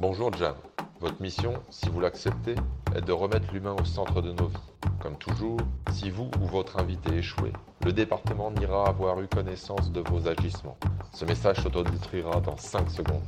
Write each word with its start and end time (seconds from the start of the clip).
Bonjour 0.00 0.32
Jam. 0.32 0.56
Votre 1.00 1.20
mission, 1.20 1.62
si 1.68 1.90
vous 1.90 2.00
l'acceptez, 2.00 2.54
est 2.96 3.02
de 3.02 3.12
remettre 3.12 3.52
l'humain 3.52 3.76
au 3.78 3.84
centre 3.84 4.22
de 4.22 4.32
nos 4.32 4.46
vies. 4.46 4.56
Comme 4.98 5.18
toujours, 5.18 5.58
si 5.92 6.08
vous 6.08 6.30
ou 6.40 6.46
votre 6.46 6.78
invité 6.78 7.16
échouez, 7.16 7.52
le 7.84 7.92
département 7.92 8.50
n'ira 8.50 8.88
avoir 8.88 9.20
eu 9.20 9.28
connaissance 9.28 9.92
de 9.92 10.00
vos 10.00 10.26
agissements. 10.26 10.78
Ce 11.12 11.26
message 11.26 11.62
s'autodétruira 11.62 12.40
dans 12.40 12.56
5 12.56 12.88
secondes. 12.88 13.22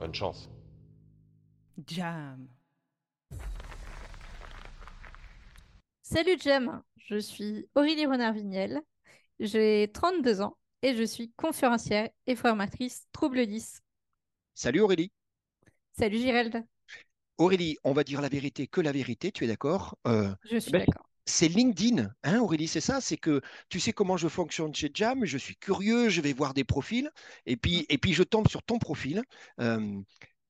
Bonne 0.00 0.14
chance. 0.16 0.50
Jam. 1.86 2.48
Salut 6.02 6.36
Jam, 6.40 6.82
je 6.96 7.18
suis 7.18 7.68
Aurélie 7.76 8.06
Renard-Vignel, 8.06 8.80
j'ai 9.38 9.92
32 9.94 10.40
ans 10.40 10.56
et 10.82 10.96
je 10.96 11.04
suis 11.04 11.30
conférencière 11.36 12.10
et 12.26 12.34
formatrice 12.34 13.06
Trouble 13.12 13.46
10. 13.46 13.80
Salut 14.54 14.80
Aurélie. 14.80 15.10
Salut 15.98 16.18
Gérald. 16.18 16.64
Aurélie, 17.38 17.76
on 17.84 17.92
va 17.92 18.04
dire 18.04 18.20
la 18.20 18.28
vérité, 18.28 18.66
que 18.66 18.80
la 18.80 18.92
vérité, 18.92 19.32
tu 19.32 19.44
es 19.44 19.46
d'accord 19.46 19.96
Euh, 20.06 20.34
Je 20.50 20.58
suis 20.58 20.70
ben, 20.70 20.80
d'accord. 20.80 21.08
C'est 21.24 21.48
LinkedIn, 21.48 22.10
hein 22.24 22.40
Aurélie, 22.40 22.66
c'est 22.68 22.80
ça 22.80 23.00
C'est 23.00 23.16
que 23.16 23.40
tu 23.68 23.78
sais 23.80 23.92
comment 23.92 24.16
je 24.16 24.28
fonctionne 24.28 24.74
chez 24.74 24.90
Jam, 24.92 25.24
je 25.24 25.38
suis 25.38 25.56
curieux, 25.56 26.08
je 26.08 26.20
vais 26.20 26.32
voir 26.32 26.52
des 26.52 26.64
profils, 26.64 27.10
et 27.46 27.56
puis, 27.56 27.86
et 27.88 27.98
puis 27.98 28.12
je 28.12 28.22
tombe 28.24 28.48
sur 28.48 28.62
ton 28.62 28.78
profil. 28.78 29.22
Euh, 29.60 29.78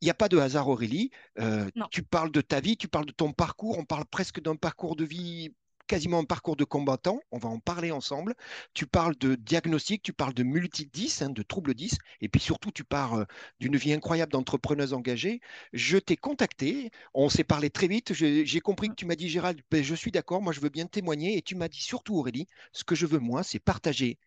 Il 0.00 0.04
n'y 0.06 0.10
a 0.10 0.14
pas 0.14 0.28
de 0.28 0.38
hasard, 0.38 0.68
Aurélie. 0.68 1.10
Euh, 1.38 1.70
Non. 1.76 1.86
tu 1.90 2.02
parles 2.02 2.32
de 2.32 2.40
ta 2.40 2.60
vie, 2.60 2.76
tu 2.76 2.88
parles 2.88 3.06
de 3.06 3.12
ton 3.12 3.32
parcours, 3.32 3.78
on 3.78 3.84
parle 3.84 4.04
presque 4.06 4.40
d'un 4.40 4.56
parcours 4.56 4.96
de 4.96 5.04
vie, 5.04 5.54
quasiment 5.92 6.20
un 6.20 6.24
parcours 6.24 6.56
de 6.56 6.64
combattant. 6.64 7.20
On 7.32 7.38
va 7.38 7.50
en 7.50 7.58
parler 7.58 7.90
ensemble. 7.90 8.34
Tu 8.72 8.86
parles 8.86 9.14
de 9.18 9.34
diagnostic, 9.34 10.02
tu 10.02 10.14
parles 10.14 10.32
de 10.32 10.42
multi-10, 10.42 11.22
hein, 11.22 11.28
de 11.28 11.42
troubles 11.42 11.74
10, 11.74 11.98
et 12.22 12.30
puis 12.30 12.40
surtout, 12.40 12.70
tu 12.70 12.82
parles 12.82 13.20
euh, 13.20 13.24
d'une 13.60 13.76
vie 13.76 13.92
incroyable 13.92 14.32
d'entrepreneuse 14.32 14.94
engagée. 14.94 15.42
Je 15.74 15.98
t'ai 15.98 16.16
contacté, 16.16 16.90
on 17.12 17.28
s'est 17.28 17.44
parlé 17.44 17.68
très 17.68 17.88
vite. 17.88 18.14
J'ai 18.14 18.60
compris 18.60 18.88
que 18.88 18.94
tu 18.94 19.04
m'as 19.04 19.16
dit, 19.16 19.28
Gérald, 19.28 19.60
ben, 19.70 19.84
je 19.84 19.94
suis 19.94 20.10
d'accord, 20.10 20.40
moi 20.40 20.54
je 20.54 20.60
veux 20.60 20.70
bien 20.70 20.86
témoigner. 20.86 21.36
Et 21.36 21.42
tu 21.42 21.56
m'as 21.56 21.68
dit 21.68 21.82
surtout, 21.82 22.16
Aurélie, 22.16 22.46
ce 22.72 22.84
que 22.84 22.94
je 22.94 23.04
veux, 23.04 23.18
moi, 23.18 23.42
c'est 23.42 23.58
partager, 23.58 24.18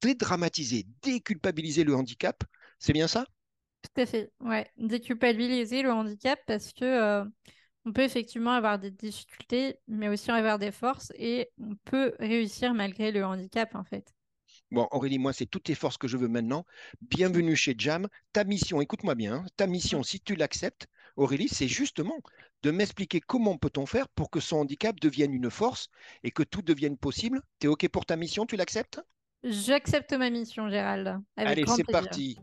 dédramatiser, 0.00 0.86
déculpabiliser 1.02 1.82
le 1.82 1.96
handicap. 1.96 2.44
C'est 2.78 2.92
bien 2.92 3.08
ça? 3.08 3.26
Tout 3.82 4.02
à 4.02 4.06
fait. 4.06 4.30
Ouais, 4.38 4.70
déculpabiliser 4.76 5.82
le 5.82 5.90
handicap 5.90 6.38
parce 6.46 6.72
que 6.72 6.84
euh, 6.84 7.24
on 7.88 7.92
peut 7.92 8.02
effectivement 8.02 8.52
avoir 8.52 8.78
des 8.78 8.90
difficultés, 8.90 9.78
mais 9.88 10.08
aussi 10.08 10.30
avoir 10.30 10.58
des 10.58 10.72
forces 10.72 11.10
et 11.16 11.48
on 11.58 11.74
peut 11.86 12.12
réussir 12.20 12.74
malgré 12.74 13.12
le 13.12 13.24
handicap 13.24 13.74
en 13.74 13.82
fait. 13.82 14.14
Bon, 14.70 14.86
Aurélie, 14.90 15.18
moi, 15.18 15.32
c'est 15.32 15.46
toutes 15.46 15.64
tes 15.64 15.74
forces 15.74 15.96
que 15.96 16.06
je 16.06 16.18
veux 16.18 16.28
maintenant. 16.28 16.66
Bienvenue 17.00 17.56
chez 17.56 17.74
Jam. 17.78 18.06
Ta 18.34 18.44
mission, 18.44 18.82
écoute-moi 18.82 19.14
bien, 19.14 19.36
hein, 19.36 19.46
ta 19.56 19.66
mission, 19.66 20.02
si 20.02 20.20
tu 20.20 20.36
l'acceptes, 20.36 20.86
Aurélie, 21.16 21.48
c'est 21.48 21.68
justement 21.68 22.18
de 22.62 22.70
m'expliquer 22.70 23.20
comment 23.20 23.56
peut-on 23.56 23.86
faire 23.86 24.08
pour 24.10 24.30
que 24.30 24.40
son 24.40 24.58
handicap 24.58 25.00
devienne 25.00 25.32
une 25.32 25.50
force 25.50 25.88
et 26.22 26.30
que 26.30 26.42
tout 26.42 26.60
devienne 26.60 26.98
possible. 26.98 27.40
Tu 27.58 27.66
es 27.66 27.70
OK 27.70 27.88
pour 27.88 28.04
ta 28.04 28.16
mission, 28.16 28.44
tu 28.44 28.56
l'acceptes? 28.56 29.00
J'accepte 29.42 30.12
ma 30.12 30.28
mission, 30.28 30.68
Gérald. 30.68 31.20
Avec 31.36 31.52
Allez, 31.52 31.64
c'est 31.74 31.90
parti. 31.90 32.38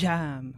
Jam. 0.00 0.52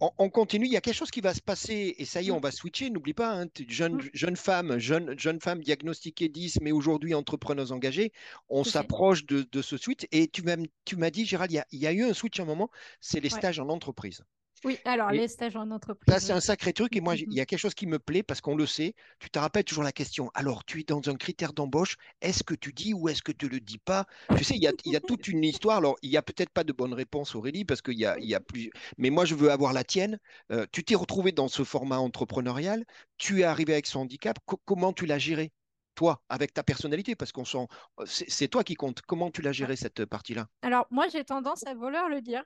On, 0.00 0.10
on 0.18 0.30
continue, 0.30 0.66
il 0.66 0.72
y 0.72 0.76
a 0.76 0.80
quelque 0.80 0.96
chose 0.96 1.10
qui 1.12 1.20
va 1.20 1.32
se 1.32 1.40
passer 1.40 1.94
et 1.98 2.04
ça 2.04 2.22
y 2.22 2.28
est, 2.28 2.30
on 2.32 2.40
va 2.40 2.50
switcher. 2.50 2.90
N'oublie 2.90 3.14
pas, 3.14 3.34
hein, 3.40 3.46
jeune, 3.68 3.96
Mm. 3.96 4.10
jeune 4.12 4.36
femme, 4.36 4.78
jeune, 4.78 5.16
jeune 5.18 5.40
femme 5.40 5.60
diagnostiquée 5.62 6.28
10, 6.28 6.60
mais 6.60 6.72
aujourd'hui 6.72 7.14
entrepreneuse 7.14 7.70
engagée. 7.72 8.12
On 8.48 8.64
s'approche 8.64 9.24
de, 9.26 9.42
de 9.50 9.62
ce 9.62 9.76
switch 9.76 10.06
et 10.10 10.28
tu 10.28 10.42
m'as, 10.42 10.56
tu 10.84 10.96
m'as 10.96 11.10
dit, 11.10 11.24
Gérald, 11.24 11.52
il 11.52 11.56
y 11.56 11.58
a, 11.58 11.66
il 11.70 11.78
y 11.80 11.86
a 11.86 11.92
eu 11.92 12.02
un 12.04 12.14
switch 12.14 12.40
à 12.40 12.42
un 12.42 12.46
moment, 12.46 12.70
c'est 13.00 13.20
les 13.20 13.30
Ouais. 13.30 13.38
stages 13.38 13.60
en 13.60 13.68
entreprise. 13.68 14.22
Oui, 14.64 14.78
alors 14.84 15.10
Et 15.10 15.18
les 15.18 15.28
stages 15.28 15.56
en 15.56 15.70
entreprise. 15.70 16.14
Ça, 16.14 16.20
c'est 16.20 16.32
un 16.32 16.40
sacré 16.40 16.72
truc. 16.72 16.96
Et 16.96 17.00
moi, 17.00 17.14
il 17.16 17.26
y 17.30 17.40
a 17.40 17.46
quelque 17.46 17.60
chose 17.60 17.74
qui 17.74 17.86
me 17.86 17.98
plaît 17.98 18.22
parce 18.24 18.40
qu'on 18.40 18.56
le 18.56 18.66
sait. 18.66 18.94
Tu 19.20 19.30
te 19.30 19.38
rappelles 19.38 19.64
toujours 19.64 19.84
la 19.84 19.92
question. 19.92 20.30
Alors, 20.34 20.64
tu 20.64 20.80
es 20.80 20.84
dans 20.84 21.00
un 21.08 21.16
critère 21.16 21.52
d'embauche. 21.52 21.96
Est-ce 22.20 22.42
que 22.44 22.54
tu 22.54 22.72
dis 22.72 22.92
ou 22.92 23.08
est-ce 23.08 23.22
que 23.22 23.32
tu 23.32 23.48
le 23.48 23.60
dis 23.60 23.78
pas? 23.78 24.06
Tu 24.34 24.44
sais, 24.44 24.56
il 24.56 24.62
y 24.62 24.66
a, 24.66 24.72
il 24.84 24.92
y 24.92 24.96
a 24.96 25.00
toute 25.00 25.28
une 25.28 25.44
histoire. 25.44 25.78
Alors, 25.78 25.96
il 26.02 26.10
n'y 26.10 26.16
a 26.16 26.22
peut-être 26.22 26.50
pas 26.50 26.64
de 26.64 26.72
bonne 26.72 26.92
réponse, 26.94 27.34
Aurélie, 27.36 27.64
parce 27.64 27.82
qu'il 27.82 27.98
y 27.98 28.06
a, 28.06 28.18
il 28.18 28.26
y 28.28 28.34
a 28.34 28.40
plus. 28.40 28.72
Mais 28.98 29.10
moi, 29.10 29.24
je 29.24 29.34
veux 29.36 29.50
avoir 29.52 29.72
la 29.72 29.84
tienne. 29.84 30.18
Euh, 30.50 30.66
tu 30.72 30.84
t'es 30.84 30.96
retrouvé 30.96 31.32
dans 31.32 31.48
ce 31.48 31.62
format 31.64 31.98
entrepreneurial. 31.98 32.84
Tu 33.18 33.40
es 33.40 33.44
arrivé 33.44 33.72
avec 33.74 33.86
son 33.86 34.00
handicap. 34.00 34.38
Co- 34.44 34.60
comment 34.64 34.92
tu 34.92 35.06
l'as 35.06 35.18
géré 35.20 35.52
Toi, 35.94 36.22
avec 36.28 36.52
ta 36.52 36.64
personnalité, 36.64 37.14
parce 37.16 37.32
qu'on 37.32 37.44
sent, 37.44 37.66
c'est 38.06 38.28
c'est 38.30 38.48
toi 38.48 38.64
qui 38.64 38.74
compte. 38.74 39.02
Comment 39.02 39.30
tu 39.30 39.40
l'as 39.42 39.52
géré 39.52 39.76
cette 39.76 40.04
partie-là? 40.06 40.48
Alors, 40.62 40.86
moi, 40.90 41.06
j'ai 41.08 41.24
tendance 41.24 41.64
à 41.66 41.74
vouloir 41.74 42.08
le 42.08 42.20
dire. 42.20 42.42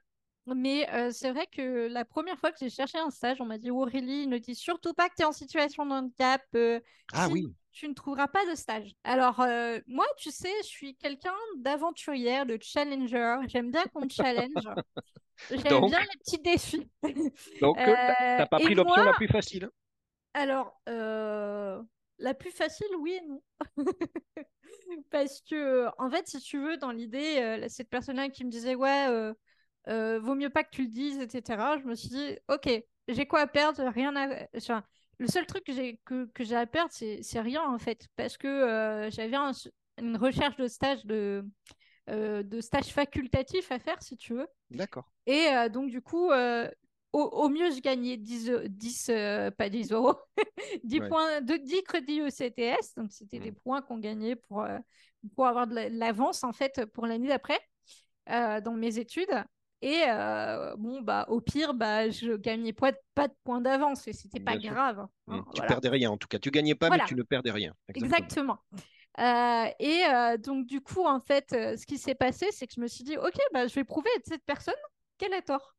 Mais 0.55 0.89
euh, 0.93 1.11
c'est 1.11 1.33
vrai 1.33 1.47
que 1.47 1.89
la 1.89 2.05
première 2.05 2.39
fois 2.39 2.53
que 2.53 2.59
j'ai 2.61 2.71
cherché 2.71 2.99
un 2.99 3.11
stage, 3.11 3.41
on 3.41 3.47
m'a 3.47 3.59
dit 3.59 3.71
Aurélie, 3.71 4.27
ne 4.27 4.39
dis 4.39 4.55
surtout 4.55 4.95
pas 4.95 5.09
que 5.09 5.15
tu 5.17 5.23
es 5.23 5.25
en 5.25 5.33
situation 5.33 5.85
de 5.85 5.91
handicap. 5.91 6.43
euh, 6.55 6.81
Ah 7.13 7.29
oui, 7.29 7.47
tu 7.73 7.89
ne 7.89 7.95
trouveras 7.95 8.29
pas 8.29 8.47
de 8.49 8.55
stage. 8.55 8.95
Alors, 9.05 9.41
euh, 9.41 9.81
moi, 9.87 10.07
tu 10.19 10.31
sais, 10.31 10.53
je 10.63 10.69
suis 10.69 10.97
quelqu'un 10.97 11.35
d'aventurière, 11.59 12.47
de 12.47 12.59
challenger. 12.61 13.37
J'aime 13.49 13.71
bien 13.71 13.85
qu'on 13.87 14.05
me 14.05 14.09
challenge. 14.09 14.53
J'aime 15.51 15.87
bien 15.87 16.01
les 16.01 16.19
petits 16.19 16.39
défis. 16.39 16.89
donc 17.61 17.77
Euh, 17.79 17.95
t'as 18.39 18.47
pas 18.47 18.59
pris 18.59 18.75
l'option 18.75 19.03
la 19.05 19.13
plus 19.15 19.29
facile. 19.29 19.69
Alors, 20.33 20.81
euh, 20.89 21.83
la 22.19 22.35
plus 22.35 22.51
facile, 22.51 22.89
oui 23.01 23.19
et 23.21 23.27
non. 23.27 23.43
Parce 25.11 25.41
que, 25.43 25.87
en 25.99 26.11
fait, 26.11 26.27
si 26.29 26.41
tu 26.41 26.59
veux, 26.59 26.77
dans 26.77 26.93
l'idée, 26.93 27.67
cette 27.69 27.89
personne-là 27.91 28.29
qui 28.29 28.45
me 28.45 28.51
disait, 28.51 28.75
ouais, 28.75 29.33
euh, 29.89 30.19
vaut 30.21 30.35
mieux 30.35 30.51
pas 30.51 30.65
que 30.65 30.71
tu 30.71 30.83
le 30.83 30.89
dises, 30.89 31.19
etc., 31.19 31.79
je 31.79 31.85
me 31.85 31.95
suis 31.95 32.09
dit, 32.09 32.39
ok, 32.49 32.69
j'ai 33.09 33.27
quoi 33.27 33.41
à 33.41 33.47
perdre, 33.47 33.83
rien 33.89 34.15
à... 34.17 34.47
enfin, 34.57 34.83
le 35.19 35.29
seul 35.29 35.47
truc 35.47 35.65
que 35.65 35.73
j'ai 35.73 36.01
que, 36.05 36.27
que 36.27 36.55
à 36.55 36.67
perdre, 36.67 36.91
c'est 36.93 37.41
rien, 37.41 37.63
en 37.63 37.79
fait, 37.79 38.07
parce 38.17 38.37
que 38.37 38.47
euh, 38.49 39.11
j'avais 39.11 39.37
un- 39.37 39.53
une 39.99 40.17
recherche 40.17 40.57
de 40.57 40.69
stage 40.69 41.05
de, 41.07 41.45
euh, 42.11 42.43
de 42.43 42.61
stage 42.61 42.89
facultatif 42.89 43.73
à 43.73 43.79
faire, 43.79 44.03
si 44.03 44.17
tu 44.17 44.35
veux. 44.35 44.49
D'accord. 44.71 45.11
Et 45.27 45.49
donc, 45.71 45.91
du 45.91 46.03
coup, 46.03 46.31
au, 47.13 47.21
au 47.23 47.49
mieux, 47.49 47.71
je 47.71 47.81
gagnais 47.81 48.17
10, 48.17 48.49
eu- 48.49 48.69
10 48.69 49.09
euh, 49.09 49.51
pas 49.51 49.69
10 49.71 49.91
euros, 49.93 50.15
10 50.85 51.01
Ouais. 51.01 51.09
points, 51.09 51.41
de, 51.41 51.57
10 51.57 51.83
crédits 51.83 52.21
ECTS. 52.21 52.95
Donc, 52.97 53.13
c'était 53.13 53.39
des 53.39 53.53
Mm. 53.53 53.55
points 53.65 53.83
qu'on 53.83 53.99
gagnait 53.99 54.37
pour, 54.37 54.67
pour 55.35 55.47
avoir 55.47 55.67
de 55.67 55.75
la- 55.75 55.91
de 55.91 55.97
l'avance, 55.99 56.45
en 56.45 56.53
fait, 56.53 56.85
pour 56.87 57.07
l'année 57.07 57.29
d'après, 57.29 57.59
dans 58.27 58.75
mes 58.75 58.99
études. 58.99 59.45
Et 59.83 60.05
euh, 60.09 60.75
bon, 60.77 61.03
bah, 61.03 61.27
au 61.29 61.41
pire, 61.41 61.75
bah, 61.75 62.09
je 62.11 62.37
gagnais 62.37 62.73
pas, 62.73 62.93
de- 62.93 62.99
pas 63.15 63.29
de 63.29 63.35
points 63.45 63.61
d'avance 63.61 64.09
et 64.09 64.13
c'était 64.13 64.41
pas 64.41 64.57
Bien 64.57 64.73
grave. 64.73 65.01
hein, 65.01 65.11
Mm. 65.27 65.41
Tu 65.55 65.63
perdais 65.63 65.89
rien 65.91 66.11
en 66.11 66.17
tout 66.17 66.29
cas. 66.29 66.39
Tu 66.39 66.51
gagnais 66.51 66.75
pas, 66.75 66.89
Voilà. 66.89 67.05
mais 67.05 67.09
tu 67.09 67.15
ne 67.15 67.23
perdais 67.23 67.51
rien. 67.51 67.75
Exactement. 67.89 68.17
Exactement. 68.17 68.59
Euh, 69.19 69.67
et 69.79 70.03
euh, 70.13 70.37
donc, 70.39 70.67
du 70.67 70.81
coup, 70.81 71.05
en 71.05 71.21
fait, 71.21 71.53
euh, 71.53 71.77
ce 71.77 71.85
qui 71.87 71.99
s'est 71.99 72.15
passé, 72.15 72.49
c'est 72.53 72.67
que 72.67 72.73
je 72.75 72.81
me 72.81 72.87
suis 72.87 73.05
dit, 73.05 73.17
OK, 73.17 73.37
bah, 73.53 73.67
je 73.67 73.75
vais 73.75 73.85
prouver 73.85 74.11
à 74.17 74.21
cette 74.25 74.45
personne 74.45 74.75
qu'elle 75.19 75.33
a 75.35 75.43
tort. 75.43 75.75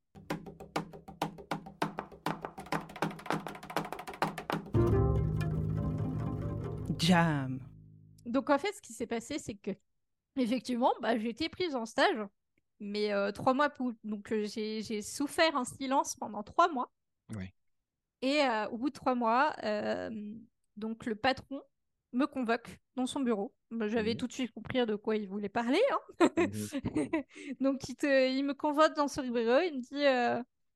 Jam. 6.97 7.59
Donc, 8.25 8.49
en 8.49 8.57
fait, 8.57 8.73
ce 8.73 8.81
qui 8.81 8.93
s'est 8.93 9.07
passé, 9.07 9.39
c'est 9.39 9.55
que, 9.55 9.71
effectivement, 10.35 10.93
bah, 11.01 11.17
j'ai 11.17 11.29
été 11.29 11.49
prise 11.49 11.75
en 11.75 11.85
stage, 11.85 12.17
mais 12.79 13.13
euh, 13.13 13.31
trois 13.31 13.53
mois 13.53 13.69
pour... 13.69 13.93
Donc, 14.03 14.31
euh, 14.31 14.45
j'ai 14.45 15.01
souffert 15.01 15.55
en 15.55 15.65
silence 15.65 16.15
pendant 16.15 16.43
trois 16.43 16.67
mois. 16.69 16.91
Oui. 17.35 17.51
Et 18.21 18.41
euh, 18.41 18.67
au 18.69 18.77
bout 18.77 18.89
de 18.89 18.93
trois 18.93 19.15
mois, 19.15 19.55
donc, 20.75 21.05
le 21.05 21.15
patron 21.15 21.61
me 22.13 22.25
convoque 22.25 22.79
dans 22.95 23.05
son 23.05 23.19
bureau. 23.19 23.53
Bah, 23.69 23.87
J'avais 23.87 24.11
Mhm. 24.11 24.17
tout 24.17 24.27
de 24.27 24.33
suite 24.33 24.51
compris 24.51 24.85
de 24.85 24.95
quoi 24.95 25.15
il 25.17 25.27
voulait 25.27 25.49
parler. 25.49 25.81
hein. 25.91 26.27
Mhm. 26.37 26.69
Donc, 27.59 27.89
il, 27.89 27.95
te- 27.95 28.29
il 28.31 28.43
me 28.43 28.53
convoque 28.53 28.95
dans 28.95 29.07
son 29.07 29.21
bureau, 29.23 29.59
il 29.61 29.77
me 29.77 29.81
dit 29.81 30.05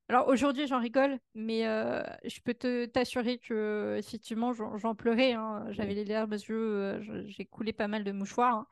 Alors 0.09 0.27
aujourd'hui, 0.27 0.67
j'en 0.67 0.79
rigole, 0.79 1.19
mais 1.35 1.65
euh, 1.67 2.03
je 2.25 2.39
peux 2.41 2.53
te 2.53 2.85
t'assurer 2.85 3.37
que, 3.37 3.95
effectivement, 3.97 4.53
j'en 4.53 4.93
pleurais. 4.95 5.33
hein. 5.33 5.65
J'avais 5.69 5.93
les 5.93 6.05
larmes 6.05 6.33
aux 6.33 6.35
yeux, 6.35 7.01
j'ai 7.27 7.45
coulé 7.45 7.73
pas 7.73 7.87
mal 7.87 8.03
de 8.03 8.11
mouchoirs. 8.11 8.55
hein. 8.55 8.67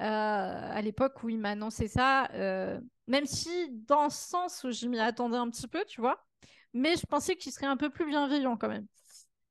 Euh, 0.00 0.02
à 0.04 0.80
l'époque 0.82 1.22
où 1.22 1.28
il 1.28 1.38
m'a 1.38 1.50
annoncé 1.50 1.88
ça, 1.88 2.30
euh, 2.32 2.80
même 3.06 3.26
si 3.26 3.50
dans 3.86 4.04
le 4.04 4.10
sens 4.10 4.64
où 4.64 4.70
je 4.70 4.86
m'y 4.86 4.98
attendais 4.98 5.36
un 5.36 5.50
petit 5.50 5.68
peu, 5.68 5.84
tu 5.86 6.00
vois, 6.00 6.24
mais 6.72 6.96
je 6.96 7.06
pensais 7.06 7.36
qu'il 7.36 7.52
serait 7.52 7.66
un 7.66 7.76
peu 7.76 7.90
plus 7.90 8.06
bienveillant 8.06 8.56
quand 8.56 8.68
même. 8.68 8.86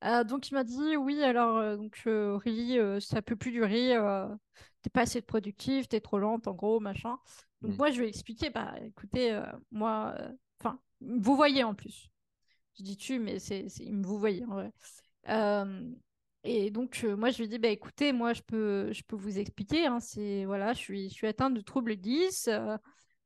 Euh, 0.06 0.24
donc 0.24 0.50
il 0.50 0.54
m'a 0.54 0.64
dit 0.64 0.96
oui 0.96 1.22
alors 1.24 1.58
euh, 1.58 1.76
donc 1.76 2.02
euh, 2.08 2.36
Aurélie 2.36 2.80
ça 3.02 3.22
peut 3.22 3.36
plus 3.36 3.52
durer 3.52 3.96
t'es 4.82 4.90
pas 4.90 5.02
assez 5.02 5.22
productive 5.22 5.88
t'es 5.90 6.00
trop 6.00 6.20
lente 6.20 6.48
en 6.48 6.54
gros 6.54 6.80
machin 6.80 7.18
donc 7.62 7.74
Mm. 7.74 7.78
moi 7.78 7.92
je 7.92 8.00
lui 8.00 8.06
ai 8.06 8.10
expliqué 8.10 8.50
bah 8.50 8.74
écoutez 8.82 9.38
moi 9.72 10.16
enfin 10.62 10.80
vous 11.02 11.36
voyez 11.36 11.66
en 11.66 11.76
plus 11.76 12.10
je 12.78 12.84
dis 12.84 12.96
tu 12.96 13.20
mais 13.20 13.40
c'est 13.40 13.66
il 13.82 13.96
me 13.96 14.06
vous 14.06 14.18
voyez 14.18 14.46
en 14.46 14.54
vrai 14.54 14.72
Et 16.52 16.72
donc, 16.72 17.02
euh, 17.04 17.16
moi, 17.16 17.30
je 17.30 17.38
lui 17.44 17.48
dis, 17.48 17.60
bah, 17.60 17.68
écoutez, 17.68 18.12
moi, 18.12 18.34
je 18.34 18.42
peux, 18.42 18.92
je 18.92 19.04
peux 19.04 19.16
vous 19.16 19.38
expliquer. 19.38 19.86
hein, 19.86 20.00
c'est, 20.00 20.46
voilà, 20.46 20.74
je 20.74 20.80
suis, 20.80 21.08
je 21.10 21.14
suis 21.14 21.28
atteinte 21.28 21.54
de 21.54 21.62
troubles 21.62 21.96
10. 21.96 22.48
euh, 22.48 22.76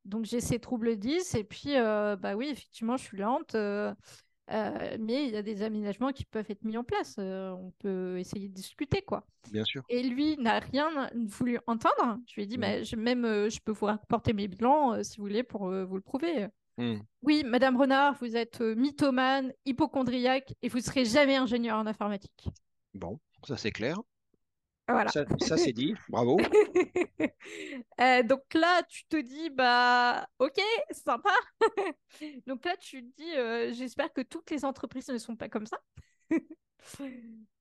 donc, 0.04 0.26
j'ai 0.26 0.42
ces 0.42 0.58
troubles 0.58 0.96
10. 0.96 1.34
Et 1.34 1.42
puis, 1.44 1.76
euh, 1.76 2.16
bah 2.16 2.34
oui, 2.36 2.48
effectivement, 2.48 2.98
je 2.98 3.04
suis 3.04 3.16
lente. 3.16 3.54
euh, 3.54 3.94
mais 4.50 5.24
il 5.26 5.30
y 5.32 5.36
a 5.38 5.42
des 5.42 5.62
aménagements 5.62 6.12
qui 6.12 6.26
peuvent 6.26 6.44
être 6.50 6.64
mis 6.64 6.76
en 6.76 6.84
place. 6.84 7.14
on 7.18 7.72
peut 7.78 8.18
essayer 8.18 8.46
de 8.48 8.52
discuter, 8.52 9.00
quoi. 9.00 9.26
Bien 9.50 9.64
sûr. 9.64 9.82
Et 9.88 10.02
lui 10.02 10.36
n'a 10.36 10.58
rien 10.58 11.08
voulu 11.26 11.58
entendre. 11.66 12.18
Je 12.28 12.34
lui 12.34 12.42
ai 12.42 12.46
dit, 12.46 12.58
Mm. 12.58 12.60
bah, 12.60 12.82
je, 12.82 12.96
même, 12.96 13.22
je 13.48 13.58
peux 13.64 13.72
vous 13.72 13.86
rapporter 13.86 14.34
mes 14.34 14.48
bilans, 14.48 15.02
si 15.02 15.16
vous 15.16 15.22
voulez, 15.22 15.42
pour 15.42 15.70
vous 15.70 15.96
le 15.96 16.02
prouver. 16.02 16.48
Hmm. 16.76 16.96
Oui, 17.22 17.42
Madame 17.46 17.78
Renard, 17.78 18.16
vous 18.20 18.36
êtes 18.36 18.60
mythomane, 18.60 19.50
hypochondriaque, 19.64 20.52
et 20.60 20.68
vous 20.68 20.80
serez 20.80 21.06
jamais 21.06 21.36
ingénieur 21.36 21.78
en 21.78 21.86
informatique. 21.86 22.48
Bon, 22.94 23.18
ça 23.46 23.56
c'est 23.56 23.72
clair. 23.72 24.00
Voilà. 24.88 25.10
Ça, 25.10 25.24
ça, 25.40 25.56
c'est 25.56 25.72
dit. 25.72 25.94
Bravo. 26.08 26.36
Euh, 28.00 28.22
donc 28.22 28.42
là, 28.54 28.82
tu 28.88 29.04
te 29.06 29.16
dis, 29.16 29.50
bah, 29.50 30.26
ok, 30.38 30.60
sympa. 30.90 31.30
donc 32.46 32.64
là, 32.64 32.76
tu 32.76 33.02
te 33.04 33.16
dis, 33.16 33.36
euh, 33.36 33.72
j'espère 33.72 34.12
que 34.12 34.20
toutes 34.22 34.50
les 34.50 34.64
entreprises 34.64 35.08
ne 35.08 35.18
sont 35.18 35.36
pas 35.36 35.48
comme 35.48 35.66
ça. 35.66 35.78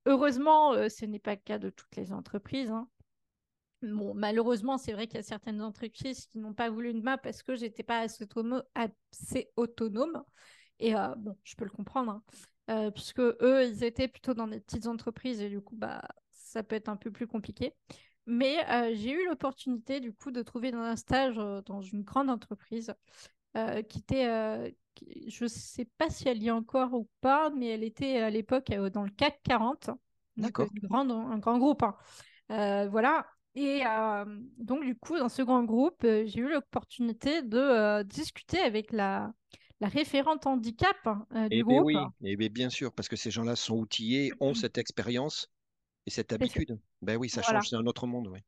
Heureusement, 0.06 0.74
euh, 0.74 0.90
ce 0.90 1.06
n'est 1.06 1.20
pas 1.20 1.36
le 1.36 1.42
cas 1.44 1.60
de 1.60 1.70
toutes 1.70 1.96
les 1.96 2.12
entreprises. 2.12 2.72
hein. 2.72 2.88
Bon, 3.82 4.14
malheureusement, 4.14 4.78
c'est 4.78 4.94
vrai 4.94 5.08
qu'il 5.08 5.18
y 5.18 5.20
a 5.20 5.24
certaines 5.24 5.62
entreprises 5.62 6.28
qui 6.28 6.40
n'ont 6.40 6.54
pas 6.54 6.70
voulu 6.70 6.94
de 6.94 7.02
moi 7.02 7.18
parce 7.18 7.44
que 7.44 7.56
j'étais 7.56 7.84
pas 7.84 8.00
assez, 8.00 8.24
automo- 8.26 8.64
assez 8.76 9.52
autonome. 9.56 10.24
Et 10.80 10.94
bon, 11.18 11.38
je 11.44 11.56
peux 11.56 11.66
le 11.66 11.72
comprendre, 11.72 12.12
hein. 12.14 12.24
Euh, 12.70 12.92
puisque 12.92 13.20
eux, 13.20 13.66
ils 13.68 13.84
étaient 13.84 14.08
plutôt 14.08 14.34
dans 14.34 14.48
des 14.48 14.60
petites 14.60 14.88
entreprises 14.88 15.42
et 15.42 15.50
du 15.50 15.60
coup, 15.60 15.76
bah, 15.76 16.02
ça 16.32 16.64
peut 16.64 16.76
être 16.76 16.90
un 16.90 16.96
peu 16.96 17.12
plus 17.12 17.28
compliqué. 17.28 17.74
Mais 18.26 18.58
euh, 18.70 18.94
j'ai 18.96 19.12
eu 19.12 19.26
l'opportunité 19.28 20.00
du 20.00 20.14
coup 20.14 20.32
de 20.32 20.42
trouver 20.42 20.72
un 20.74 20.96
stage 20.96 21.38
euh, 21.38 21.62
dans 21.66 21.82
une 21.82 22.04
grande 22.04 22.30
entreprise 22.30 22.94
qui 23.88 24.00
était, 24.00 24.76
qui- 24.96 25.30
je 25.30 25.44
ne 25.44 25.48
sais 25.48 25.86
pas 26.00 26.10
si 26.10 26.28
elle 26.28 26.42
y 26.42 26.48
est 26.48 26.52
encore 26.52 26.94
ou 26.94 27.08
pas, 27.22 27.52
mais 27.52 27.68
elle 27.68 27.84
était 27.84 28.18
à 28.18 28.32
l'époque 28.32 28.72
dans 28.94 29.04
le 29.04 29.12
CAC 29.12 29.42
40, 29.44 29.92
donc 30.38 30.60
D'accord. 30.60 30.70
un 30.90 31.38
grand 31.38 31.58
groupe. 31.60 31.84
hein. 31.84 32.88
Voilà. 32.90 33.28
Et 33.56 33.84
donc 34.58 34.84
du 34.84 34.96
coup, 34.98 35.18
dans 35.20 35.30
ce 35.30 35.44
grand 35.44 35.64
groupe, 35.64 36.02
j'ai 36.02 36.40
eu 36.40 36.50
l'opportunité 36.50 37.44
de 37.44 38.02
discuter 38.04 38.60
avec 38.60 38.92
la, 38.92 39.32
la 39.84 39.90
référente 39.90 40.48
handicap 40.48 40.98
euh, 41.36 41.50
du 41.50 41.60
Eh 41.60 41.64
bien 41.64 41.82
groupe. 41.82 41.86
oui, 41.86 42.14
eh 42.22 42.36
bien, 42.36 42.50
bien 42.50 42.70
sûr, 42.70 42.92
parce 42.92 43.08
que 43.08 43.16
ces 43.16 43.32
gens-là 43.32 43.56
sont 43.56 43.76
outillés, 43.78 44.34
ont 44.42 44.54
cette 44.54 44.78
expérience 44.78 45.50
et 46.06 46.12
cette 46.12 46.34
habitude. 46.34 46.80
Ben 47.02 47.18
oui, 47.18 47.30
ça 47.30 47.42
Voilà. 47.42 47.60
change, 47.60 47.70
c'est 47.70 47.76
un 47.78 47.86
autre 47.88 48.08
monde. 48.08 48.28
oui. 48.30 48.40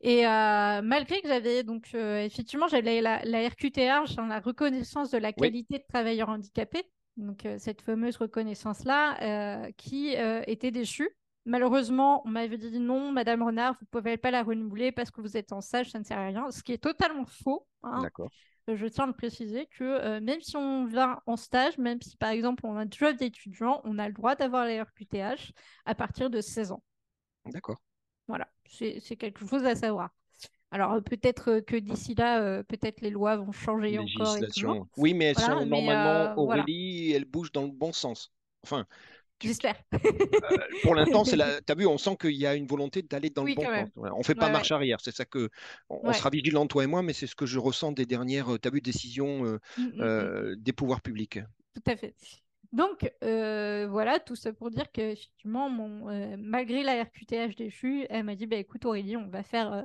Et 0.00 0.26
euh, 0.26 0.82
malgré 0.82 1.20
que 1.22 1.28
j'avais 1.28 1.62
donc 1.62 1.90
euh, 1.94 2.24
effectivement 2.24 2.66
j'avais 2.66 3.00
la, 3.00 3.24
la 3.24 3.46
RQTH, 3.48 4.18
hein, 4.18 4.26
la 4.28 4.40
reconnaissance 4.40 5.10
de 5.10 5.18
la 5.18 5.32
Oui. 5.36 5.48
qualité 5.48 5.78
de 5.78 5.84
travailleur 5.88 6.28
handicapé, 6.28 6.82
donc 7.16 7.46
euh, 7.46 7.56
cette 7.58 7.82
fameuse 7.82 8.16
reconnaissance-là, 8.16 9.62
euh, 9.66 9.70
qui 9.76 10.08
était 10.46 10.72
déchue. 10.72 11.08
Malheureusement, 11.44 12.22
on 12.24 12.30
m'avait 12.30 12.56
dit 12.56 12.78
non, 12.78 13.10
Madame 13.12 13.42
Renard, 13.42 13.74
vous 13.74 13.84
ne 13.92 14.00
pouvez 14.00 14.16
pas 14.16 14.30
la 14.30 14.42
renouveler 14.44 14.92
parce 14.92 15.10
que 15.10 15.20
vous 15.20 15.36
êtes 15.36 15.52
en 15.52 15.60
stage, 15.60 15.90
ça 15.90 15.98
ne 15.98 16.04
sert 16.04 16.18
à 16.18 16.26
rien, 16.26 16.50
ce 16.50 16.62
qui 16.62 16.72
est 16.72 16.78
totalement 16.78 17.26
faux. 17.26 17.66
hein. 17.82 18.02
D'accord. 18.02 18.32
Euh, 18.68 18.76
Je 18.76 18.86
tiens 18.86 19.04
à 19.04 19.06
le 19.08 19.12
préciser 19.12 19.66
que 19.66 19.84
euh, 19.84 20.20
même 20.20 20.40
si 20.40 20.56
on 20.56 20.84
vient 20.86 21.20
en 21.26 21.36
stage, 21.36 21.78
même 21.78 22.00
si 22.00 22.16
par 22.16 22.30
exemple 22.30 22.64
on 22.66 22.76
a 22.76 22.82
un 22.84 22.90
job 22.90 23.16
d'étudiant, 23.16 23.80
on 23.84 23.98
a 23.98 24.06
le 24.08 24.14
droit 24.14 24.34
d'avoir 24.36 24.64
la 24.66 24.82
RQTH 24.84 25.52
à 25.84 25.94
partir 25.94 26.30
de 26.30 26.40
16 26.40 26.72
ans. 26.72 26.82
D'accord. 27.46 27.78
Voilà, 28.28 28.48
c'est 28.68 29.16
quelque 29.16 29.46
chose 29.46 29.64
à 29.64 29.74
savoir. 29.74 30.10
Alors 30.70 30.92
euh, 30.92 31.00
peut-être 31.00 31.60
que 31.60 31.76
d'ici 31.76 32.14
là, 32.14 32.40
euh, 32.42 32.62
peut-être 32.62 33.00
les 33.00 33.10
lois 33.10 33.36
vont 33.36 33.52
changer 33.52 33.98
encore 33.98 34.36
et 34.38 34.46
tout. 34.46 34.46
Législation. 34.46 34.88
Oui, 34.96 35.14
mais 35.14 35.26
elles 35.26 35.36
Voilà, 35.36 35.60
sont 35.60 35.66
mais, 35.66 35.82
normalement, 35.82 36.10
euh, 36.30 36.34
voilà. 36.44 36.62
Aurélie, 36.62 37.12
elles 37.12 37.24
bougent 37.26 37.52
dans 37.52 37.62
le 37.64 37.72
bon 37.72 37.92
sens. 37.92 38.32
Enfin, 38.64 38.86
J'espère. 39.42 39.76
pour 40.82 40.94
l'instant, 40.94 41.24
c'est 41.24 41.36
la... 41.36 41.60
tu 41.60 41.72
as 41.72 41.74
vu, 41.74 41.86
on 41.86 41.98
sent 41.98 42.16
qu'il 42.20 42.36
y 42.36 42.46
a 42.46 42.54
une 42.54 42.66
volonté 42.66 43.02
d'aller 43.02 43.30
dans 43.30 43.44
Oui, 43.44 43.54
le 43.54 43.56
bon 43.56 43.64
sens. 43.64 43.88
Voilà, 43.94 44.14
On 44.14 44.22
fait 44.22 44.34
pas 44.34 44.46
Ouais, 44.46 44.52
marche 44.52 44.72
arrière. 44.72 44.98
C'est 45.00 45.14
ça 45.14 45.24
que. 45.24 45.48
On, 45.88 46.12
sera 46.12 46.30
vigilant, 46.30 46.66
toi 46.66 46.84
et 46.84 46.86
moi, 46.86 47.02
mais 47.02 47.12
c'est 47.12 47.26
ce 47.26 47.34
que 47.34 47.46
je 47.46 47.58
ressens 47.58 47.92
des 47.92 48.06
dernières, 48.06 48.58
tu 48.60 48.68
as 48.68 48.70
vu, 48.70 48.80
décisions 48.80 49.44
euh, 49.44 49.58
Mm, 49.76 49.82
mm, 49.82 49.86
mm, 49.86 50.00
euh, 50.00 50.54
des 50.56 50.72
pouvoirs 50.72 51.00
publics. 51.00 51.40
Tout 51.74 51.90
à 51.90 51.96
fait. 51.96 52.14
Donc 52.72 53.10
euh, 53.22 53.86
voilà, 53.90 54.18
tout 54.18 54.36
ça 54.36 54.52
pour 54.52 54.70
dire 54.70 54.90
que 54.92 55.12
effectivement, 55.12 55.68
mon, 55.68 56.08
euh, 56.08 56.36
malgré 56.38 56.82
la 56.82 57.02
RQTH 57.02 57.54
déchue, 57.56 58.06
elle 58.08 58.24
m'a 58.24 58.34
dit 58.34 58.46
bah, 58.46 58.56
écoute 58.56 58.84
Aurélie, 58.86 59.16
on 59.16 59.28
va 59.28 59.42
faire, 59.42 59.72
euh, 59.72 59.82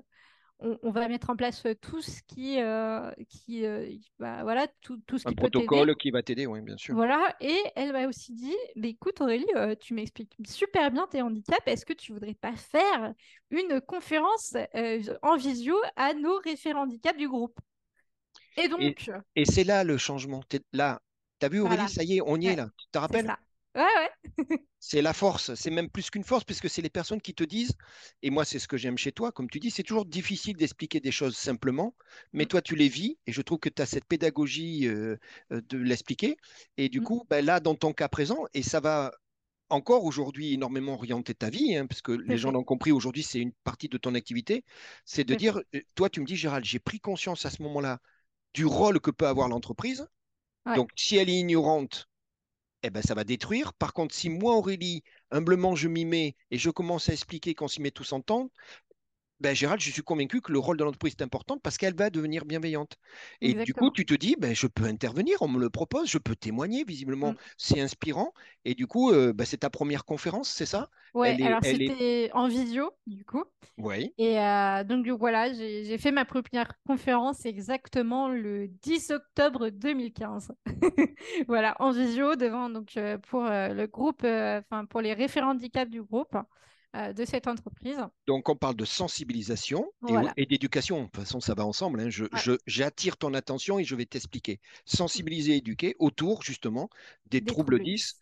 on, 0.60 0.78
on 0.84 0.92
va 0.92 1.08
mettre 1.08 1.30
en 1.30 1.36
place 1.36 1.66
euh, 1.66 1.76
tout 1.76 2.02
ce 2.02 2.22
qui, 2.24 2.60
euh, 2.62 3.12
qui 3.30 3.66
euh, 3.66 3.90
bah, 4.20 4.44
voilà, 4.44 4.68
tout, 4.82 4.98
tout 5.08 5.18
ce 5.18 5.26
Un 5.26 5.32
qui 5.32 5.36
peut 5.36 5.50
t'aider. 5.50 5.68
protocole 5.68 5.96
qui 5.96 6.10
va 6.10 6.24
t'aider, 6.24 6.48
oui, 6.48 6.60
bien 6.62 6.76
sûr. 6.78 6.96
Voilà, 6.96 7.36
et 7.42 7.62
elle 7.76 7.92
m'a 7.92 8.08
aussi 8.08 8.32
dit, 8.34 8.56
bah, 8.78 8.88
écoute 8.88 9.20
Aurélie, 9.20 9.46
euh, 9.58 9.76
tu 9.76 9.94
m'expliques 9.94 10.38
super 10.48 10.90
bien 10.90 11.06
tes 11.08 11.22
handicaps, 11.22 11.62
est-ce 11.66 11.86
que 11.86 11.92
tu 11.92 12.14
voudrais 12.14 12.34
pas 12.34 12.56
faire 12.56 13.14
une 13.52 13.82
conférence 13.82 14.56
en 15.22 15.36
visio 15.36 15.76
à 15.98 16.14
nos 16.14 16.38
référents 16.40 16.84
handicap 16.84 17.18
du 17.18 17.28
groupe? 17.28 17.60
Et 18.58 18.68
donc, 18.68 19.12
Et 19.38 19.46
c'est 19.46 19.64
là 19.64 19.86
le 19.86 19.98
changement. 19.98 20.44
Là, 20.74 21.02
tu 21.40 21.46
as 21.46 21.50
vu, 21.50 21.60
Aurélie, 21.62 21.88
Voilà. 21.88 21.88
ça 21.88 22.04
y 22.04 22.18
est, 22.18 22.22
on 22.22 22.36
y 22.42 22.48
est 22.48 22.56
là. 22.58 22.70
Tu 22.76 22.88
te 22.92 22.98
rappelles? 22.98 23.34
Ouais, 23.76 23.82
ouais, 23.84 24.27
C'est 24.80 25.02
la 25.02 25.14
force, 25.14 25.56
c'est 25.56 25.72
même 25.72 25.90
plus 25.90 26.10
qu'une 26.12 26.24
force, 26.24 26.44
puisque 26.44 26.70
c'est 26.70 26.84
les 26.84 26.90
personnes 26.92 27.20
qui 27.20 27.34
te 27.34 27.44
disent, 27.44 27.74
et 28.22 28.30
moi 28.30 28.46
c'est 28.46 28.60
ce 28.60 28.68
que 28.68 28.78
j'aime 28.78 28.98
chez 28.98 29.12
toi, 29.12 29.32
comme 29.32 29.50
tu 29.50 29.60
dis, 29.60 29.72
c'est 29.72 29.82
toujours 29.84 30.06
difficile 30.06 30.56
d'expliquer 30.56 31.00
des 31.00 31.12
choses 31.12 31.36
simplement, 31.36 31.96
mais 32.32 32.46
Mm. 32.46 32.48
toi 32.48 32.62
tu 32.62 32.76
les 32.76 32.88
vis, 32.88 33.18
et 33.26 33.32
je 33.32 33.42
trouve 33.42 33.58
que 33.60 33.70
tu 33.70 33.82
as 33.82 33.88
cette 33.88 34.06
pédagogie 34.06 34.88
euh, 34.88 35.18
euh, 35.52 35.62
de 35.68 35.78
l'expliquer, 35.80 36.38
et 36.78 36.90
du 36.90 37.02
Mm. 37.02 37.04
coup, 37.04 37.26
ben 37.30 37.44
là, 37.44 37.60
dans 37.60 37.74
ton 37.76 37.92
cas 37.92 38.08
présent, 38.08 38.46
et 38.54 38.62
ça 38.64 38.80
va 38.80 39.12
encore 39.70 40.06
aujourd'hui 40.06 40.54
énormément 40.54 40.94
orienter 40.94 41.34
ta 41.36 41.50
vie, 41.50 41.76
hein, 41.76 41.88
parce 41.88 42.02
que 42.04 42.12
les 42.14 42.38
gens 42.38 42.52
l'ont 42.52 42.64
compris, 42.64 42.92
aujourd'hui 42.92 43.24
c'est 43.24 43.40
une 43.40 43.54
partie 43.64 43.90
de 43.90 43.98
ton 43.98 44.16
activité, 44.16 44.64
c'est 45.06 45.24
de 45.26 45.36
dire, 45.36 45.60
euh, 45.76 45.82
toi 45.96 46.10
tu 46.10 46.22
me 46.22 46.26
dis, 46.26 46.36
Gérald, 46.36 46.66
j'ai 46.66 46.80
pris 46.80 47.00
conscience 47.00 47.46
à 47.46 47.50
ce 47.50 47.62
moment-là 47.64 48.00
du 48.54 48.66
rôle 48.66 49.00
que 49.02 49.12
peut 49.12 49.28
avoir 49.28 49.50
l'entreprise, 49.50 50.08
Ouais. 50.66 50.76
donc 50.76 50.90
si 50.96 51.18
elle 51.18 51.30
est 51.30 51.40
ignorante, 51.40 52.08
eh 52.84 52.90
ben, 52.90 53.02
ça 53.02 53.14
va 53.16 53.24
détruire. 53.24 53.74
Par 53.74 53.94
contre, 53.94 54.16
si 54.16 54.30
moi, 54.30 54.56
Aurélie, 54.56 55.04
humblement, 55.32 55.76
je 55.76 55.88
m'y 55.88 56.06
mets 56.06 56.36
et 56.52 56.58
je 56.58 56.70
commence 56.70 57.10
à 57.10 57.14
expliquer 57.14 57.56
qu'on 57.56 57.68
s'y 57.68 57.82
met 57.82 57.92
tous 57.92 58.14
en 58.14 58.22
ben, 59.40 59.56
Gérald, 59.56 59.82
je 59.82 59.92
suis 59.92 60.02
convaincu 60.04 60.42
que 60.42 60.52
le 60.52 60.60
rôle 60.60 60.78
de 60.78 60.84
l'entreprise 60.84 61.14
est 61.20 61.24
important 61.24 61.58
parce 61.60 61.78
qu'elle 61.78 61.96
va 61.96 62.10
devenir 62.10 62.46
bienveillante. 62.46 62.98
Et 63.42 63.54
du 63.54 63.74
coup, 63.74 63.92
tu 63.92 64.06
te 64.06 64.14
dis, 64.14 64.36
ben, 64.38 64.56
je 64.56 64.68
peux 64.68 64.86
intervenir, 64.86 65.38
on 65.42 65.48
me 65.48 65.60
le 65.60 65.70
propose, 65.70 66.10
je 66.10 66.18
peux 66.18 66.36
témoigner, 66.36 66.84
visiblement, 66.86 67.32
Mm. 67.32 67.38
c'est 67.58 67.80
inspirant. 67.82 68.34
Et 68.66 68.74
du 68.76 68.88
coup, 68.88 69.12
euh, 69.12 69.34
ben, 69.34 69.46
c'est 69.46 69.58
ta 69.58 69.70
première 69.70 70.06
conférence, 70.06 70.50
c'est 70.50 70.66
ça? 70.66 70.90
Est- 71.24 71.42
alors 71.42 71.64
est- 71.64 71.74
c'était 71.78 72.32
en 72.34 72.48
visio, 72.48 72.92
du 73.08 73.26
coup. 73.26 73.44
Oui. 73.78 74.14
Et 74.20 74.40
euh, 74.40 74.84
donc, 74.84 75.08
voilà, 75.10 75.54
j'ai 75.54 75.98
fait 76.00 76.12
ma 76.12 76.26
première 76.26 76.74
conférence 76.88 77.46
exactement 77.46 78.30
le 78.30 78.68
10 78.68 79.12
octobre 79.12 79.70
2015. 79.70 80.52
Voilà, 81.48 81.76
en 81.80 81.92
visio, 81.92 82.36
devant, 82.36 82.70
donc, 82.70 82.98
euh, 82.98 83.18
pour 83.20 83.46
euh, 83.46 83.70
le 83.70 83.88
groupe, 83.88 84.24
enfin, 84.24 84.86
pour 84.86 85.02
les 85.02 85.14
référents 85.14 85.52
handicap 85.52 85.88
du 85.90 86.02
groupe 86.02 86.36
de 87.14 87.26
cette 87.26 87.48
entreprise. 87.48 87.98
Donc, 88.28 88.50
on 88.50 88.56
parle 88.56 88.76
de 88.76 88.86
sensibilisation 88.86 89.86
et, 90.08 90.12
Voilà. 90.12 90.34
et 90.38 90.46
d'éducation. 90.46 91.00
De 91.00 91.06
toute 91.06 91.16
façon, 91.18 91.40
ça 91.40 91.54
va 91.54 91.66
ensemble. 91.66 92.00
hein. 92.02 92.10
Je, 92.10 92.24
Ouais. 92.24 92.30
je- 92.44 92.58
j'attire 92.66 93.18
ton 93.18 93.34
attention 93.34 93.80
et 93.80 93.84
je 93.84 93.96
vais 93.96 94.06
t'expliquer. 94.06 94.60
Sensibiliser, 94.86 95.56
éduquer 95.58 95.96
autour, 96.00 96.42
justement, 96.44 96.90
des, 97.28 97.42
Des 97.42 97.46
troubles 97.46 97.78
troubles 97.78 97.84
10 97.84 98.20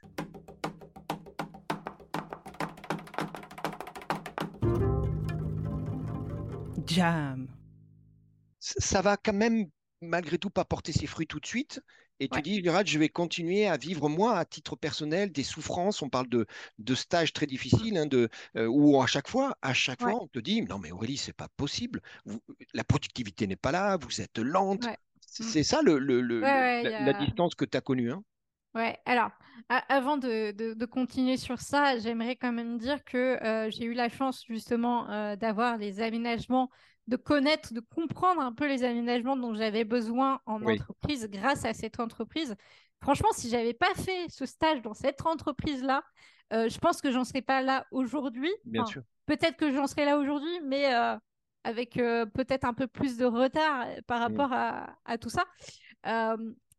jam, 6.87 7.47
ça 8.59 9.01
va 9.01 9.17
quand 9.17 9.33
même, 9.33 9.65
malgré 10.01 10.37
tout, 10.37 10.49
pas 10.49 10.65
porter 10.65 10.91
ses 10.91 11.07
fruits 11.07 11.27
tout 11.27 11.39
de 11.39 11.45
suite. 11.45 11.81
Et 12.19 12.29
tu 12.29 12.41
dis, 12.41 12.63
Gérald, 12.63 12.87
je 12.87 12.97
vais 12.97 13.09
continuer 13.09 13.67
à 13.67 13.77
vivre, 13.77 14.07
moi, 14.09 14.37
à 14.37 14.45
titre 14.45 14.75
personnel, 14.75 15.31
des 15.31 15.43
souffrances. 15.43 16.01
On 16.01 16.09
parle 16.09 16.29
de, 16.29 16.45
de 16.79 16.95
stages 16.95 17.33
très 17.33 17.45
difficiles, 17.45 17.97
hein, 17.97 18.05
de, 18.05 18.29
euh, 18.55 18.67
où 18.67 19.01
à 19.01 19.07
chaque 19.07 19.27
fois, 19.27 19.57
à 19.61 19.73
chaque 19.73 20.01
Ouais. 20.01 20.11
fois, 20.11 20.21
on 20.23 20.27
te 20.27 20.39
dit, 20.39 20.61
non, 20.61 20.79
mais 20.79 20.91
Aurélie, 20.91 21.17
c'est 21.17 21.33
pas 21.33 21.49
possible. 21.57 22.01
Vous- 22.25 22.41
la 22.73 22.83
productivité 22.83 23.47
n'est 23.47 23.55
pas 23.57 23.71
là, 23.71 23.97
vous 23.97 24.21
êtes 24.21 24.37
lente. 24.37 24.85
Ouais. 24.85 24.97
C'est 25.19 25.63
ça 25.63 25.81
le, 25.81 25.99
la, 25.99 27.13
distance 27.13 27.55
que 27.55 27.65
tu 27.65 27.77
as 27.77 27.81
connue. 27.81 28.11
Hein? 28.11 28.23
Ouais, 28.73 28.97
alors, 29.05 29.31
avant 29.69 30.17
de, 30.17 30.51
de- 30.51 30.73
de 30.73 30.85
continuer 30.85 31.37
sur 31.37 31.59
ça, 31.59 31.97
j'aimerais 31.97 32.35
quand 32.35 32.51
même 32.51 32.77
dire 32.77 33.03
que 33.05 33.41
euh, 33.43 33.69
j'ai 33.69 33.85
eu 33.85 33.93
la 33.93 34.09
chance 34.09 34.43
justement 34.45 35.09
euh, 35.09 35.35
d'avoir 35.35 35.77
les 35.77 36.01
aménagements, 36.01 36.69
de 37.07 37.17
connaître, 37.17 37.73
de 37.73 37.79
comprendre 37.81 38.41
un 38.41 38.51
peu 38.53 38.67
les 38.67 38.83
aménagements 38.83 39.37
dont 39.37 39.53
j'avais 39.53 39.83
besoin 39.83 40.39
en 40.45 40.61
Oui. 40.61 40.73
entreprise 40.73 41.27
grâce 41.29 41.65
à 41.65 41.73
cette 41.73 41.99
entreprise. 41.99 42.55
Franchement, 43.01 43.29
si 43.33 43.49
j'avais 43.49 43.73
pas 43.73 43.93
fait 43.95 44.25
ce 44.29 44.45
stage 44.45 44.81
dans 44.81 44.93
cette 44.93 45.25
entreprise-là, 45.25 46.03
Euh, 46.53 46.69
je 46.69 46.77
pense 46.77 47.01
que 47.01 47.11
j'en 47.11 47.23
serais 47.23 47.41
pas 47.41 47.63
là 47.63 47.87
aujourd'hui. 47.89 48.51
Bien 48.65 48.83
Enfin, 48.83 48.91
sûr. 48.91 49.01
Peut-être 49.25 49.57
que 49.57 49.71
j'en 49.71 49.87
serais 49.87 50.05
là 50.05 50.19
aujourd'hui, 50.19 50.59
mais 50.63 50.93
euh, 50.93 51.17
avec 51.63 51.97
euh, 51.97 52.27
peut-être 52.27 52.65
un 52.65 52.73
peu 52.75 52.85
plus 52.85 53.17
de 53.17 53.25
retard 53.25 53.87
par 54.05 54.19
rapport 54.19 54.53
à, 54.53 54.95
à 55.05 55.17
tout 55.17 55.31
ça. 55.31 55.43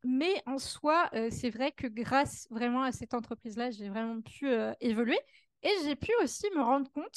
Mais 0.04 0.40
en 0.46 0.58
soi, 0.58 1.10
c'est 1.30 1.50
vrai 1.50 1.72
que 1.72 1.88
grâce 1.88 2.46
vraiment 2.50 2.82
à 2.82 2.92
cette 2.92 3.12
entreprise-là, 3.12 3.72
j'ai 3.72 3.88
vraiment 3.88 4.20
pu 4.20 4.46
évoluer. 4.80 5.18
Et 5.64 5.72
j'ai 5.82 5.96
pu 5.96 6.12
aussi 6.22 6.46
me 6.54 6.62
rendre 6.62 6.88
compte, 6.92 7.16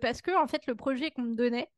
parce 0.00 0.22
que 0.22 0.30
en 0.40 0.46
fait, 0.46 0.64
le 0.68 0.76
projet 0.76 1.10
qu'on 1.10 1.22
me 1.22 1.34
donnait 1.34 1.68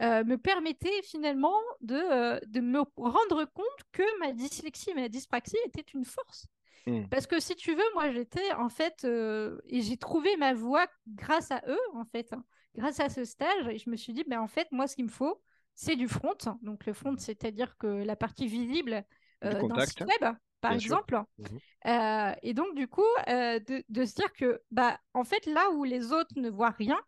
euh, 0.00 0.24
me 0.24 0.36
permettait 0.38 1.02
finalement 1.02 1.56
de, 1.80 1.96
euh, 1.96 2.40
de 2.46 2.60
me 2.60 2.80
rendre 2.96 3.44
compte 3.46 3.82
que 3.92 4.18
ma 4.20 4.32
dyslexie, 4.32 4.94
ma 4.94 5.08
dyspraxie 5.08 5.56
était 5.66 5.84
une 5.94 6.04
force. 6.04 6.46
Mm. 6.86 7.08
Parce 7.08 7.26
que 7.26 7.40
si 7.40 7.56
tu 7.56 7.74
veux, 7.74 7.94
moi 7.94 8.10
j'étais 8.10 8.52
en 8.52 8.68
fait, 8.68 9.04
euh, 9.04 9.58
et 9.66 9.82
j'ai 9.82 9.96
trouvé 9.96 10.36
ma 10.36 10.54
voie 10.54 10.86
grâce 11.08 11.50
à 11.50 11.62
eux, 11.66 11.80
en 11.94 12.04
fait, 12.04 12.32
hein, 12.32 12.44
grâce 12.74 13.00
à 13.00 13.08
ce 13.08 13.24
stage, 13.24 13.68
et 13.68 13.78
je 13.78 13.90
me 13.90 13.96
suis 13.96 14.12
dit, 14.12 14.24
ben, 14.24 14.40
en 14.40 14.48
fait, 14.48 14.68
moi 14.72 14.86
ce 14.86 14.94
qu'il 14.94 15.04
me 15.04 15.10
faut, 15.10 15.42
c'est 15.74 15.96
du 15.96 16.08
front. 16.08 16.34
Donc 16.62 16.86
le 16.86 16.92
front, 16.92 17.16
c'est-à-dire 17.18 17.76
que 17.78 17.86
la 17.86 18.16
partie 18.16 18.46
visible 18.46 19.04
Du 19.42 19.50
d'un 19.50 19.86
site 19.86 20.00
web, 20.00 20.34
par 20.60 20.72
bien 20.72 20.78
exemple. 20.78 21.22
Mhm. 21.38 21.58
Euh, 21.86 22.34
et 22.42 22.54
donc 22.54 22.74
du 22.74 22.88
coup, 22.88 23.02
euh, 23.28 23.60
de, 23.60 23.84
de 23.88 24.04
se 24.04 24.14
dire 24.14 24.32
que, 24.32 24.60
bah, 24.70 24.98
en 25.14 25.24
fait, 25.24 25.46
là 25.46 25.70
où 25.70 25.84
les 25.84 26.12
autres 26.12 26.32
ne 26.36 26.50
voient 26.50 26.70
rien, 26.70 27.00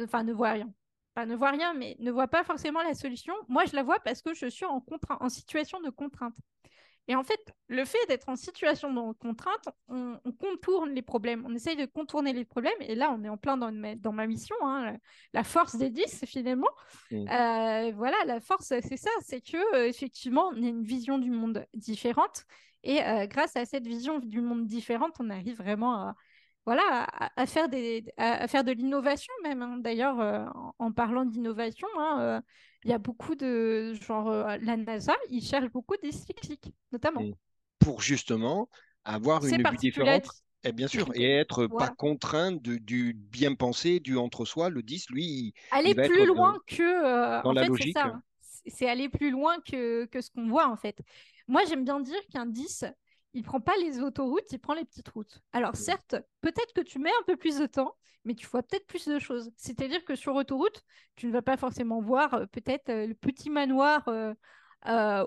enfin 0.00 0.24
ne 0.24 0.32
voient 0.32 0.52
rien, 0.52 0.72
enfin 1.14 1.26
ne 1.26 1.36
voient 1.36 1.50
rien, 1.50 1.74
mais 1.74 1.96
ne 1.98 2.10
voient 2.10 2.28
pas 2.28 2.44
forcément 2.44 2.82
la 2.82 2.94
solution, 2.94 3.34
moi 3.48 3.64
je 3.64 3.76
la 3.76 3.82
vois 3.82 4.00
parce 4.00 4.22
que 4.22 4.34
je 4.34 4.46
suis 4.46 4.64
en, 4.64 5.28
situation 5.28 5.80
de 5.80 5.90
contrainte. 5.90 6.34
Et 7.08 7.16
en 7.16 7.24
fait, 7.24 7.40
le 7.66 7.84
fait 7.84 7.98
d'être 8.06 8.28
en 8.28 8.36
situation 8.36 8.92
de 8.92 9.12
contrainte, 9.18 9.68
on, 9.88 10.20
on 10.24 10.30
contourne 10.32 10.90
les 10.90 11.02
problèmes, 11.02 11.44
on 11.44 11.52
essaye 11.52 11.74
de 11.74 11.84
contourner 11.84 12.32
les 12.32 12.44
problèmes, 12.44 12.80
et 12.80 12.94
là, 12.94 13.12
on 13.12 13.24
est 13.24 13.28
en 13.28 13.36
plein 13.36 13.56
dans 13.56 13.72
ma, 13.72 13.96
dans 13.96 14.12
ma 14.12 14.28
mission, 14.28 14.54
hein, 14.62 14.96
la, 15.32 15.42
force 15.42 15.74
des 15.74 15.90
10, 15.90 16.24
finalement. 16.26 16.70
Mm. 17.10 17.28
Euh, 17.28 17.92
voilà, 17.96 18.16
la 18.26 18.38
force, 18.38 18.66
c'est 18.68 18.96
ça, 18.96 19.10
c'est 19.22 19.40
que 19.40 19.56
euh, 19.74 19.88
effectivement, 19.88 20.52
on 20.54 20.62
a 20.62 20.66
une 20.68 20.84
vision 20.84 21.18
du 21.18 21.32
monde 21.32 21.66
différente, 21.74 22.44
et 22.84 23.02
euh, 23.02 23.26
grâce 23.26 23.56
à 23.56 23.64
cette 23.64 23.86
vision 23.86 24.20
du 24.20 24.40
monde 24.40 24.66
différente, 24.66 25.16
on 25.18 25.28
arrive 25.28 25.56
vraiment 25.56 25.94
à, 25.94 26.14
voilà, 26.64 27.04
à, 27.04 27.32
à 27.42 27.46
faire, 27.46 27.68
des, 27.68 28.04
à, 28.16 28.42
à 28.44 28.48
faire 28.48 28.64
de 28.64 28.72
l'innovation 28.72 29.32
même. 29.42 29.62
hein. 29.62 29.78
D'ailleurs, 29.78 30.20
euh, 30.20 30.46
en, 30.54 30.74
en 30.78 30.92
parlant 30.92 31.24
d'innovation, 31.24 31.88
hein, 31.98 32.18
euh, 32.20 32.40
il 32.84 32.90
y 32.90 32.94
a 32.94 32.98
beaucoup 32.98 33.34
de 33.34 33.94
genre 33.94 34.28
euh, 34.28 34.56
la 34.62 34.76
NASA, 34.76 35.14
ils 35.30 35.42
cherchent 35.44 35.70
beaucoup 35.72 35.96
des 36.02 36.10
dyslexiques, 36.10 36.72
notamment. 36.92 37.22
Mm. 37.22 37.32
Pour 37.78 38.00
justement 38.00 38.68
avoir 39.04 39.46
une 39.46 39.64
vue 39.64 39.76
différente. 39.76 40.30
Et 40.64 40.72
bien 40.72 40.86
sûr, 40.86 41.10
et 41.14 41.24
être 41.24 41.66
pas 41.66 41.88
Voilà. 41.88 41.90
contraint 41.90 42.52
de- 42.52 42.76
du 42.76 43.14
bien 43.14 43.54
pensé, 43.54 43.98
du 43.98 44.16
entre-soi. 44.16 44.70
Le 44.70 44.82
10, 44.82 45.10
lui, 45.10 45.24
il- 45.24 45.54
aller 45.70 45.94
va 45.94 46.04
plus 46.04 46.24
être 46.24 46.26
loin 46.26 46.56
que 46.66 47.42
dans 47.42 47.52
en 47.52 47.54
la 47.54 47.64
fait 47.64 47.72
c'est 47.76 47.86
logique. 47.86 47.92
ça 47.92 48.20
c'est 48.40 48.70
c'est 48.70 48.88
aller 48.88 49.08
plus 49.08 49.30
loin 49.30 49.58
que, 49.60 50.04
que 50.06 50.20
ce 50.20 50.30
qu'on 50.30 50.46
voit 50.48 50.68
en 50.68 50.76
fait 50.76 51.00
moi 51.48 51.62
j'aime 51.68 51.84
bien 51.84 52.00
dire 52.00 52.20
qu'un 52.32 52.46
10 52.46 52.84
il 53.34 53.42
prend 53.42 53.60
pas 53.60 53.76
les 53.80 54.00
autoroutes 54.00 54.50
il 54.52 54.58
prend 54.58 54.74
les 54.74 54.84
petites 54.84 55.08
routes. 55.08 55.40
Alors 55.52 55.76
certes 55.76 56.16
peut-être 56.40 56.72
que 56.74 56.80
tu 56.80 56.98
mets 56.98 57.10
un 57.10 57.24
peu 57.26 57.36
plus 57.36 57.58
de 57.58 57.66
temps 57.66 57.94
mais 58.24 58.34
tu 58.34 58.46
vois 58.46 58.62
peut-être 58.62 58.86
plus 58.86 59.08
de 59.08 59.18
choses. 59.18 59.50
C'est-à-dire 59.56 60.04
que 60.04 60.14
sur 60.14 60.34
autoroute 60.34 60.84
tu 61.16 61.26
ne 61.26 61.32
vas 61.32 61.42
pas 61.42 61.56
forcément 61.56 62.00
voir 62.00 62.34
euh, 62.34 62.46
peut-être 62.46 62.88
euh, 62.90 63.06
le 63.06 63.14
petit 63.14 63.50
manoir 63.50 64.06
euh, 64.08 64.34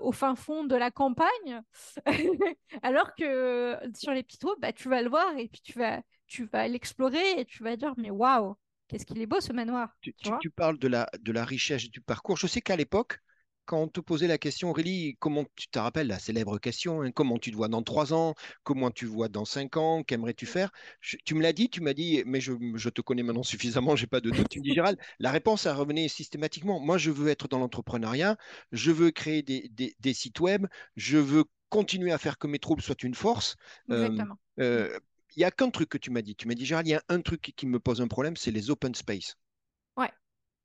au 0.02 0.12
fin 0.12 0.34
fond 0.34 0.64
de 0.64 0.76
la 0.76 0.90
campagne 0.90 1.62
alors 2.82 3.14
que 3.14 3.78
sur 3.94 4.12
les 4.12 4.22
petites 4.22 4.44
routes 4.44 4.60
bah, 4.60 4.72
tu 4.72 4.88
vas 4.88 5.02
le 5.02 5.08
voir 5.08 5.36
et 5.38 5.48
puis 5.48 5.62
tu 5.62 5.78
vas 5.78 6.02
tu 6.26 6.44
vas 6.44 6.68
l'explorer 6.68 7.40
et 7.40 7.44
tu 7.46 7.62
vas 7.62 7.76
dire 7.76 7.94
mais 7.96 8.10
waouh 8.10 8.56
qu'est-ce 8.88 9.06
qu'il 9.06 9.20
est 9.20 9.26
beau 9.26 9.40
ce 9.40 9.52
manoir 9.52 9.96
tu 10.40 10.50
parles 10.50 10.78
de 10.78 10.88
la, 10.88 11.08
de 11.20 11.32
la 11.32 11.44
richesse 11.44 11.90
du 11.90 12.00
parcours. 12.00 12.36
Je 12.36 12.46
sais 12.46 12.60
qu'à 12.60 12.76
l'époque, 12.76 13.20
quand 13.66 13.78
on 13.82 13.88
te 13.88 14.00
posait 14.00 14.26
la 14.28 14.38
question, 14.38 14.70
Aurélie, 14.70 15.16
comment 15.18 15.44
tu 15.56 15.68
te 15.68 15.78
rappelles 15.78 16.06
la 16.06 16.18
célèbre 16.18 16.58
question, 16.58 17.02
hein, 17.02 17.10
comment 17.12 17.38
tu 17.38 17.50
te 17.50 17.56
vois 17.56 17.68
dans 17.68 17.82
trois 17.82 18.14
ans, 18.14 18.34
comment 18.64 18.90
tu 18.90 19.04
te 19.06 19.10
vois 19.10 19.28
dans 19.28 19.44
cinq 19.44 19.76
ans, 19.76 20.02
qu'aimerais-tu 20.04 20.46
faire? 20.46 20.70
Je- 21.00 21.16
Tu 21.24 21.34
me 21.34 21.42
l'as 21.42 21.52
dit, 21.52 21.68
tu 21.70 21.80
m'as 21.82 21.92
dit, 21.94 22.22
mais 22.26 22.40
je, 22.40 22.52
je 22.76 22.88
te 22.88 23.00
connais 23.02 23.22
maintenant 23.22 23.42
suffisamment, 23.90 23.96
j'ai 23.96 24.06
pas 24.06 24.20
de 24.20 24.30
doute. 24.30 24.48
Tu 24.48 24.60
me 24.60 24.64
dis, 24.64 24.72
Gérald, 24.72 24.98
la 25.18 25.30
réponse, 25.32 25.66
elle 25.66 25.74
revenait 25.76 26.08
systématiquement. 26.08 26.80
Moi, 26.80 26.98
je 26.98 27.10
veux 27.10 27.28
être 27.28 27.48
dans 27.48 27.58
l'entrepreneuriat, 27.58 28.36
je 28.72 28.90
veux 28.92 29.10
créer 29.10 29.42
des, 29.42 29.68
des- 29.70 29.94
des 30.00 30.14
sites 30.14 30.40
web, 30.40 30.66
je 30.96 31.18
veux 31.18 31.44
continuer 31.68 32.12
à 32.12 32.18
faire 32.18 32.38
que 32.38 32.46
mes 32.46 32.58
troubles 32.58 32.82
soient 32.82 32.94
une 33.02 33.14
force. 33.14 33.56
Exactement 33.88 34.38
euh, 34.60 34.98
Il 35.36 35.40
y 35.40 35.44
a 35.44 35.50
qu'un 35.50 35.70
truc 35.70 35.88
que 35.88 35.98
tu 35.98 36.10
m'as 36.10 36.22
dit. 36.22 36.34
Tu 36.36 36.48
m'as 36.48 36.54
dit, 36.54 36.64
Gérald, 36.66 36.86
il 36.86 36.90
y 36.90 36.94
a 36.94 37.02
un 37.08 37.20
truc 37.20 37.40
qui, 37.42 37.52
qui 37.52 37.66
me 37.66 37.78
pose 37.80 38.00
un 38.00 38.08
problème, 38.08 38.36
c'est 38.36 38.50
les 38.50 38.70
open 38.70 38.94
space. 38.94 39.36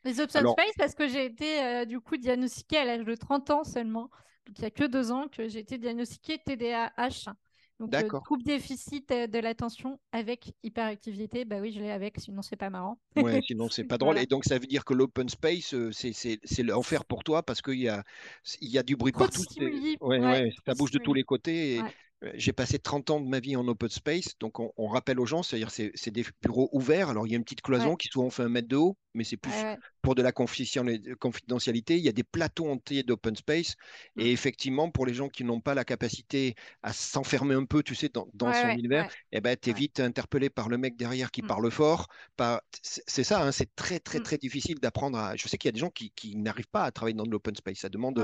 Les 0.03 0.19
open 0.19 0.37
Alors- 0.37 0.53
space, 0.53 0.73
parce 0.77 0.95
que 0.95 1.07
j'ai 1.07 1.25
été 1.25 1.63
euh, 1.63 1.85
du 1.85 1.99
coup 1.99 2.17
diagnostiquée 2.17 2.77
à 2.77 2.85
l'âge 2.85 3.05
de 3.05 3.15
30 3.15 3.49
ans 3.51 3.63
seulement. 3.63 4.09
Donc 4.47 4.57
il 4.57 4.61
n'y 4.61 4.67
a 4.67 4.71
que 4.71 4.85
deux 4.85 5.11
ans 5.11 5.27
que 5.27 5.47
j'ai 5.47 5.59
été 5.59 5.77
diagnostiquée 5.77 6.39
TDAH. 6.39 7.33
Donc 7.81 7.95
euh, 7.95 8.19
trouble 8.23 8.43
déficit 8.43 9.09
euh, 9.11 9.25
de 9.25 9.39
l'attention 9.39 9.99
avec 10.11 10.53
hyperactivité. 10.61 11.45
Bah 11.45 11.57
oui, 11.59 11.71
je 11.71 11.79
l'ai 11.79 11.89
avec, 11.89 12.19
sinon 12.19 12.43
c'est 12.43 12.55
pas 12.55 12.69
marrant. 12.69 12.99
Ouais, 13.15 13.41
sinon 13.47 13.69
c'est 13.69 13.83
pas 13.83 13.97
drôle. 13.97 14.13
Voilà. 14.13 14.21
Et 14.21 14.27
donc 14.27 14.45
ça 14.45 14.59
veut 14.59 14.67
dire 14.67 14.85
que 14.85 14.93
l'open 14.93 15.27
space, 15.29 15.73
euh, 15.73 15.91
c'est 15.91 16.63
l'enfer 16.63 17.05
pour 17.05 17.23
toi 17.23 17.41
parce 17.41 17.63
qu'il 17.63 17.79
y 17.79 17.89
a, 17.89 18.03
il 18.61 18.69
y 18.69 18.77
a 18.77 18.83
du 18.83 18.95
bruit 18.95 19.11
Trop 19.11 19.25
partout. 19.25 19.43
Ouais, 19.59 20.19
Ouais, 20.19 20.53
ça 20.65 20.75
bouge 20.75 20.91
de 20.91 20.99
tous 20.99 21.15
les 21.15 21.23
côtés. 21.23 21.77
Et 21.77 21.81
j'ai 22.35 22.53
passé 22.53 22.77
30 22.79 23.09
ans 23.09 23.19
de 23.19 23.27
ma 23.27 23.39
vie 23.39 23.55
en 23.55 23.67
open 23.67 23.89
space. 23.89 24.37
Donc 24.39 24.59
on, 24.59 24.71
on 24.77 24.87
rappelle 24.87 25.19
aux 25.19 25.25
gens, 25.25 25.43
c'est-à-dire 25.43 25.71
c'est 25.71 25.91
c'est 25.95 26.11
des 26.11 26.25
bureaux 26.43 26.69
ouverts. 26.71 27.09
Alors 27.09 27.25
il 27.27 27.31
y 27.31 27.33
a 27.33 27.37
une 27.37 27.43
petite 27.43 27.61
cloison 27.61 27.91
Ouais. 27.91 27.95
qui 27.97 28.07
souvent 28.09 28.29
fait 28.29 28.43
un 28.43 28.49
mètre 28.49 28.67
de 28.67 28.75
haut, 28.75 28.97
mais 29.13 29.23
c'est 29.23 29.37
plus 29.37 29.51
Ouais, 29.51 29.77
pour 30.01 30.13
de 30.15 30.21
la 30.21 30.31
confidentiali- 30.31 31.15
confidentialité. 31.15 31.97
Il 31.97 32.03
y 32.03 32.09
a 32.09 32.11
des 32.11 32.23
plateaux 32.23 32.69
entiers 32.69 33.03
d'open 33.03 33.35
space. 33.35 33.75
Mm. 34.15 34.21
Et 34.21 34.31
effectivement, 34.31 34.91
pour 34.91 35.05
les 35.05 35.13
gens 35.13 35.29
qui 35.29 35.43
n'ont 35.43 35.61
pas 35.61 35.73
la 35.73 35.83
capacité 35.83 36.55
à 36.83 36.93
s'enfermer 36.93 37.55
un 37.55 37.65
peu, 37.65 37.81
tu 37.83 37.95
sais, 37.95 38.09
dans, 38.09 38.27
son 38.53 38.67
univers, 38.69 39.09
eh 39.31 39.41
ben, 39.41 39.57
tu 39.59 39.71
es 39.71 39.73
vite 39.73 39.99
interpellé 39.99 40.49
par 40.49 40.69
le 40.69 40.77
mec 40.77 40.95
derrière 40.97 41.31
qui 41.31 41.41
Mm. 41.41 41.47
parle 41.47 41.71
fort. 41.71 42.07
Par... 42.37 42.61
C'est 42.83 43.23
ça, 43.23 43.43
hein, 43.43 43.51
c'est 43.51 43.73
très, 43.75 43.99
très, 43.99 44.19
Mm. 44.19 44.23
très 44.23 44.37
difficile 44.37 44.79
d'apprendre 44.79 45.17
à. 45.17 45.35
Je 45.35 45.47
sais 45.47 45.57
qu'il 45.57 45.67
y 45.67 45.69
a 45.69 45.73
des 45.73 45.79
gens 45.79 45.89
qui, 45.89 46.11
qui 46.11 46.35
n'arrivent 46.35 46.67
pas 46.69 46.83
à 46.83 46.91
travailler 46.91 47.15
dans 47.15 47.25
de 47.25 47.31
l'open 47.31 47.55
space. 47.55 47.79
Ça 47.79 47.89
demande 47.89 48.15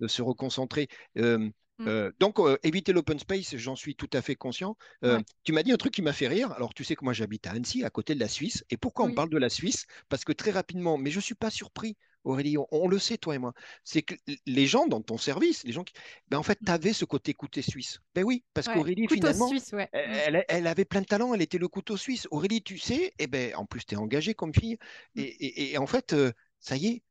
de, 0.00 0.06
se 0.08 0.22
reconcentrer. 0.22 0.88
Euh, 1.18 1.48
Mm. 1.78 1.88
euh, 1.88 2.10
donc, 2.20 2.38
euh, 2.40 2.56
éviter 2.62 2.92
l'open 2.92 3.18
space, 3.18 3.56
j'en 3.56 3.76
suis 3.76 3.94
tout 3.96 4.08
à 4.12 4.22
fait 4.22 4.34
conscient. 4.36 4.76
Euh, 5.04 5.18
Ouais. 5.18 5.24
Tu 5.44 5.52
m'as 5.52 5.62
dit 5.62 5.72
un 5.72 5.76
truc 5.76 5.92
qui 5.92 6.02
m'a 6.02 6.12
fait 6.14 6.28
rire. 6.28 6.52
Alors, 6.52 6.72
tu 6.74 6.84
sais 6.84 6.96
que 6.96 7.04
moi, 7.04 7.12
j'habite 7.12 7.46
à 7.46 7.50
Annecy, 7.52 7.84
à 7.84 7.90
côté 7.90 8.14
de 8.14 8.20
la 8.20 8.28
Suisse. 8.28 8.64
Et 8.70 8.76
pourquoi 8.76 9.04
on 9.06 9.12
parle 9.14 9.28
de 9.30 9.38
la 9.38 9.48
Suisse? 9.50 9.86
Parce 10.08 10.24
que 10.24 10.32
très 10.32 10.50
rapidement, 10.50 10.96
mais 10.98 11.10
je 11.10 11.16
ne 11.16 11.22
suis 11.22 11.34
pas 11.34 11.50
surpris, 11.50 11.96
Aurélie, 12.24 12.58
on, 12.58 12.66
on 12.72 12.88
le 12.88 12.98
sait, 12.98 13.18
toi 13.18 13.34
et 13.36 13.38
moi, 13.38 13.52
c'est 13.84 14.02
que 14.02 14.14
les 14.46 14.66
gens 14.66 14.86
dans 14.88 15.00
ton 15.00 15.16
service, 15.18 15.62
les 15.64 15.72
gens 15.72 15.84
qui. 15.84 15.92
Ben, 16.28 16.38
en 16.38 16.42
fait, 16.42 16.58
tu 16.64 16.72
avais 16.72 16.92
ce 16.92 17.04
côté 17.04 17.34
côté 17.34 17.62
suisse. 17.62 18.00
Ben 18.14 18.24
oui, 18.24 18.42
parce 18.54 18.66
Ouais. 18.66 18.74
qu'Aurélie, 18.74 19.02
Couteau 19.06 19.14
finalement. 19.28 19.48
suisse, 19.48 19.70
ouais. 19.72 19.84
Mm. 19.92 19.98
Elle, 20.26 20.44
elle 20.48 20.66
avait 20.66 20.84
plein 20.86 21.02
de 21.02 21.06
talent, 21.06 21.34
elle 21.34 21.42
était 21.42 21.58
le 21.58 21.68
couteau 21.68 21.96
suisse. 21.96 22.26
Aurélie, 22.30 22.62
tu 22.62 22.78
sais, 22.78 23.12
eh 23.18 23.26
ben, 23.28 23.54
en 23.54 23.64
plus, 23.66 23.84
tu 23.84 23.94
es 23.94 23.98
engagée 23.98 24.34
comme 24.34 24.52
fille. 24.54 24.76
Mm. 25.14 25.20
Et, 25.20 25.22
et- 25.24 25.72
et 25.72 25.78
en 25.78 25.86
fait, 25.86 26.16
ça 26.58 26.76
y 26.76 26.86
est, 26.86 27.02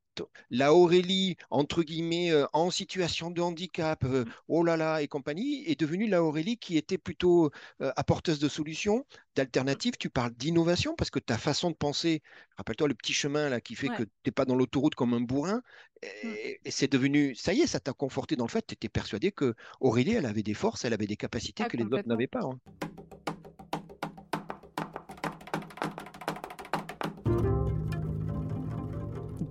la 0.49 0.73
Aurélie, 0.73 1.37
entre 1.49 1.83
guillemets, 1.83 2.31
euh, 2.31 2.45
en 2.53 2.71
situation 2.71 3.31
de 3.31 3.41
handicap, 3.41 4.03
euh, 4.03 4.25
Mm. 4.25 4.29
oh 4.47 4.63
là 4.63 4.77
là, 4.77 5.01
et 5.01 5.07
compagnie, 5.07 5.63
est 5.69 5.79
devenue 5.79 6.07
la 6.07 6.23
Aurélie 6.23 6.57
qui 6.57 6.77
était 6.77 6.97
plutôt 6.97 7.51
euh, 7.81 7.91
apporteuse 7.95 8.39
de 8.39 8.47
solutions, 8.49 9.05
d'alternatives. 9.35 9.93
Tu 9.99 10.09
parles 10.09 10.33
d'innovation 10.33 10.95
parce 10.95 11.09
que 11.09 11.19
ta 11.19 11.37
façon 11.37 11.69
de 11.71 11.75
penser, 11.75 12.21
rappelle-toi 12.57 12.87
le 12.87 12.93
petit 12.95 13.13
chemin 13.13 13.49
là 13.49 13.59
qui 13.61 13.75
fait 13.75 13.89
Ouais. 13.89 13.97
que 13.97 14.03
tu 14.03 14.09
n'es 14.25 14.31
pas 14.31 14.45
dans 14.45 14.55
l'autoroute 14.55 14.95
comme 14.95 15.13
un 15.13 15.21
bourrin. 15.21 15.61
Mm. 16.03 16.27
Et, 16.27 16.59
et 16.65 16.71
c'est 16.71 16.91
devenu, 16.91 17.35
ça 17.35 17.53
y 17.53 17.61
est, 17.61 17.67
ça 17.67 17.79
t'a 17.79 17.93
conforté 17.93 18.35
dans 18.35 18.45
le 18.45 18.49
fait, 18.51 18.65
tu 18.67 18.73
étais 18.73 18.89
persuadé 18.89 19.31
que 19.31 19.53
Aurélie, 19.79 20.13
elle 20.13 20.25
avait 20.25 20.43
des 20.43 20.53
forces, 20.53 20.85
elle 20.85 20.93
avait 20.93 21.07
des 21.07 21.17
capacités 21.17 21.63
Ah, 21.63 21.69
que 21.69 21.77
les 21.77 21.83
autres 21.85 22.07
n'avaient 22.07 22.27
pas. 22.27 22.41
hein. 22.43 22.59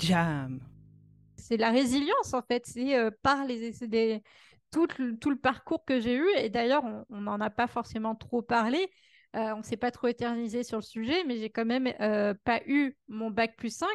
Jam. 0.07 0.61
c'est 1.37 1.57
la 1.57 1.71
résilience 1.71 2.33
en 2.35 2.43
fait, 2.43 2.65
c'est 2.67 2.97
euh, 2.99 3.11
par 3.23 3.45
les, 3.45 3.73
c'est 3.73 3.89
des- 3.89 4.23
tout, 4.71 4.89
le, 4.99 5.17
tout 5.19 5.31
le 5.31 5.37
parcours 5.37 5.85
que 5.85 6.01
j'ai 6.01 6.15
eu, 6.17 6.27
et 6.37 6.49
d'ailleurs 6.51 6.85
on 7.11 7.21
n'en 7.21 7.41
a 7.41 7.51
pas 7.51 7.67
forcément 7.67 8.15
trop 8.15 8.43
parlé, 8.43 8.91
euh, 9.37 9.53
on 9.55 9.59
ne 9.59 9.63
s'est 9.63 9.77
pas 9.77 9.91
trop 9.91 10.07
éternisé 10.09 10.63
sur 10.65 10.79
le 10.79 10.83
sujet, 10.83 11.25
mais 11.25 11.39
j'ai 11.39 11.51
quand 11.51 11.65
même 11.65 11.93
euh, 12.01 12.35
pas 12.45 12.61
eu 12.67 12.97
mon 13.09 13.31
bac 13.31 13.57
plus 13.57 13.75
5 13.77 13.89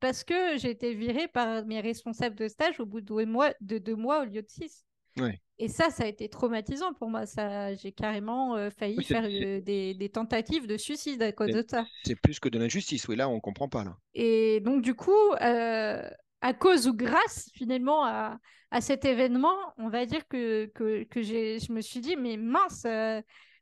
parce 0.00 0.24
que 0.24 0.56
j'ai 0.58 0.70
été 0.70 0.94
virée 0.94 1.28
par 1.28 1.64
mes 1.64 1.80
responsables 1.80 2.36
de 2.36 2.48
stage 2.48 2.80
au 2.80 2.86
bout 2.86 3.00
de 3.00 3.06
deux 3.06 3.26
mois, 3.26 3.52
de 3.60 3.78
deux 3.78 3.96
mois 3.96 4.22
au 4.22 4.24
lieu 4.24 4.42
de 4.42 4.48
six. 4.48 4.84
Ouais. 5.16 5.40
Et 5.60 5.68
ça, 5.68 5.90
ça 5.90 6.04
a 6.04 6.06
été 6.06 6.30
traumatisant 6.30 6.94
pour 6.94 7.10
moi. 7.10 7.26
Ça, 7.26 7.74
j'ai 7.74 7.92
carrément 7.92 8.56
euh, 8.56 8.70
failli 8.70 8.96
Oui, 8.96 9.04
faire 9.04 9.24
euh, 9.24 9.60
des, 9.60 9.92
des 9.92 10.08
tentatives 10.08 10.66
de 10.66 10.78
suicide 10.78 11.22
à 11.22 11.32
cause 11.32 11.50
de 11.50 11.62
ça. 11.68 11.84
C'est 12.02 12.16
plus 12.16 12.40
que 12.40 12.48
de 12.48 12.58
l'injustice, 12.58 13.06
oui, 13.08 13.16
là, 13.16 13.28
on 13.28 13.40
comprend 13.40 13.68
pas, 13.68 13.84
là. 13.84 13.94
Et 14.14 14.60
donc, 14.60 14.80
du 14.80 14.94
coup, 14.94 15.12
euh, 15.42 16.02
à 16.40 16.54
cause 16.54 16.88
ou 16.88 16.94
grâce 16.94 17.50
finalement 17.52 18.06
à, 18.06 18.38
à 18.70 18.80
cet 18.80 19.04
événement, 19.04 19.54
on 19.76 19.90
va 19.90 20.06
dire 20.06 20.26
que, 20.28 20.64
que, 20.74 21.04
que 21.04 21.20
j'ai, 21.20 21.58
je 21.58 21.72
me 21.72 21.82
suis 21.82 22.00
dit, 22.00 22.16
mais 22.16 22.38
mince, 22.38 22.86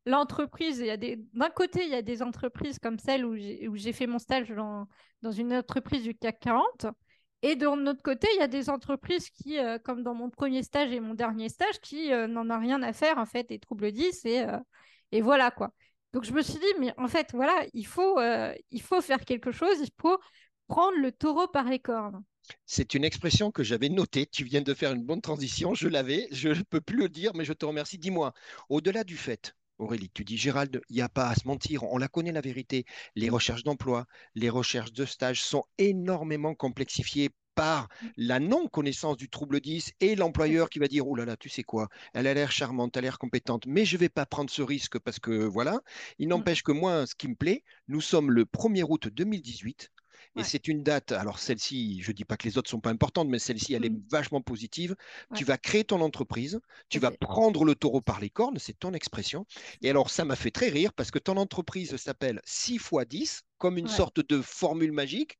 l'entreprise, 0.06 0.78
il 0.78 0.86
y 0.86 0.90
a 0.90 0.96
des... 0.96 1.18
d'un 1.34 1.50
côté, 1.50 1.82
il 1.82 1.90
y 1.90 1.96
a 1.96 2.02
des 2.02 2.22
entreprises 2.22 2.78
comme 2.78 3.00
celle 3.00 3.26
où 3.26 3.34
j'ai, 3.34 3.66
où 3.66 3.76
j'ai 3.76 3.92
fait 3.92 4.06
mon 4.06 4.20
stage 4.20 4.50
dans, 4.50 4.86
dans 5.22 5.32
une 5.32 5.52
entreprise 5.52 6.04
du 6.04 6.14
CAC 6.14 6.38
40. 6.38 6.86
Et 7.42 7.54
de 7.54 7.66
notre 7.66 8.02
côté, 8.02 8.26
il 8.34 8.40
y 8.40 8.42
a 8.42 8.48
des 8.48 8.68
entreprises 8.68 9.30
qui, 9.30 9.58
euh, 9.58 9.78
comme 9.78 10.02
dans 10.02 10.14
mon 10.14 10.28
premier 10.28 10.62
stage 10.62 10.92
et 10.92 11.00
mon 11.00 11.14
dernier 11.14 11.48
stage, 11.48 11.78
qui 11.80 12.12
euh, 12.12 12.26
n'en 12.26 12.50
ont 12.50 12.60
rien 12.60 12.82
à 12.82 12.92
faire, 12.92 13.18
en 13.18 13.26
fait, 13.26 13.50
et 13.50 13.58
trouble 13.58 13.92
10, 13.92 14.24
et, 14.24 14.40
euh, 14.40 14.58
et 15.12 15.20
voilà, 15.20 15.50
quoi. 15.50 15.72
Donc, 16.12 16.24
je 16.24 16.32
me 16.32 16.42
suis 16.42 16.58
dit, 16.58 16.74
mais 16.80 16.92
en 16.96 17.06
fait, 17.06 17.28
voilà, 17.32 17.64
il 17.74 17.86
faut, 17.86 18.18
il 18.70 18.82
faut 18.82 19.02
faire 19.02 19.24
quelque 19.26 19.52
chose, 19.52 19.76
il 19.82 19.90
faut 20.00 20.18
prendre 20.66 20.96
le 20.98 21.12
taureau 21.12 21.46
par 21.48 21.64
les 21.64 21.78
cornes. 21.78 22.24
C'est 22.64 22.94
une 22.94 23.04
expression 23.04 23.50
que 23.50 23.62
j'avais 23.62 23.90
notée. 23.90 24.26
Tu 24.26 24.44
viens 24.44 24.62
de 24.62 24.72
faire 24.72 24.92
une 24.92 25.04
bonne 25.04 25.20
transition. 25.20 25.74
Je 25.74 25.86
l'avais. 25.86 26.28
Je 26.30 26.48
ne 26.48 26.62
peux 26.62 26.80
plus 26.80 26.96
le 26.96 27.10
dire, 27.10 27.32
mais 27.34 27.44
je 27.44 27.52
te 27.52 27.66
remercie. 27.66 27.98
Dis-moi, 27.98 28.32
au-delà 28.70 29.04
du 29.04 29.18
fait, 29.18 29.54
Aurélie, 29.78 30.10
tu 30.12 30.24
dis 30.24 30.36
Gérald, 30.36 30.80
il 30.88 30.96
n'y 30.96 31.02
a 31.02 31.08
pas 31.08 31.28
à 31.28 31.34
se 31.36 31.46
mentir. 31.46 31.84
On 31.84 31.98
la 31.98 32.08
connaît 32.08 32.32
la 32.32 32.40
vérité. 32.40 32.84
Les 33.14 33.30
recherches 33.30 33.62
d'emploi, 33.62 34.06
les 34.34 34.50
recherches 34.50 34.92
de 34.92 35.04
stage 35.04 35.42
sont 35.42 35.64
énormément 35.78 36.54
complexifiées 36.54 37.30
par 37.54 37.88
la 38.16 38.38
non-connaissance 38.40 39.16
du 39.16 39.28
trouble 39.28 39.60
10 39.60 39.92
et 40.00 40.14
l'employeur 40.14 40.68
qui 40.70 40.78
va 40.78 40.86
dire, 40.86 41.06
oh 41.08 41.16
là 41.16 41.24
là, 41.24 41.36
tu 41.36 41.48
sais 41.48 41.64
quoi, 41.64 41.88
elle 42.14 42.28
a 42.28 42.34
l'air 42.34 42.52
charmante, 42.52 42.96
elle 42.96 43.00
a 43.00 43.08
l'air 43.08 43.18
compétente, 43.18 43.66
mais 43.66 43.84
je 43.84 43.96
ne 43.96 44.00
vais 44.00 44.08
pas 44.08 44.26
prendre 44.26 44.50
ce 44.50 44.62
risque 44.62 44.98
parce 45.00 45.18
que 45.18 45.44
voilà. 45.44 45.80
Il 46.18 46.26
mm. 46.26 46.30
n'empêche 46.30 46.62
que 46.62 46.72
moi, 46.72 47.06
ce 47.06 47.16
qui 47.16 47.28
me 47.28 47.34
plaît, 47.34 47.64
nous 47.88 48.00
sommes 48.00 48.30
le 48.30 48.44
1er 48.44 48.84
août 48.88 49.08
2018. 49.08 49.90
Et 50.38 50.44
c'est 50.44 50.68
une 50.68 50.82
date, 50.82 51.12
alors 51.12 51.38
celle-ci, 51.38 52.00
je 52.02 52.10
ne 52.10 52.14
dis 52.14 52.24
pas 52.24 52.36
que 52.36 52.44
les 52.44 52.58
autres 52.58 52.68
ne 52.68 52.70
sont 52.70 52.80
pas 52.80 52.90
importantes, 52.90 53.28
mais 53.28 53.38
celle-ci, 53.38 53.74
elle 53.74 53.84
est 53.84 53.90
mmh. 53.90 54.04
vachement 54.10 54.40
positive. 54.40 54.94
Tu 55.34 55.44
vas 55.44 55.58
créer 55.58 55.84
ton 55.84 56.00
entreprise, 56.00 56.60
tu 56.88 56.98
vas 56.98 57.10
prendre 57.10 57.64
le 57.64 57.74
taureau 57.74 58.00
par 58.00 58.20
les 58.20 58.30
cornes, 58.30 58.58
c'est 58.58 58.78
ton 58.78 58.92
expression. 58.92 59.46
Et 59.82 59.90
alors, 59.90 60.10
ça 60.10 60.24
m'a 60.24 60.36
fait 60.36 60.50
très 60.50 60.68
rire 60.68 60.92
parce 60.92 61.10
que 61.10 61.18
ton 61.18 61.36
entreprise 61.36 61.96
s'appelle 61.96 62.40
6 62.44 62.74
x 62.74 62.90
10, 63.08 63.42
comme 63.58 63.78
une 63.78 63.88
sorte 63.88 64.20
de 64.26 64.40
formule 64.40 64.92
magique, 64.92 65.38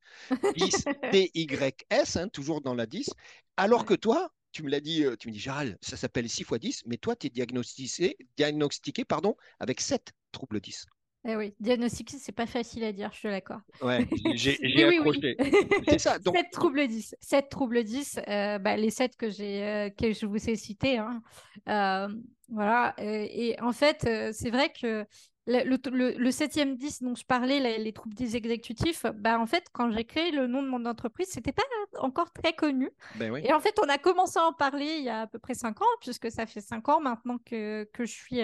10 0.57 0.85
TYS, 1.13 2.17
hein, 2.17 2.29
toujours 2.29 2.61
dans 2.61 2.75
la 2.75 2.87
10, 2.87 3.11
alors 3.57 3.85
que 3.85 3.95
toi, 3.95 4.33
tu 4.53 4.63
me 4.63 4.71
l'as 4.71 4.81
dit, 4.81 5.05
euh, 5.05 5.17
tu 5.17 5.29
me 5.29 5.33
dis, 5.33 5.39
Gérald, 5.41 5.79
ça 5.81 5.97
s'appelle 5.97 6.29
6 6.29 6.43
x 6.43 6.53
10, 6.59 6.83
mais 6.87 6.97
toi, 6.97 7.15
tu 7.15 7.29
es 7.29 7.31
diagnostiqué, 7.31 8.17
diagnostiqué 8.37 9.05
pardon, 9.05 9.37
avec 9.61 9.81
7 9.81 10.13
troubles 10.33 10.61
10. 10.61 10.87
Eh 11.27 11.37
oui, 11.37 11.55
diagnostic, 11.59 12.11
c'est 12.11 12.33
pas 12.33 12.47
facile 12.47 12.85
à 12.85 12.93
dire, 12.93 13.11
je 13.13 13.19
suis 13.19 13.29
d'accord. 13.29 13.61
Ouais, 13.83 14.07
j'ai 14.35 14.85
accroché. 14.85 15.37
c'est 15.89 15.99
ça. 15.99 16.19
Donc... 16.19 16.37
7 16.37 16.47
troubles 16.53 16.87
10. 16.87 17.17
7 17.21 17.49
troubles 17.49 17.83
10, 17.85 18.21
euh, 18.29 18.59
bah, 18.59 18.77
les 18.77 18.91
7 18.91 19.17
que, 19.17 19.27
euh, 19.27 19.91
que 19.91 20.13
je 20.13 20.27
vous 20.27 20.49
ai 20.49 20.55
cités. 20.55 20.99
Hein. 20.99 21.23
Euh, 21.69 22.09
voilà. 22.49 22.95
Et, 22.99 23.57
en 23.61 23.73
fait, 23.73 24.09
c'est 24.33 24.51
vrai 24.51 24.71
que 24.71 25.05
le, 25.47 25.65
le, 25.65 26.31
7e 26.31 26.77
10 26.77 27.03
dont 27.03 27.15
je 27.17 27.25
parlais, 27.25 27.79
les, 27.79 27.93
troubles 27.93 28.15
10 28.15 28.37
exécutifs, 28.37 29.05
bah, 29.17 29.41
en 29.41 29.47
fait, 29.47 29.67
quand 29.73 29.91
j'ai 29.91 30.05
créé 30.05 30.31
le 30.31 30.47
nom 30.47 30.63
de 30.63 30.69
mon 30.69 30.87
entreprise, 30.87 31.29
c'était 31.31 31.53
pas 31.53 31.65
encore 31.99 32.33
très 32.33 32.53
connu. 32.53 32.91
Ben 33.17 33.33
oui. 33.33 33.41
Et 33.45 33.53
en 33.53 33.61
fait, 33.61 33.77
on 33.85 33.89
a 33.89 33.99
commencé 33.99 34.39
à 34.39 34.45
en 34.45 34.53
parler 34.53 34.95
il 34.99 35.05
y 35.05 35.09
a 35.09 35.23
à 35.23 35.27
peu 35.27 35.41
près 35.41 35.55
5 35.55 35.83
ans, 35.83 35.97
puisque 36.01 36.31
ça 36.31 36.47
fait 36.47 36.61
5 36.61 36.89
ans 36.89 37.01
maintenant 37.01 37.39
que, 37.45 37.89
que 37.93 38.07
je 38.07 38.13
suis, 38.13 38.41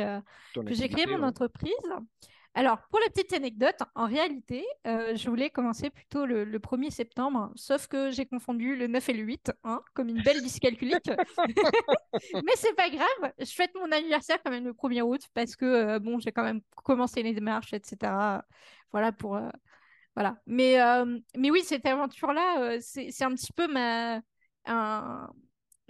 que 0.55 0.75
j'ai 0.75 0.89
créé 0.89 1.07
mon 1.07 1.23
entreprise. 1.23 1.73
Alors, 2.57 2.79
pour 2.89 3.01
la 3.01 3.11
petite 3.11 3.33
anecdote, 3.33 3.81
en 3.97 4.07
réalité, 4.07 4.65
euh, 4.87 5.17
je 5.17 5.29
voulais 5.29 5.51
commencer 5.51 5.91
plutôt 5.91 6.25
le, 6.25 6.45
1er 6.61 6.91
septembre, 6.91 7.51
sauf 7.57 7.89
que 7.89 8.13
j'ai 8.13 8.27
confondu 8.27 8.77
le 8.77 8.87
9 8.87 9.09
et 9.09 9.13
le 9.13 9.23
8, 9.25 9.53
hein, 9.65 9.83
comme 9.93 10.09
une 10.09 10.23
belle 10.23 10.41
dyscalculique. 10.41 11.11
Mais 12.35 12.53
c'est 12.55 12.75
pas 12.77 12.89
grave, 12.91 13.33
je 13.41 13.53
fête 13.53 13.75
mon 13.75 13.91
anniversaire 13.91 14.39
quand 14.45 14.53
même 14.53 14.67
le 14.67 14.73
1er 14.73 15.03
août, 15.03 15.23
parce 15.35 15.57
que, 15.57 15.65
euh, 15.65 15.99
bon, 15.99 16.21
j'ai 16.21 16.31
quand 16.31 16.45
même 16.45 16.61
commencé 16.85 17.25
les 17.25 17.35
démarches, 17.35 17.73
etc. 17.73 18.13
Voilà, 18.93 19.11
pour... 19.11 19.35
Euh, 19.35 19.51
voilà. 20.15 20.37
Mais, 20.47 20.77
mais 21.37 21.51
oui, 21.51 21.63
cette 21.65 21.85
aventure-là, 21.87 22.79
c'est 22.81 23.25
un 23.25 23.35
petit 23.35 23.53
peu 23.53 23.67
ma... 23.67 24.21
Un, 24.67 25.29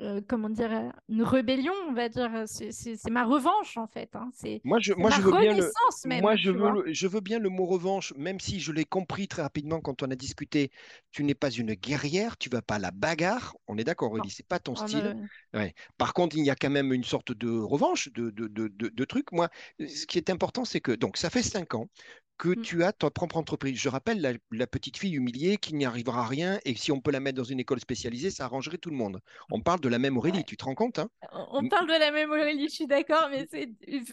euh, 0.00 0.20
comment 0.28 0.50
dire, 0.50 0.92
une 1.08 1.22
rébellion, 1.22 1.72
on 1.88 1.92
va 1.92 2.08
dire. 2.08 2.30
C'est 2.46 3.10
ma 3.10 3.24
revanche, 3.24 3.76
en 3.76 3.86
fait. 3.86 4.10
Hein. 4.14 4.30
C'est 4.34 4.60
moi, 4.64 4.78
je, 4.80 4.92
moi, 4.92 5.10
je 5.10 5.22
veux 5.22 5.30
bien 5.30 5.54
le, 5.54 6.20
moi, 6.20 6.36
je 6.36 6.50
veux, 6.50 6.92
je 6.92 7.06
veux 7.06 7.20
bien 7.20 7.38
le 7.38 7.48
mot 7.48 7.64
revanche, 7.64 8.12
même 8.16 8.40
si 8.40 8.58
je 8.58 8.72
l'ai 8.72 8.84
compris 8.84 9.28
très 9.28 9.42
rapidement 9.42 9.80
quand 9.80 10.02
on 10.02 10.10
a 10.10 10.16
discuté. 10.16 10.70
Tu 11.12 11.22
n'es 11.22 11.34
pas 11.34 11.50
une 11.50 11.74
guerrière, 11.74 12.36
tu 12.36 12.48
vas 12.48 12.62
pas 12.62 12.76
à 12.76 12.78
la 12.80 12.90
bagarre. 12.90 13.56
On 13.68 13.78
est 13.78 13.84
d'accord, 13.84 14.10
Aurélie, 14.10 14.30
c'est 14.30 14.46
pas 14.46 14.58
ton 14.58 14.74
oh, 14.76 14.86
style. 14.86 15.16
Ouais. 15.52 15.74
Par 15.96 16.12
contre, 16.12 16.36
il 16.36 16.44
y 16.44 16.50
a 16.50 16.56
quand 16.56 16.70
même 16.70 16.92
une 16.92 17.04
sorte 17.04 17.32
de 17.32 17.50
revanche, 17.50 18.12
de, 18.12 18.30
de, 18.30 18.48
de, 18.48 18.68
de, 18.68 19.04
truc. 19.04 19.30
Moi, 19.30 19.48
ce 19.78 20.06
qui 20.06 20.18
est 20.18 20.28
important, 20.28 20.64
c'est 20.64 20.80
que 20.80 20.92
donc 20.92 21.16
ça 21.16 21.30
fait 21.30 21.42
cinq 21.42 21.74
ans 21.74 21.88
que 22.36 22.48
mmh. 22.48 22.62
tu 22.62 22.84
as 22.84 22.92
ta 22.92 23.10
propre 23.10 23.36
entreprise. 23.36 23.78
Je 23.78 23.88
rappelle 23.88 24.38
la, 24.50 24.66
petite 24.66 24.96
fille 24.96 25.14
humiliée 25.14 25.56
qui 25.56 25.74
n'y 25.74 25.84
arrivera 25.84 26.22
à 26.22 26.26
rien 26.26 26.58
et 26.64 26.74
si 26.74 26.92
on 26.92 27.00
peut 27.00 27.10
la 27.10 27.20
mettre 27.20 27.36
dans 27.36 27.44
une 27.44 27.60
école 27.60 27.80
spécialisée, 27.80 28.30
ça 28.30 28.44
arrangerait 28.44 28.78
tout 28.78 28.90
le 28.90 28.96
monde. 28.96 29.20
On 29.50 29.60
parle 29.60 29.80
de 29.80 29.88
la 29.88 29.98
même 29.98 30.16
Aurélie, 30.16 30.44
tu 30.44 30.56
te 30.56 30.64
rends 30.64 30.74
compte 30.74 30.98
hein? 30.98 31.08
On 31.32 31.68
parle 31.68 31.86
de 31.86 31.98
la 31.98 32.10
même 32.10 32.30
Aurélie, 32.30 32.68
je 32.68 32.74
suis 32.74 32.86
d'accord, 32.86 33.28
mais 33.30 33.46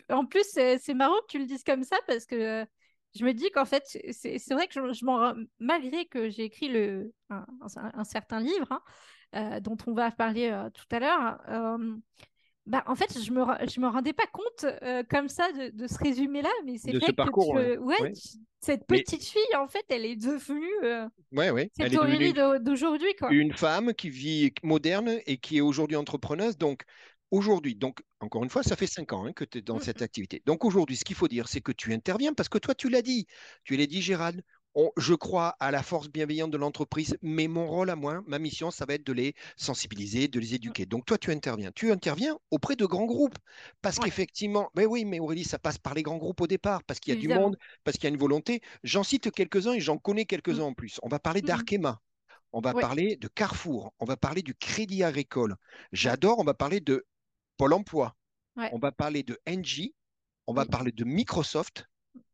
en 0.09 0.25
plus 0.25 0.45
c'est 0.51 0.93
marrant 0.93 1.19
que 1.21 1.27
tu 1.29 1.39
le 1.39 1.45
dises 1.45 1.63
comme 1.63 1.83
ça 1.83 1.97
parce 2.07 2.25
que 2.25 2.65
je 3.15 3.25
me 3.25 3.33
dis 3.33 3.49
qu'en 3.51 3.65
fait 3.65 3.83
c'est 4.11 4.53
vrai 4.53 4.67
que 4.67 4.73
je, 4.73 4.93
je 4.93 5.45
malgré 5.59 6.05
que 6.05 6.29
j'ai 6.29 6.43
écrit 6.43 6.69
le 6.69 7.13
un, 7.29 8.03
certain 8.03 8.39
livre 8.39 8.67
hein, 8.69 8.81
euh, 9.35 9.59
dont 9.59 9.77
on 9.87 9.93
va 9.93 10.11
parler 10.11 10.49
euh, 10.49 10.69
tout 10.69 10.85
à 10.91 10.99
l'heure. 10.99 11.41
Euh, 11.49 11.95
bah, 12.67 12.83
en 12.85 12.95
fait, 12.95 13.19
je 13.19 13.31
me, 13.31 13.43
je 13.67 13.79
me 13.79 13.87
rendais 13.87 14.13
pas 14.13 14.27
compte 14.31 14.65
euh, 14.83 15.03
comme 15.09 15.27
ça 15.29 15.51
de, 15.51 15.69
de 15.69 15.87
ce 15.87 15.97
résumé-là, 15.97 16.51
mais 16.65 16.77
c'est 16.77 16.91
vrai 16.91 17.11
que 17.11 17.77
ouais. 17.79 18.13
cette 18.59 18.85
petite 18.85 19.23
fille, 19.23 19.55
en 19.57 19.67
fait, 19.67 19.83
elle 19.89 20.05
est 20.05 20.15
devenue 20.15 20.69
euh, 20.83 21.07
ouais, 21.31 21.69
cette 21.75 21.95
Aurélie 21.95 22.33
d'aujourd'hui. 22.61 23.09
Une 23.31 23.53
femme 23.53 23.93
qui 23.93 24.09
vit 24.09 24.53
moderne 24.61 25.19
et 25.25 25.37
qui 25.37 25.57
est 25.57 25.61
aujourd'hui 25.61 25.97
entrepreneuse. 25.97 26.57
Donc, 26.57 26.83
aujourd'hui, 27.31 27.75
donc, 27.75 27.99
encore 28.19 28.43
une 28.43 28.49
fois, 28.51 28.61
ça 28.61 28.75
fait 28.75 28.87
cinq 28.87 29.11
ans 29.13 29.25
hein, 29.25 29.33
que 29.33 29.43
tu 29.43 29.57
es 29.57 29.61
dans 29.61 29.77
mmh, 29.77 29.81
cette 29.81 30.01
activité. 30.03 30.43
Donc, 30.45 30.63
aujourd'hui, 30.63 30.97
ce 30.97 31.03
qu'il 31.03 31.15
faut 31.15 31.27
dire, 31.27 31.47
c'est 31.47 31.61
que 31.61 31.71
tu 31.71 31.93
interviens 31.93 32.33
parce 32.33 32.49
que 32.49 32.59
toi, 32.59 32.75
tu 32.75 32.89
l'as 32.89 33.01
dit. 33.01 33.25
Tu 33.63 33.75
l'as 33.75 33.87
dit, 33.87 34.03
Gérald, 34.03 34.43
je 34.97 35.13
crois 35.13 35.55
à 35.59 35.71
la 35.71 35.83
force 35.83 36.09
bienveillante 36.09 36.51
de 36.51 36.57
l'entreprise, 36.57 37.17
mais 37.21 37.47
mon 37.47 37.67
rôle 37.67 37.89
à 37.89 37.95
moi, 37.95 38.21
ma 38.27 38.39
mission, 38.39 38.71
ça 38.71 38.85
va 38.85 38.93
être 38.93 39.05
de 39.05 39.13
les 39.13 39.33
sensibiliser, 39.57 40.27
de 40.27 40.39
les 40.39 40.55
éduquer. 40.55 40.85
Donc 40.85 41.05
toi, 41.05 41.17
tu 41.17 41.31
interviens. 41.31 41.71
Tu 41.73 41.91
interviens 41.91 42.37
auprès 42.51 42.75
de 42.75 42.85
grands 42.85 43.05
groupes. 43.05 43.37
Parce 43.81 43.99
qu'effectivement, 43.99 44.69
mais 44.75 44.85
oui, 44.85 45.05
mais 45.05 45.19
Aurélie, 45.19 45.43
ça 45.43 45.59
passe 45.59 45.77
par 45.77 45.93
les 45.93 46.03
grands 46.03 46.17
groupes 46.17 46.41
au 46.41 46.47
départ, 46.47 46.83
parce 46.83 46.99
qu'il 46.99 47.13
y 47.13 47.17
a 47.17 47.19
du 47.19 47.27
monde, 47.27 47.57
parce 47.83 47.97
qu'il 47.97 48.05
y 48.05 48.07
a 48.07 48.13
une 48.13 48.19
volonté. 48.19 48.61
J'en 48.83 49.03
cite 49.03 49.31
quelques-uns 49.31 49.73
et 49.73 49.81
j'en 49.81 49.97
connais 49.97 50.25
quelques-uns 50.25 50.63
mmh. 50.63 50.71
en 50.71 50.73
plus. 50.73 50.99
On 51.03 51.09
va 51.09 51.19
parler 51.19 51.41
mmh 51.41 51.45
d'Arkema. 51.45 52.01
On 52.53 52.59
va 52.59 52.73
parler 52.73 53.15
de 53.15 53.29
Carrefour, 53.29 53.93
on 53.99 54.05
va 54.05 54.17
parler 54.17 54.41
du 54.41 54.53
Crédit 54.53 55.03
Agricole. 55.03 55.55
J'adore, 55.93 56.39
on 56.39 56.43
va 56.43 56.53
parler 56.53 56.81
de 56.81 57.05
Pôle 57.55 57.73
Emploi. 57.73 58.15
On 58.73 58.77
va 58.77 58.91
parler 58.91 59.23
de 59.23 59.39
Engie, 59.47 59.95
on 60.47 60.53
va 60.53 60.65
parler 60.65 60.91
de 60.91 61.05
Microsoft, 61.05 61.87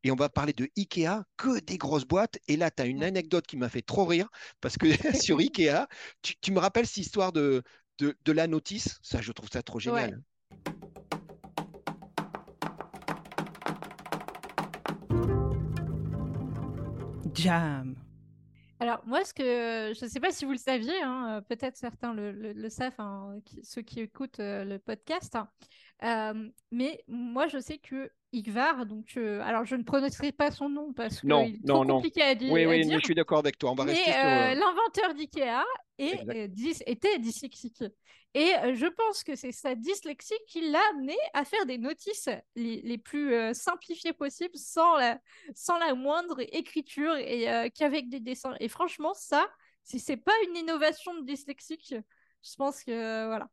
et 0.03 0.11
on 0.11 0.15
va 0.15 0.29
parler 0.29 0.53
de 0.53 0.69
Ikea, 0.77 1.23
que 1.37 1.59
des 1.59 1.77
grosses 1.77 2.05
boîtes. 2.05 2.39
Et 2.47 2.57
là, 2.57 2.71
tu 2.71 2.81
as 2.81 2.85
une 2.85 3.03
anecdote 3.03 3.45
qui 3.45 3.57
m'a 3.57 3.69
fait 3.69 3.81
trop 3.81 4.05
rire, 4.05 4.29
parce 4.61 4.77
que 4.77 4.87
sur 5.21 5.39
Ikea, 5.39 5.87
tu, 6.21 6.51
me 6.51 6.59
rappelles 6.59 6.87
cette 6.87 6.97
histoire 6.97 7.31
de, 7.31 7.63
de, 7.99 8.31
la 8.31 8.47
notice? 8.47 8.99
Ça, 9.01 9.21
je 9.21 9.31
trouve 9.31 9.49
ça 9.51 9.63
trop 9.63 9.79
génial. 9.79 10.21
Jam. 17.33 17.95
Alors 18.79 19.01
moi, 19.05 19.25
ce 19.25 19.33
que 19.33 19.93
je 19.93 20.05
ne 20.05 20.09
sais 20.09 20.19
pas 20.19 20.31
si 20.31 20.45
vous 20.45 20.51
le 20.51 20.57
saviez, 20.57 21.01
hein, 21.01 21.43
peut-être 21.49 21.77
certains 21.77 22.13
le, 22.13 22.69
savent, 22.69 22.93
hein, 22.99 23.39
ceux 23.63 23.81
qui 23.81 24.01
écoutent 24.01 24.39
euh, 24.39 24.63
le 24.63 24.77
podcast, 24.77 25.35
hein, 25.35 25.49
euh, 26.03 26.49
mais 26.71 27.03
moi 27.07 27.47
je 27.47 27.57
sais 27.57 27.79
que 27.79 28.11
Igvar. 28.37 28.85
Donc, 28.85 29.13
euh, 29.17 29.41
alors, 29.41 29.65
je 29.65 29.75
ne 29.75 29.83
prononcerai 29.83 30.31
pas 30.31 30.51
son 30.51 30.69
nom 30.69 30.93
parce 30.93 31.21
que 31.21 31.27
c'est 31.27 31.65
trop 31.65 31.85
compliqué 31.85 32.21
à 32.21 32.35
dire. 32.35 32.51
Oui, 32.51 32.65
oui, 32.65 32.89
je 32.89 32.99
suis 32.99 33.15
d'accord 33.15 33.39
avec 33.39 33.57
toi. 33.57 33.71
On 33.71 33.75
va 33.75 33.85
mais, 33.85 33.93
rester 33.93 34.11
euh, 34.11 34.53
l'inventeur 34.53 35.13
d'IKEA 35.15 35.65
euh, 35.99 36.47
était 36.85 37.19
dyslexique. 37.19 37.83
Et 38.33 38.51
je 38.73 38.85
pense 38.85 39.23
que 39.23 39.35
c'est 39.35 39.51
sa 39.51 39.73
dyslexie 39.73 40.37
qui 40.47 40.69
l'a 40.69 40.81
amené 40.91 41.15
à 41.33 41.43
faire 41.43 41.65
des 41.65 41.77
notices 41.77 42.29
les, 42.55 42.97
plus 42.97 43.33
simplifiées 43.53 44.13
possibles, 44.13 44.55
sans 44.55 44.95
la, 44.97 45.19
sans 45.55 45.79
la 45.79 45.95
moindre 45.95 46.41
écriture 46.51 47.15
et 47.15 47.71
qu'avec 47.73 48.09
des 48.09 48.19
dessins. 48.19 48.55
Et 48.59 48.67
franchement, 48.67 49.13
ça, 49.15 49.47
si 49.83 49.99
c'est 49.99 50.17
pas 50.17 50.33
une 50.49 50.57
innovation 50.57 51.15
de 51.15 51.25
dyslexique, 51.25 51.95
je 52.43 52.55
pense 52.57 52.83
que 52.83 53.27
voilà. 53.27 53.49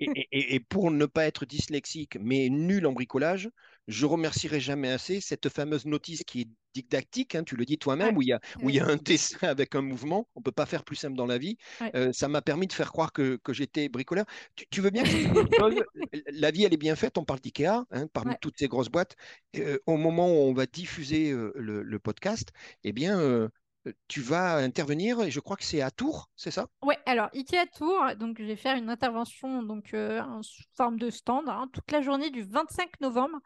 Et, 0.00 0.06
et- 0.14 0.28
et- 0.32 0.54
et 0.54 0.60
pour 0.60 0.90
ne 0.90 1.06
pas 1.06 1.26
être 1.26 1.44
dyslexique, 1.44 2.16
mais 2.20 2.48
nul 2.48 2.86
en 2.86 2.92
bricolage, 2.92 3.50
je 3.88 4.06
remercierai 4.06 4.60
jamais 4.60 4.90
assez 4.90 5.20
cette 5.20 5.48
fameuse 5.48 5.86
notice 5.86 6.22
qui 6.24 6.42
est 6.42 6.48
didactique, 6.74 7.34
hein, 7.34 7.42
tu 7.44 7.56
le 7.56 7.64
dis 7.64 7.78
toi-même, 7.78 8.10
Ouais, 8.10 8.16
où 8.16 8.22
il 8.22 8.28
y 8.28 8.32
a, 8.32 8.40
où 8.62 8.70
il 8.70 8.76
y 8.76 8.80
a 8.80 8.86
un 8.86 8.96
dessin 8.96 9.38
avec 9.48 9.74
un 9.74 9.82
mouvement. 9.82 10.28
On 10.36 10.42
peut 10.42 10.52
pas 10.52 10.66
faire 10.66 10.84
plus 10.84 10.96
simple 10.96 11.16
dans 11.16 11.26
la 11.26 11.38
vie. 11.38 11.56
Ouais. 11.80 11.94
Euh, 11.96 12.12
ça 12.12 12.28
m'a 12.28 12.42
permis 12.42 12.66
de 12.68 12.72
faire 12.72 12.92
croire 12.92 13.12
que, 13.12 13.36
que 13.42 13.52
j'étais 13.52 13.88
bricoleur. 13.88 14.26
Tu, 14.54 14.66
tu 14.70 14.80
veux 14.80 14.90
bien 14.90 15.02
que 15.04 15.10
La 16.32 16.50
vie, 16.50 16.64
elle 16.64 16.74
est 16.74 16.76
bien 16.76 16.96
faite. 16.96 17.18
On 17.18 17.24
parle 17.24 17.40
d'IKEA, 17.40 17.84
hein, 17.90 18.06
parmi 18.12 18.32
Ouais. 18.32 18.38
toutes 18.38 18.58
ces 18.58 18.68
grosses 18.68 18.90
boîtes. 18.90 19.16
Euh, 19.56 19.78
au 19.86 19.96
moment 19.96 20.28
où 20.28 20.36
on 20.48 20.52
va 20.52 20.66
diffuser 20.66 21.30
euh, 21.32 21.52
le, 21.56 21.82
le 21.82 21.98
podcast, 21.98 22.50
eh 22.84 22.92
bien, 22.92 23.48
tu 24.08 24.20
vas 24.20 24.56
intervenir, 24.56 25.20
et 25.22 25.30
je 25.30 25.40
crois 25.40 25.56
que 25.56 25.64
c'est 25.64 25.80
à 25.80 25.90
Tours, 25.90 26.30
c'est 26.36 26.50
ça? 26.50 26.68
Ouais, 26.82 26.96
alors 27.06 27.28
Ikea 27.34 27.66
Tour, 27.76 28.14
donc 28.16 28.38
je 28.38 28.44
vais 28.44 28.54
faire 28.56 28.76
une 28.76 28.88
intervention 28.88 29.62
donc 29.64 29.94
euh, 29.94 30.20
en 30.22 30.42
sous 30.44 30.62
forme 30.76 30.96
de 30.96 31.10
stand 31.10 31.48
hein, 31.48 31.68
toute 31.72 31.90
la 31.90 32.00
journée 32.02 32.30
du 32.30 32.42
25 32.42 33.00
novembre. 33.00 33.38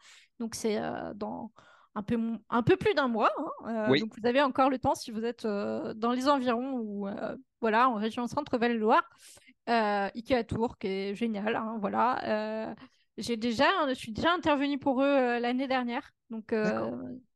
Donc 0.43 0.57
c'est 0.57 0.77
euh, 0.79 1.15
dans 1.15 1.53
un 1.95 2.03
peu, 2.03 2.19
un 2.51 2.63
peu 2.65 2.77
plus 2.77 2.95
d'un 2.95 3.07
mois. 3.07 3.31
hein, 3.39 3.69
euh, 3.69 3.87
Oui. 3.91 4.01
donc 4.01 4.11
vous 4.21 4.27
avez 4.27 4.43
encore 4.43 4.71
le 4.71 4.79
temps 4.79 4.97
si 4.97 5.13
vous 5.13 5.25
êtes 5.25 5.45
euh, 5.45 5.95
dans 5.95 6.11
les 6.11 6.29
environs 6.29 6.81
ou 6.81 7.07
voilà 7.61 7.89
en 7.89 7.95
région 7.95 8.27
Centre-Val 8.27 8.73
de 8.73 8.79
Loire. 8.79 9.09
Euh, 9.69 10.09
Ikea 10.17 10.43
Tour 10.45 10.79
qui 10.79 10.89
est 10.89 11.15
génial. 11.15 11.55
hein, 11.55 11.77
voilà. 11.81 12.75
J'ai 13.19 13.37
déjà, 13.37 13.67
je 13.89 13.95
suis 13.95 14.11
déjà 14.11 14.33
intervenue 14.33 14.79
pour 14.79 15.01
eux 15.03 15.39
l'année 15.39 15.69
dernière. 15.69 16.11
Donc 16.31 16.53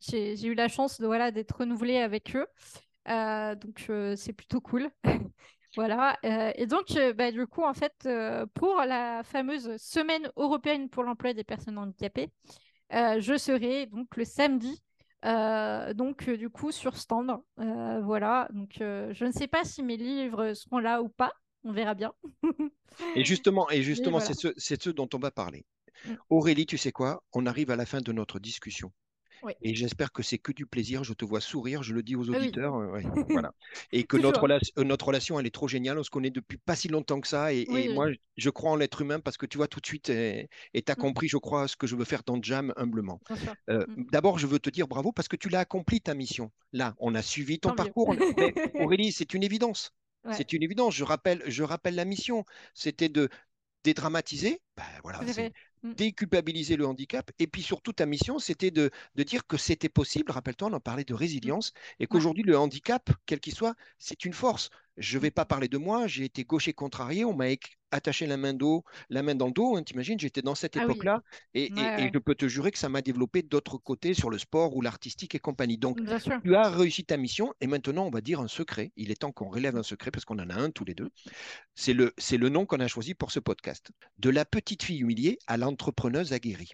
j'ai 0.00 0.46
eu 0.46 0.54
la 0.54 0.66
chance 0.66 1.00
de 1.00 1.06
voilà 1.06 1.30
d'être 1.30 1.58
renouvelée 1.60 1.98
avec 1.98 2.34
eux. 2.34 2.46
Euh, 3.08 3.54
donc 3.54 3.86
euh, 3.88 4.16
c'est 4.16 4.32
plutôt 4.32 4.60
cool. 4.60 4.90
Voilà. 5.76 6.16
euh, 6.24 6.52
et 6.54 6.64
donc, 6.64 6.86
bah, 7.16 7.30
du 7.30 7.46
coup, 7.46 7.62
en 7.62 7.74
fait, 7.74 8.08
pour 8.54 8.76
la 8.76 9.22
fameuse 9.24 9.76
Semaine 9.76 10.26
européenne 10.36 10.88
pour 10.88 11.02
l'emploi 11.04 11.34
des 11.34 11.44
personnes 11.44 11.76
handicapées, 11.76 12.30
je 12.90 13.36
serai 13.36 13.86
donc 13.86 14.16
le 14.16 14.24
samedi, 14.24 14.82
euh, 15.24 15.94
donc 15.94 16.28
euh, 16.28 16.36
du 16.36 16.50
coup 16.50 16.72
sur 16.72 16.96
stand. 16.96 17.40
Euh, 17.58 18.00
voilà. 18.02 18.48
Donc, 18.52 18.80
euh, 18.80 19.12
je 19.12 19.24
ne 19.24 19.32
sais 19.32 19.48
pas 19.48 19.64
si 19.64 19.82
mes 19.82 19.96
livres 19.96 20.54
seront 20.54 20.78
là 20.78 21.02
ou 21.02 21.08
pas. 21.08 21.32
On 21.64 21.72
verra 21.72 21.94
bien. 21.94 22.12
Et 23.16 23.24
justement, 23.24 23.68
et 23.70 23.82
justement, 23.82 24.18
voilà. 24.18 24.26
c'est 24.26 24.38
ce, 24.38 24.48
c'est 24.56 24.80
ce 24.80 24.90
dont 24.90 25.08
on 25.14 25.18
va 25.18 25.30
parler. 25.30 25.64
Mm. 26.04 26.14
Aurélie, 26.30 26.66
tu 26.66 26.78
sais 26.78 26.92
quoi? 26.92 27.22
On 27.32 27.46
arrive 27.46 27.70
à 27.70 27.76
la 27.76 27.86
fin 27.86 28.00
de 28.00 28.12
notre 28.12 28.38
discussion. 28.38 28.92
Oui. 29.42 29.52
Et 29.62 29.74
j'espère 29.74 30.12
que 30.12 30.22
c'est 30.22 30.38
que 30.38 30.52
du 30.52 30.66
plaisir. 30.66 31.04
Je 31.04 31.12
te 31.14 31.24
vois 31.24 31.40
sourire, 31.40 31.82
je 31.82 31.94
le 31.94 32.02
dis 32.02 32.16
aux 32.16 32.24
Ah 32.28 32.32
oui. 32.32 32.36
auditeurs. 32.38 32.74
euh, 32.76 32.86
ouais, 32.88 33.02
voilà. 33.28 33.52
Et 33.92 34.04
que 34.04 34.16
notre, 34.16 34.40
rela- 34.46 34.60
euh, 34.78 34.84
notre 34.84 35.06
relation, 35.06 35.38
elle 35.38 35.46
est 35.46 35.50
trop 35.54 35.68
géniale. 35.68 35.98
On 35.98 36.02
se 36.02 36.10
connaît 36.10 36.30
depuis 36.30 36.58
pas 36.58 36.74
si 36.76 36.88
longtemps 36.88 37.20
que 37.20 37.28
ça. 37.28 37.52
Et, 37.52 37.66
Oui, 37.68 37.88
moi, 37.92 38.08
je 38.36 38.50
crois 38.50 38.70
en 38.70 38.76
l'être 38.76 39.02
humain 39.02 39.20
parce 39.20 39.36
que 39.36 39.46
tu 39.46 39.56
vois 39.58 39.68
tout 39.68 39.80
de 39.80 39.86
suite, 39.86 40.08
et 40.10 40.48
tu 40.74 40.82
as 40.90 40.94
Mm. 40.94 40.96
compris, 41.00 41.28
je 41.28 41.36
crois, 41.36 41.68
ce 41.68 41.76
que 41.76 41.86
je 41.86 41.96
veux 41.96 42.04
faire 42.04 42.22
dans 42.24 42.42
Jam 42.42 42.72
humblement. 42.76 43.20
Euh, 43.70 43.84
Mm. 43.88 44.06
D'abord, 44.12 44.38
je 44.38 44.46
veux 44.46 44.58
te 44.58 44.70
dire 44.70 44.88
bravo 44.88 45.12
parce 45.12 45.28
que 45.28 45.36
tu 45.36 45.48
l'as 45.48 45.60
accompli 45.60 46.00
ta 46.00 46.14
mission. 46.14 46.50
Là, 46.72 46.94
on 46.98 47.14
a 47.14 47.22
suivi 47.22 47.58
ton 47.60 47.70
Tant 47.70 47.76
parcours. 47.76 48.14
Mais 48.74 48.80
Aurélie, 48.80 49.12
c'est 49.12 49.34
une 49.34 49.42
évidence. 49.42 49.92
Ouais. 50.24 50.32
C'est 50.34 50.52
une 50.52 50.62
évidence. 50.62 50.94
Je 50.94 51.04
rappelle, 51.04 51.42
je 51.46 51.62
rappelle 51.62 51.94
la 51.94 52.04
mission. 52.04 52.44
C'était 52.74 53.08
de 53.08 53.28
dédramatiser, 53.84 54.60
ben 54.76 54.82
voilà, 55.04 55.20
Mm. 55.86 55.94
déculpabiliser 55.94 56.76
le 56.76 56.86
handicap. 56.86 57.30
Et 57.38 57.46
puis 57.46 57.62
surtout, 57.62 57.92
ta 57.92 58.06
mission, 58.06 58.38
c'était 58.38 58.70
de, 58.70 58.90
de 59.14 59.22
dire 59.22 59.46
que 59.46 59.56
c'était 59.56 59.88
possible. 59.88 60.30
Rappelle-toi, 60.32 60.68
on 60.68 60.72
en 60.74 60.80
parlait 60.80 61.04
de 61.04 61.14
résilience 61.14 61.72
et 62.00 62.06
qu'aujourd'hui, 62.06 62.42
le 62.44 62.58
handicap, 62.58 63.10
quel 63.26 63.40
qu'il 63.40 63.54
soit, 63.54 63.74
c'est 63.98 64.24
une 64.24 64.32
force. 64.32 64.70
Je 64.96 65.18
ne 65.18 65.22
vais 65.22 65.30
pas 65.30 65.44
parler 65.44 65.68
de 65.68 65.76
moi, 65.76 66.06
j'ai 66.06 66.24
été 66.24 66.44
gaucher 66.44 66.72
contrarié, 66.72 67.22
on 67.26 67.34
m'a 67.34 67.44
attaché 67.90 68.26
la 68.26 68.38
main, 68.38 68.54
dos, 68.54 68.82
la 69.10 69.22
main 69.22 69.34
dans 69.34 69.46
le 69.46 69.52
dos, 69.52 69.76
hein, 69.76 69.82
t'imagines, 69.82 70.18
j'étais 70.18 70.40
dans 70.40 70.54
cette 70.54 70.74
Ah 70.76 70.80
oui. 70.80 70.84
époque-là 70.86 71.22
et, 71.52 71.66
et- 71.66 71.72
Ouais, 71.74 71.80
et 71.80 72.02
ouais. 72.04 72.10
je 72.14 72.18
peux 72.18 72.34
te 72.34 72.48
jurer 72.48 72.70
que 72.72 72.78
ça 72.78 72.88
m'a 72.88 73.02
développé 73.02 73.42
d'autres 73.42 73.76
côtés 73.76 74.14
sur 74.14 74.30
le 74.30 74.38
sport 74.38 74.74
ou 74.74 74.80
l'artistique 74.80 75.34
et 75.34 75.38
compagnie. 75.38 75.76
Donc, 75.76 75.98
tu 76.42 76.54
as 76.56 76.70
réussi 76.70 77.04
ta 77.04 77.18
mission 77.18 77.52
et 77.60 77.66
maintenant 77.66 78.06
on 78.06 78.10
va 78.10 78.22
dire 78.22 78.40
un 78.40 78.48
secret. 78.48 78.90
Il 78.96 79.10
est 79.10 79.16
temps 79.16 79.32
qu'on 79.32 79.50
relève 79.50 79.76
un 79.76 79.82
secret 79.82 80.10
parce 80.10 80.24
qu'on 80.24 80.38
en 80.38 80.48
a 80.48 80.54
un 80.54 80.70
tous 80.70 80.86
les 80.86 80.94
deux. 80.94 81.10
C'est 81.74 81.92
le, 81.92 82.14
le 82.32 82.48
nom 82.48 82.64
qu'on 82.64 82.80
a 82.80 82.88
choisi 82.88 83.12
pour 83.14 83.30
ce 83.32 83.38
podcast. 83.38 83.90
De 84.18 84.30
la 84.30 84.46
petite 84.46 84.82
fille 84.82 85.00
humiliée 85.00 85.38
à 85.46 85.58
l'entrepreneuse 85.76 86.32
aguerrie. 86.32 86.72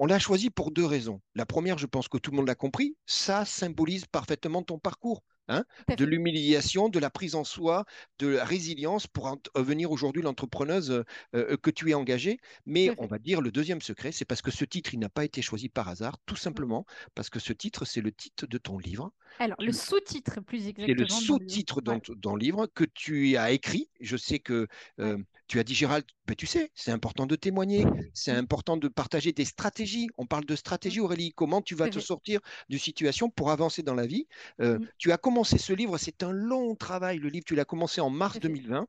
On 0.00 0.06
l'a 0.06 0.18
choisi 0.18 0.50
pour 0.50 0.72
deux 0.72 0.84
raisons. 0.84 1.20
La 1.36 1.46
première, 1.46 1.78
je 1.78 1.86
pense 1.86 2.08
que 2.08 2.18
tout 2.18 2.30
le 2.32 2.36
monde 2.36 2.48
l'a 2.48 2.54
compris, 2.56 2.96
ça 3.06 3.44
symbolise 3.44 4.06
parfaitement 4.06 4.62
ton 4.62 4.78
parcours. 4.78 5.22
hein, 5.48 5.64
de 5.96 6.04
l'humiliation, 6.04 6.88
de 6.88 6.98
la 7.00 7.10
prise 7.10 7.34
en 7.34 7.42
soi, 7.42 7.84
de 8.20 8.28
la 8.28 8.44
résilience 8.44 9.06
pour 9.08 9.26
en- 9.26 9.40
devenir 9.56 9.90
aujourd'hui 9.90 10.22
l'entrepreneuse 10.22 10.90
euh, 10.92 11.04
euh, 11.34 11.56
que 11.56 11.70
tu 11.70 11.90
es 11.90 11.94
engagée. 11.94 12.38
Mais 12.66 12.92
on 12.98 13.06
va 13.06 13.18
dire 13.18 13.40
le 13.40 13.50
deuxième 13.50 13.80
secret, 13.80 14.12
c'est 14.12 14.24
parce 14.24 14.42
que 14.42 14.50
ce 14.52 14.64
titre, 14.64 14.94
il 14.94 15.00
n'a 15.00 15.08
pas 15.08 15.24
été 15.24 15.42
choisi 15.42 15.68
par 15.68 15.88
hasard, 15.88 16.18
tout 16.26 16.36
simplement 16.36 16.86
parce 17.16 17.30
que 17.30 17.40
ce 17.40 17.52
titre, 17.52 17.84
c'est 17.84 18.00
le 18.00 18.12
titre 18.12 18.46
de 18.46 18.58
ton 18.58 18.78
livre. 18.78 19.12
Alors, 19.38 19.56
le 19.60 19.72
sous-titre, 19.72 20.40
plus 20.40 20.60
C'est 20.62 20.68
exactement. 20.70 20.96
dans 20.96 21.02
le 21.04 21.08
sous-titre 21.08 21.80
dans, 21.80 22.34
le 22.34 22.38
livre 22.40 22.66
que 22.66 22.84
tu 22.84 23.36
as 23.36 23.50
écrit. 23.52 23.88
Je 24.00 24.16
sais 24.16 24.38
que 24.38 24.66
euh, 24.98 25.18
tu 25.46 25.58
as 25.58 25.64
dit, 25.64 25.74
Gérald, 25.74 26.04
ben, 26.26 26.34
tu 26.36 26.46
sais, 26.46 26.70
c'est 26.74 26.90
important 26.90 27.26
de 27.26 27.36
témoigner, 27.36 27.84
c'est 28.12 28.32
Mm. 28.34 28.36
important 28.38 28.76
de 28.76 28.88
partager 28.88 29.32
des 29.32 29.44
stratégies. 29.44 30.08
On 30.18 30.26
parle 30.26 30.44
de 30.44 30.56
stratégie, 30.56 31.00
Aurélie. 31.00 31.32
Comment 31.34 31.62
tu 31.62 31.74
vas 31.74 31.86
C'est 31.86 31.90
te 31.92 31.94
vrai. 31.96 32.04
sortir 32.04 32.40
d'une 32.68 32.78
situation 32.78 33.30
pour 33.30 33.50
avancer 33.50 33.82
dans 33.82 33.94
la 33.94 34.06
vie? 34.06 34.26
Euh, 34.60 34.78
Mm. 34.78 34.86
Tu 34.98 35.12
as 35.12 35.16
commencé 35.18 35.58
ce 35.58 35.72
livre, 35.72 35.96
c'est 35.98 36.22
un 36.22 36.32
long 36.32 36.74
travail. 36.74 37.18
Le 37.18 37.28
livre, 37.28 37.44
tu 37.46 37.54
l'as 37.54 37.64
commencé 37.64 38.00
en 38.00 38.10
mars 38.10 38.34
Tout 38.34 38.38
à 38.38 38.40
fait. 38.42 38.48
2020. 38.48 38.86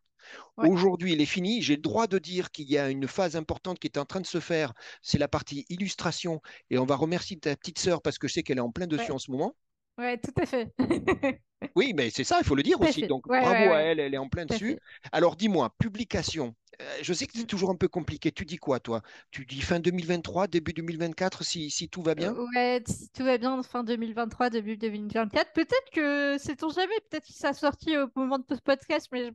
Ouais. 0.58 0.70
Aujourd'hui, 0.70 1.14
il 1.14 1.22
est 1.22 1.26
fini. 1.26 1.64
J'ai 1.64 1.76
le 1.78 1.82
droit 1.82 2.06
de 2.06 2.20
dire 2.20 2.52
qu'il 2.52 2.70
y 2.70 2.78
a 2.78 2.90
une 2.92 3.08
phase 3.08 3.36
importante 3.36 3.80
qui 3.80 3.88
est 3.88 3.98
en 3.98 4.06
train 4.06 4.22
de 4.22 4.28
se 4.28 4.40
faire. 4.40 4.74
C'est 5.02 5.18
la 5.18 5.28
partie 5.28 5.66
illustration. 5.70 6.42
Et 6.70 6.78
on 6.78 6.86
va 6.86 6.96
remercier 6.96 7.38
ta 7.40 7.56
petite 7.56 7.80
sœur 7.80 8.02
parce 8.04 8.20
que 8.20 8.28
je 8.28 8.34
sais 8.34 8.44
qu'elle 8.44 8.60
est 8.60 8.62
en 8.62 8.72
plein 8.72 8.86
dessus 8.86 9.06
Ouais. 9.06 9.12
en 9.12 9.18
ce 9.18 9.32
moment. 9.32 9.56
Ouais, 10.02 10.18
tout 10.18 10.32
à 10.38 10.46
fait. 10.46 10.74
Oui, 11.76 11.94
mais 11.96 12.10
c'est 12.10 12.24
ça, 12.26 12.38
il 12.40 12.46
faut 12.46 12.56
le 12.56 12.64
dire 12.64 12.82
Tout 12.82 12.82
aussi. 12.82 13.00
fait. 13.00 13.06
Donc, 13.06 13.26
Ouais, 13.26 13.40
bravo 13.40 13.72
ouais, 13.72 13.74
à 13.74 13.82
elle, 13.82 14.00
elle 14.00 14.14
est 14.14 14.18
en 14.18 14.28
plein 14.30 14.46
Tout 14.48 14.60
dessus. 14.60 14.60
fait. 14.60 14.82
Alors, 15.12 15.36
dis-moi, 15.38 15.74
publication. 15.80 16.54
Euh, 16.82 16.98
je 17.02 17.14
sais 17.14 17.28
que 17.28 17.34
c'est 17.38 17.44
Mm. 17.44 17.48
toujours 17.48 17.70
un 17.70 17.76
peu 17.76 17.88
compliqué. 17.88 18.32
Tu 18.32 18.46
dis 18.46 18.58
quoi, 18.58 18.80
toi? 18.82 19.02
Tu 19.32 19.46
dis 19.46 19.62
fin 19.62 19.80
2023, 19.80 20.48
début 20.48 20.74
2024, 20.74 21.44
si, 21.46 21.70
si 21.70 21.88
tout 21.90 22.02
va 22.02 22.14
bien? 22.16 22.38
Euh, 22.38 22.48
Ouais, 22.56 22.84
si 22.88 23.10
tout 23.12 23.24
va 23.24 23.38
bien, 23.38 23.62
fin 23.64 23.84
2023, 23.84 24.50
début 24.50 24.78
2024. 24.78 25.54
Peut-être 25.54 25.90
que, 25.94 26.38
sait-on 26.38 26.70
jamais, 26.70 26.94
peut-être 27.10 27.28
que 27.28 27.34
ça 27.34 27.54
sorti 27.54 27.98
au 27.98 28.08
moment 28.16 28.38
de 28.40 28.46
ce 28.56 28.62
podcast, 28.62 29.08
mais 29.12 29.32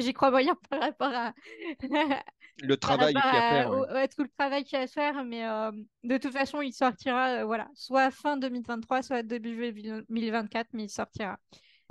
j'y 0.00 0.12
crois 0.12 0.30
moyen 0.30 0.54
par 0.68 0.80
rapport 0.80 1.12
à, 1.14 1.34
Le 2.58 2.76
travail 2.76 3.22
qu'il 3.22 3.34
y 3.34 3.36
a 3.36 3.40
à 3.40 3.42
faire. 3.42 3.70
ouais. 3.70 3.82
au- 3.88 3.92
ouais, 3.92 4.08
tout 4.08 4.22
le 4.22 4.28
travail 4.38 4.64
qu'il 4.64 4.78
y 4.78 4.80
a 4.80 4.84
à 4.84 4.86
faire. 4.86 5.24
Mais 5.24 5.46
euh, 5.46 5.70
de 6.04 6.18
toute 6.18 6.32
façon, 6.32 6.62
il 6.62 6.72
sortira, 6.72 7.40
euh, 7.42 7.44
voilà, 7.44 7.68
soit 7.74 8.10
fin 8.10 8.36
2023, 8.36 9.02
soit 9.02 9.22
début 9.22 9.54
2024, 10.08 10.68
mais 10.72 10.84
il 10.84 10.90
sortira. 10.90 11.38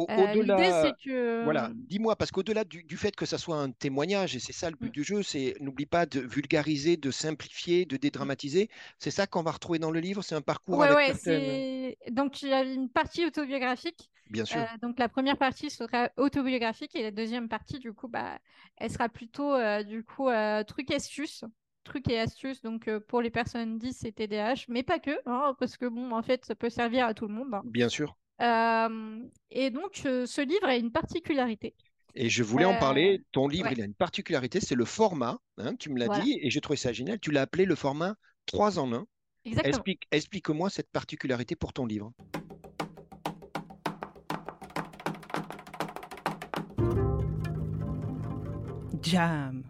Euh, 0.10 0.16
Au-delà, 0.18 0.72
c'est 0.72 0.94
que. 0.94 1.44
Voilà, 1.44 1.72
dis-moi, 1.76 2.16
parce 2.16 2.32
qu'au-delà 2.32 2.64
du, 2.66 2.84
du 2.84 2.98
fait 2.98 3.16
que 3.16 3.26
ça 3.26 3.38
soit 3.38 3.58
un 3.58 3.72
témoignage, 3.72 4.36
et 4.36 4.40
c'est 4.40 4.54
ça 4.54 4.70
le 4.70 4.76
but 4.78 4.90
Mm. 4.90 4.92
du 4.92 5.04
jeu, 5.04 5.24
c'est 5.24 5.56
n'oublie 5.60 5.86
pas 5.86 6.06
de 6.06 6.20
vulgariser, 6.20 6.98
de 6.98 7.12
simplifier, 7.12 7.86
de 7.86 7.98
dédramatiser. 7.98 8.70
C'est 9.00 9.12
ça 9.12 9.28
qu'on 9.28 9.44
va 9.44 9.52
retrouver 9.52 9.80
dans 9.80 9.92
le 9.92 10.00
livre, 10.00 10.22
c'est 10.24 10.36
un 10.36 10.42
parcours 10.42 10.80
Ouais, 10.80 10.88
avec 10.88 10.98
ouais, 10.98 11.06
certaines... 11.06 11.64
c'est. 11.98 11.98
Donc, 12.12 12.42
il 12.42 12.50
y 12.50 12.54
a 12.54 12.64
une 12.64 12.90
partie 12.90 13.26
autobiographique. 13.26 14.10
Bien 14.30 14.46
sûr, 14.46 14.62
Euh, 14.62 14.78
donc 14.82 15.00
la 15.00 15.10
première 15.10 15.38
partie 15.38 15.70
sera 15.70 16.10
autobiographique 16.18 16.96
et 16.96 17.04
la 17.04 17.12
deuxième 17.12 17.50
partie 17.50 17.80
du 17.80 17.94
coup 17.94 18.08
bah 18.08 18.40
elle 18.78 18.92
sera 18.92 19.10
plutôt 19.10 19.54
euh, 19.54 19.84
du 19.84 20.04
coup 20.04 20.30
euh, 20.30 20.64
trucs 20.64 20.92
et 20.92 20.96
astuces 20.96 21.44
trucs 21.84 22.08
et 22.10 22.20
astuces 22.20 22.62
donc 22.62 22.88
euh, 22.88 23.00
pour 23.00 23.22
les 23.22 23.32
personnes 23.32 23.80
10 23.80 24.04
et 24.06 24.12
TDAH 24.14 24.66
mais 24.70 24.84
pas 24.84 25.00
que 25.00 25.12
hein, 25.26 25.56
parce 25.60 25.78
que 25.78 25.88
bon 25.88 26.12
en 26.12 26.22
fait 26.22 26.46
ça 26.46 26.56
peut 26.56 26.70
servir 26.70 27.06
à 27.08 27.14
tout 27.14 27.28
le 27.28 27.34
monde 27.34 27.54
hein. 27.56 27.64
bien 27.64 27.90
sûr. 27.90 28.16
Euh, 28.42 29.20
et 29.52 29.70
donc 29.70 29.92
ce 29.96 30.42
livre 30.42 30.66
a 30.66 30.76
une 30.76 30.92
particularité 30.92 31.74
Et 32.16 32.30
je 32.30 32.44
voulais 32.44 32.66
en 32.66 32.78
parler. 32.78 33.24
Ton 33.32 33.48
livre, 33.48 33.66
ouais. 33.68 33.74
il 33.74 33.82
a 33.82 33.86
une 33.86 33.94
particularité, 33.94 34.60
c'est 34.60 34.76
le 34.76 34.86
format. 34.86 35.38
hein, 35.58 35.76
tu 35.76 35.90
me 35.90 36.00
l'as 36.00 36.08
Voilà. 36.08 36.24
dit, 36.24 36.38
et 36.42 36.50
j'ai 36.50 36.62
trouvé 36.62 36.78
ça 36.78 36.92
génial. 36.94 37.20
Tu 37.20 37.32
l'as 37.32 37.42
appelé 37.44 37.66
le 37.66 37.76
format 37.76 38.16
3 38.46 38.78
en 38.80 38.92
1. 38.94 39.06
exactement 39.46 39.70
Explique, 39.70 40.04
explique-moi 40.12 40.70
cette 40.70 40.90
particularité 40.92 41.56
pour 41.56 41.72
ton 41.74 41.86
livre. 41.86 42.12
Jam. 49.02 49.64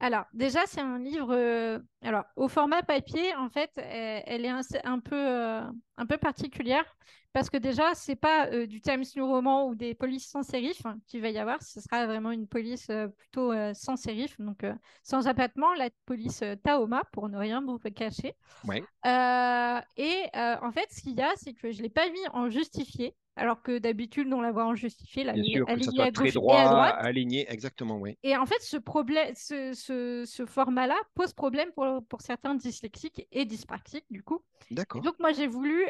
Alors, 0.00 0.24
déjà, 0.32 0.60
c'est 0.66 0.80
un 0.80 0.98
livre. 0.98 1.30
euh, 1.34 1.78
alors, 2.02 2.24
au 2.36 2.48
format 2.48 2.82
papier, 2.82 3.34
en 3.36 3.50
fait, 3.50 3.70
elle, 3.76 4.22
elle 4.26 4.44
est 4.46 4.48
un, 4.48 4.60
un 4.84 4.98
peu, 4.98 5.14
euh, 5.14 5.60
un 5.98 6.06
peu 6.06 6.16
particulière 6.16 6.84
parce 7.32 7.48
que 7.50 7.58
déjà, 7.58 7.94
c'est 7.94 8.16
pas 8.16 8.48
euh, 8.48 8.66
du 8.66 8.80
Times 8.80 9.04
New 9.14 9.26
Roman 9.26 9.68
ou 9.68 9.74
des 9.76 9.94
polices 9.94 10.28
sans 10.28 10.42
sérif 10.42 10.84
hein, 10.84 10.98
qu'il 11.06 11.20
va 11.20 11.28
y 11.28 11.38
avoir. 11.38 11.62
Ce 11.62 11.80
sera 11.80 12.06
vraiment 12.06 12.32
une 12.32 12.48
police 12.48 12.88
euh, 12.90 13.08
plutôt 13.08 13.52
euh, 13.52 13.72
sans 13.74 13.96
sérif, 13.96 14.40
donc 14.40 14.64
euh, 14.64 14.74
sans 15.04 15.28
abattement, 15.28 15.72
la 15.74 15.90
police 16.06 16.42
euh, 16.42 16.56
Taoma, 16.56 17.04
pour 17.12 17.28
ne 17.28 17.36
rien 17.38 17.60
vous 17.60 17.78
cacher. 17.78 18.34
Ouais. 18.64 18.88
Euh, 19.06 19.80
et 19.96 20.24
euh, 20.34 20.56
en 20.62 20.72
fait, 20.72 20.86
ce 20.90 21.02
qu'il 21.02 21.14
y 21.14 21.22
a, 21.22 21.30
c'est 21.36 21.52
que 21.54 21.70
je 21.70 21.78
ne 21.78 21.82
l'ai 21.84 21.90
pas 21.90 22.08
mis 22.08 22.26
en 22.32 22.48
justifié. 22.50 23.14
Alors 23.40 23.62
que 23.62 23.78
d'habitude, 23.78 24.32
on 24.32 24.40
la 24.42 24.52
voit 24.52 24.66
en 24.66 24.74
justifié, 24.76 25.24
là, 25.24 25.34
Bien 25.34 25.42
sûr, 25.44 25.72
que 25.72 25.80
ça 25.80 25.90
alignée 25.90 25.92
soit 25.92 26.06
à 26.06 26.12
très 26.12 26.30
gauche 26.30 26.40
et 26.48 26.58
à 26.58 26.68
droit, 26.68 26.68
droite. 26.68 26.96
aligné, 26.96 27.50
exactement, 27.52 27.98
oui. 27.98 28.16
Et 28.22 28.36
en 28.36 28.44
fait, 28.46 28.60
ce, 28.60 28.76
problème, 28.76 29.34
ce, 29.34 29.72
ce- 29.74 30.24
ce 30.26 30.44
format-là 30.46 30.96
pose 31.14 31.32
problème 31.32 31.70
pour, 31.72 32.04
pour 32.08 32.20
certains 32.20 32.54
dyslexiques 32.54 33.26
et 33.32 33.44
dyspraxiques, 33.46 34.04
du 34.10 34.22
coup. 34.22 34.40
D'accord. 34.70 35.04
donc, 35.04 35.18
moi, 35.20 35.32
j'ai 35.32 35.46
voulu 35.46 35.86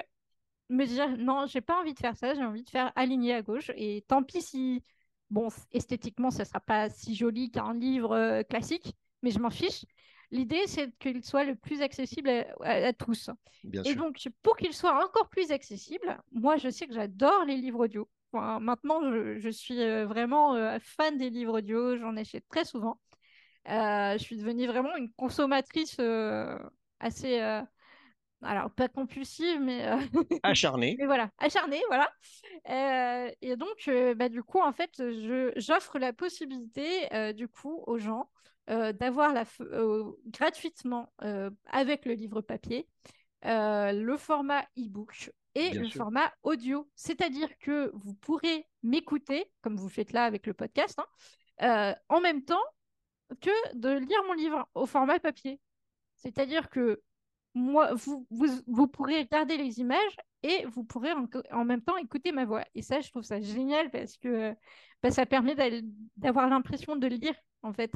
me 0.70 0.86
dire, 0.86 1.16
non, 1.18 1.46
j'ai 1.46 1.60
pas 1.62 1.80
envie 1.80 1.94
de 1.94 2.00
faire 2.00 2.16
ça, 2.16 2.34
j'ai 2.34 2.44
envie 2.44 2.64
de 2.64 2.70
faire 2.70 2.92
aligné 2.96 3.34
à 3.34 3.42
gauche. 3.42 3.70
Et 3.76 4.04
tant 4.08 4.22
pis 4.24 4.42
si, 4.42 4.84
bon, 5.30 5.48
esthétiquement, 5.72 6.30
ça 6.30 6.44
sera 6.44 6.60
pas 6.60 6.90
si 6.90 7.14
joli 7.16 7.50
qu'un 7.50 7.74
livre 7.74 8.12
euh, 8.12 8.42
classique, 8.44 8.94
mais 9.22 9.30
je 9.32 9.40
m'en 9.40 9.50
fiche. 9.50 9.84
L'idée, 10.30 10.66
c'est 10.66 10.90
qu'il 10.98 11.24
soit 11.24 11.44
le 11.44 11.56
plus 11.56 11.82
accessible 11.82 12.28
à, 12.30 12.44
à- 12.62 12.86
à 12.88 12.92
tous. 12.92 13.30
Bien 13.64 13.84
Et 13.84 13.94
sûr. 13.94 13.96
donc, 13.96 14.28
pour 14.42 14.56
qu'il 14.56 14.72
soit 14.74 15.04
encore 15.04 15.28
plus 15.28 15.50
accessible, 15.52 16.18
moi, 16.32 16.56
je 16.56 16.68
sais 16.68 16.86
que 16.86 16.94
j'adore 16.94 17.44
les 17.44 17.56
livres 17.56 17.84
audio. 17.84 18.08
Enfin, 18.32 18.60
maintenant, 18.60 19.00
je, 19.10 19.38
je 19.38 19.48
suis 19.48 19.80
euh, 19.82 20.06
vraiment 20.06 20.54
euh, 20.54 20.78
fan 20.80 21.18
des 21.18 21.30
livres 21.30 21.58
audio, 21.58 21.96
j'en 21.96 22.16
achète 22.16 22.46
très 22.48 22.64
souvent. 22.64 23.00
Euh, 23.68 24.14
je 24.14 24.18
suis 24.24 24.36
devenue 24.38 24.66
vraiment 24.66 24.96
une 24.96 25.12
consommatrice 25.12 25.96
euh, 26.00 26.58
assez, 27.00 27.40
alors 28.42 28.70
pas 28.70 28.88
compulsive, 28.88 29.60
mais, 29.60 29.86
euh, 29.86 29.96
Acharné. 30.42 30.98
mais 30.98 31.06
voilà, 31.06 31.30
acharnée, 31.38 31.82
voilà. 31.88 32.10
Et 33.42 33.56
donc, 33.56 33.90
bah, 34.16 34.28
du 34.28 34.42
coup, 34.42 34.60
en 34.60 34.72
fait, 34.72 35.02
j'offre 35.56 35.98
la 35.98 36.12
possibilité, 36.12 37.08
du 37.34 37.48
coup, 37.48 37.82
aux 37.86 37.98
gens 37.98 38.30
euh, 38.70 38.92
d'avoir 38.92 39.34
euh, 39.60 40.12
gratuitement, 40.26 41.12
euh, 41.22 41.50
avec 41.66 42.04
le 42.04 42.14
livre 42.14 42.40
papier, 42.40 42.86
le 43.42 44.16
format 44.16 44.62
e-book 44.78 45.32
et 45.54 45.70
Bien 45.70 45.80
le 45.80 45.88
sûr. 45.88 46.02
format 46.04 46.32
audio. 46.44 46.88
C'est-à-dire 46.94 47.48
que 47.58 47.90
vous 47.94 48.14
pourrez 48.14 48.68
m'écouter, 48.82 49.50
comme 49.62 49.76
vous 49.76 49.88
faites 49.88 50.12
là 50.12 50.24
avec 50.24 50.46
le 50.46 50.54
podcast, 50.54 51.00
hein, 51.58 51.96
en 52.08 52.20
même 52.20 52.44
temps 52.44 52.62
que 53.40 53.50
de 53.76 53.90
lire 53.90 54.22
mon 54.26 54.34
livre 54.34 54.68
au 54.74 54.86
format 54.86 55.18
papier. 55.18 55.60
C'est-à-dire 56.16 56.68
que 56.70 57.02
moi, 57.54 57.94
vous, 57.94 58.26
vous, 58.30 58.46
vous 58.68 58.86
pourrez 58.86 59.22
regarder 59.22 59.56
les 59.56 59.80
images 59.80 60.16
et 60.42 60.64
vous 60.66 60.84
pourrez 60.84 61.12
en, 61.12 61.26
en 61.50 61.64
même 61.64 61.82
temps 61.82 61.96
écouter 61.96 62.30
ma 62.30 62.44
voix. 62.44 62.64
Et 62.74 62.82
ça, 62.82 63.00
je 63.00 63.08
trouve 63.10 63.24
ça 63.24 63.40
génial 63.40 63.90
parce 63.90 64.16
que 64.16 64.54
bah, 65.02 65.10
ça 65.10 65.26
permet 65.26 65.56
d'avoir 66.16 66.48
l'impression 66.48 66.94
de 66.94 67.06
lire, 67.08 67.34
en 67.62 67.72
fait, 67.72 67.90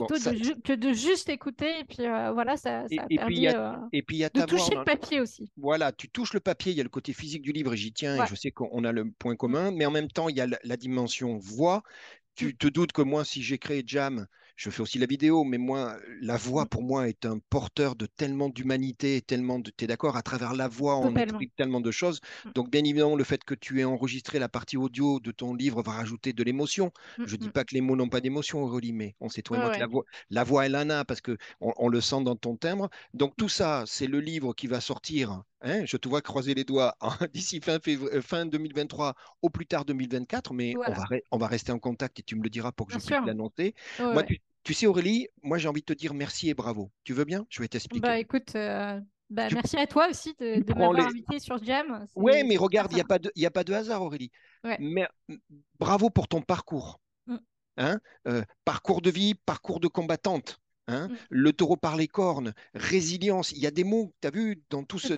Bon, 0.00 0.06
plutôt 0.06 0.18
ça- 0.18 0.32
de 0.32 0.36
ju- 0.36 0.60
que 0.62 0.72
de 0.72 0.92
juste 0.92 1.28
écouter. 1.28 1.80
Et 1.80 1.84
puis 1.84 2.06
euh, 2.06 2.32
voilà, 2.32 2.56
ça, 2.56 2.88
Et, 2.90 2.96
ça 2.96 3.02
a 3.04 3.10
et 3.10 3.18
puis, 3.18 3.36
il 3.36 3.42
y 3.42 3.48
permis 3.48 3.48
a, 3.48 3.54
euh, 3.54 3.76
et 3.92 4.02
puis, 4.02 4.16
il 4.16 4.20
y 4.20 4.24
a 4.24 4.30
de 4.30 4.42
toucher 4.42 4.74
le 4.74 4.80
en- 4.80 4.84
papier 4.84 5.20
aussi. 5.20 5.50
Voilà, 5.56 5.92
tu 5.92 6.08
touches 6.10 6.34
le 6.34 6.40
papier, 6.40 6.72
il 6.72 6.78
y 6.78 6.80
a 6.80 6.84
le 6.84 6.88
côté 6.90 7.12
physique 7.12 7.42
du 7.42 7.52
livre, 7.52 7.74
et 7.74 7.76
j'y 7.76 7.92
tiens, 7.92 8.16
et 8.18 8.26
je 8.26 8.34
sais 8.34 8.50
qu'on 8.52 8.84
a 8.84 8.92
le 8.92 9.10
point 9.12 9.36
commun, 9.36 9.70
mais 9.72 9.86
en 9.86 9.90
même 9.90 10.08
temps, 10.10 10.28
il 10.28 10.36
y 10.36 10.40
a 10.40 10.46
la, 10.46 10.58
la 10.64 10.76
dimension 10.76 11.38
voix. 11.38 11.82
Tu 12.36 12.56
te 12.56 12.68
doutes 12.68 12.92
que 12.92 13.02
moi, 13.02 13.24
si 13.24 13.42
j'ai 13.42 13.58
créé 13.58 13.82
Jam, 13.86 14.26
je 14.60 14.68
fais 14.68 14.82
aussi 14.82 14.98
la 14.98 15.06
vidéo, 15.06 15.42
mais 15.42 15.56
moi, 15.56 15.96
la 16.20 16.36
voix, 16.36 16.66
pour 16.66 16.82
moi, 16.82 17.08
est 17.08 17.24
un 17.24 17.38
porteur 17.38 17.96
de 17.96 18.04
tellement 18.04 18.50
d'humanité, 18.50 19.22
tellement 19.22 19.58
de... 19.58 19.70
Tu 19.74 19.84
es 19.84 19.86
d'accord? 19.86 20.16
À 20.18 20.22
travers 20.22 20.52
la 20.54 20.68
voix, 20.68 20.98
on 20.98 21.16
exprime 21.16 21.48
tellement 21.56 21.80
de 21.80 21.90
choses. 21.90 22.20
Mm. 22.44 22.50
Donc, 22.54 22.70
bien 22.70 22.84
évidemment, 22.84 23.16
le 23.16 23.24
fait 23.24 23.42
que 23.42 23.54
tu 23.54 23.80
aies 23.80 23.84
enregistré 23.84 24.38
la 24.38 24.50
partie 24.50 24.76
audio 24.76 25.18
de 25.18 25.30
ton 25.32 25.54
livre 25.54 25.82
va 25.82 25.92
rajouter 25.92 26.34
de 26.34 26.42
l'émotion. 26.44 26.92
Mm, 27.16 27.24
Je 27.26 27.36
dis 27.36 27.48
mm. 27.48 27.52
pas 27.52 27.64
que 27.64 27.74
les 27.74 27.80
mots 27.80 27.96
n'ont 27.96 28.10
pas 28.10 28.20
d'émotion, 28.20 28.62
Aurélie, 28.62 28.92
mais 28.92 29.16
on 29.20 29.30
sait, 29.30 29.40
toi 29.40 29.56
et 29.56 29.60
Ouais, 29.60 29.62
moi, 29.62 29.72
que 29.72 29.78
la 29.78 29.86
voix, 29.86 30.04
la 30.28 30.44
voix, 30.44 30.66
elle 30.66 30.76
en 30.76 30.90
a, 30.90 31.04
parce 31.06 31.22
que 31.22 31.38
on, 31.62 31.72
on 31.78 31.88
le 31.88 32.02
sent 32.02 32.22
dans 32.22 32.36
ton 32.36 32.54
timbre. 32.56 32.90
Donc, 33.14 33.36
tout 33.38 33.48
ça, 33.48 33.84
c'est 33.86 34.06
le 34.06 34.20
livre 34.20 34.52
qui 34.52 34.66
va 34.66 34.82
sortir. 34.82 35.42
hein, 35.62 35.84
je 35.86 35.96
te 35.96 36.06
vois 36.08 36.20
croiser 36.22 36.52
les 36.54 36.64
doigts 36.64 36.96
hein, 37.00 37.16
d'ici 37.32 37.60
fin, 37.62 37.78
euh, 37.88 38.20
fin 38.22 38.44
2023, 38.46 39.14
au 39.42 39.48
plus 39.50 39.66
tard 39.66 39.86
2024, 39.86 40.52
mais 40.52 40.74
on, 40.86 40.92
va 40.92 41.04
on 41.30 41.38
va 41.38 41.46
rester 41.46 41.72
en 41.72 41.78
contact 41.78 42.18
et 42.20 42.22
tu 42.22 42.36
me 42.36 42.42
le 42.42 42.50
diras 42.50 42.72
pour 42.72 42.86
que 42.86 42.92
Bien 42.92 42.98
je 42.98 43.06
puisse 43.06 43.24
l'annoncer. 43.24 43.74
Ouais, 43.98 44.06
Moi, 44.12 44.22
tu, 44.24 44.40
tu 44.62 44.74
sais, 44.74 44.86
Aurélie, 44.86 45.28
moi, 45.42 45.58
j'ai 45.58 45.68
envie 45.68 45.80
de 45.80 45.86
te 45.86 45.92
dire 45.92 46.14
merci 46.14 46.48
et 46.50 46.54
bravo. 46.54 46.90
Tu 47.04 47.12
veux 47.14 47.24
bien? 47.24 47.46
Je 47.48 47.60
vais 47.62 47.68
t'expliquer. 47.68 48.00
Bah 48.06 48.18
écoute, 48.18 48.54
euh, 48.56 49.00
bah, 49.30 49.48
Tu- 49.48 49.54
merci 49.54 49.76
à 49.76 49.86
toi 49.86 50.08
aussi 50.08 50.34
de, 50.38 50.62
m'avoir 50.74 50.92
les- 50.92 51.02
invité 51.02 51.38
sur 51.38 51.62
Jam. 51.64 52.06
Ouais, 52.14 52.44
mais 52.44 52.56
regarde, 52.56 52.92
il 52.92 52.96
n'y 52.96 53.00
a, 53.00 53.04
pas 53.04 53.18
de- 53.18 53.32
y 53.36 53.46
a 53.46 53.50
pas 53.50 53.64
de 53.64 53.72
hasard, 53.72 54.02
Aurélie. 54.02 54.30
Ouais. 54.64 54.76
Mais 54.80 55.06
m- 55.28 55.38
bravo 55.78 56.10
pour 56.10 56.28
ton 56.28 56.42
parcours. 56.42 57.00
Mm. 57.26 57.36
Hein 57.78 58.00
Euh, 58.26 58.42
parcours 58.64 59.00
de 59.00 59.10
vie, 59.10 59.34
parcours 59.34 59.80
de 59.80 59.88
combattante. 59.88 60.60
Hein 60.88 61.08
Mm. 61.08 61.16
Le 61.30 61.52
taureau 61.52 61.76
par 61.76 61.96
les 61.96 62.08
cornes, 62.08 62.52
résilience. 62.74 63.52
Il 63.52 63.58
y 63.58 63.66
a 63.66 63.70
des 63.70 63.84
mots, 63.84 64.12
tu 64.20 64.26
as 64.28 64.30
vu, 64.30 64.62
dans 64.70 64.82
tout, 64.82 64.98
ce, 64.98 65.14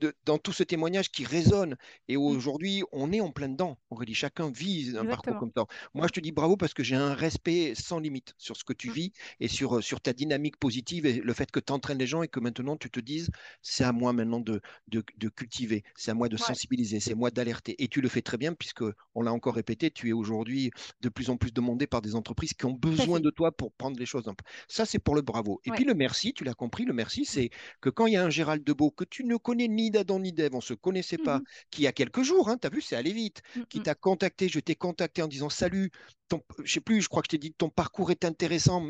de- 0.00 0.14
dans 0.24 0.38
tout 0.38 0.52
ce 0.52 0.62
témoignage 0.62 1.10
qui 1.10 1.24
résonne. 1.24 1.76
Et 2.08 2.16
aujourd'hui, 2.16 2.82
on 2.92 3.12
est 3.12 3.20
en 3.20 3.30
plein 3.30 3.48
dedans. 3.48 3.78
Aurélie, 3.90 4.14
chacun 4.14 4.50
vit 4.50 4.94
un 4.96 5.04
parcours 5.04 5.36
comme 5.38 5.50
ça. 5.54 5.64
Moi, 5.94 6.06
je 6.06 6.12
te 6.12 6.20
dis 6.20 6.32
bravo 6.32 6.56
parce 6.56 6.72
que 6.74 6.82
j'ai 6.82 6.96
un 6.96 7.14
respect 7.14 7.74
sans 7.74 7.98
limite 7.98 8.34
sur 8.38 8.56
ce 8.56 8.64
que 8.64 8.72
tu 8.72 8.88
Mm. 8.90 8.92
vis 8.92 9.12
et 9.40 9.48
sur, 9.48 9.82
sur 9.82 10.00
ta 10.00 10.12
dynamique 10.12 10.56
positive 10.56 11.04
et 11.06 11.14
le 11.20 11.32
fait 11.34 11.50
que 11.50 11.60
tu 11.60 11.72
entraînes 11.72 11.98
les 11.98 12.06
gens 12.06 12.22
et 12.22 12.28
que 12.28 12.40
maintenant 12.40 12.76
tu 12.76 12.90
te 12.90 13.00
dises, 13.00 13.28
c'est 13.62 13.84
à 13.84 13.92
moi 13.92 14.12
maintenant 14.12 14.40
de, 14.40 14.60
de, 14.88 15.04
de 15.18 15.28
cultiver, 15.28 15.84
c'est 15.94 16.10
à 16.10 16.14
moi 16.14 16.28
de 16.28 16.36
Ouais. 16.36 16.42
sensibiliser, 16.42 17.00
c'est 17.00 17.12
à 17.12 17.16
moi 17.16 17.30
d'alerter. 17.30 17.74
Et 17.82 17.88
tu 17.88 18.00
le 18.00 18.08
fais 18.08 18.22
très 18.22 18.38
bien 18.38 18.54
puisque, 18.54 18.84
on 19.14 19.22
l'a 19.22 19.32
encore 19.32 19.54
répété, 19.56 19.90
tu 19.90 20.08
es 20.08 20.12
aujourd'hui 20.12 20.70
de 21.00 21.08
plus 21.08 21.28
en 21.30 21.36
plus 21.36 21.52
demandé 21.52 21.86
par 21.86 22.00
des 22.02 22.14
entreprises 22.14 22.54
qui 22.54 22.64
ont 22.66 22.72
besoin 22.72 23.20
de 23.20 23.30
toi 23.30 23.52
pour 23.52 23.72
prendre 23.72 23.98
les 23.98 24.06
choses. 24.06 24.28
en- 24.28 24.34
Ça, 24.68 24.85
c'est 24.86 24.98
pour 24.98 25.14
le 25.14 25.22
bravo. 25.22 25.60
Et 25.64 25.70
Ouais. 25.70 25.76
puis 25.76 25.84
le 25.84 25.94
merci, 25.94 26.32
tu 26.32 26.44
l'as 26.44 26.54
compris, 26.54 26.84
le 26.84 26.92
merci, 26.94 27.24
c'est 27.24 27.50
que 27.80 27.90
quand 27.90 28.06
il 28.06 28.14
y 28.14 28.16
a 28.16 28.24
un 28.24 28.30
Gérald 28.30 28.64
Debeau 28.64 28.90
que 28.90 29.04
tu 29.04 29.24
ne 29.24 29.36
connais 29.36 29.68
ni 29.68 29.90
d'Adam 29.90 30.18
ni 30.20 30.32
d'Ève, 30.32 30.54
on 30.54 30.58
ne 30.58 30.62
se 30.62 30.74
connaissait 30.74 31.18
pas, 31.18 31.40
Mhm. 31.40 31.44
qui 31.70 31.82
il 31.82 31.84
y 31.84 31.88
a 31.88 31.92
quelques 31.92 32.22
jours, 32.22 32.48
hein, 32.48 32.56
tu 32.58 32.66
as 32.66 32.70
vu, 32.70 32.80
c'est 32.80 32.96
allé 32.96 33.12
vite, 33.12 33.42
Mm, 33.54 33.66
qui 33.68 33.82
t'a 33.82 33.94
contacté, 33.94 34.48
je 34.48 34.60
t'ai 34.60 34.74
contacté 34.76 35.22
en 35.22 35.28
disant 35.28 35.48
salut, 35.50 35.90
ton, 36.28 36.42
je 36.64 36.72
sais 36.72 36.80
plus, 36.80 37.00
je 37.02 37.08
crois 37.08 37.22
que 37.22 37.26
je 37.26 37.30
t'ai 37.30 37.38
dit 37.38 37.50
que 37.52 37.56
ton 37.56 37.68
parcours 37.70 38.10
est 38.10 38.24
intéressant. 38.24 38.84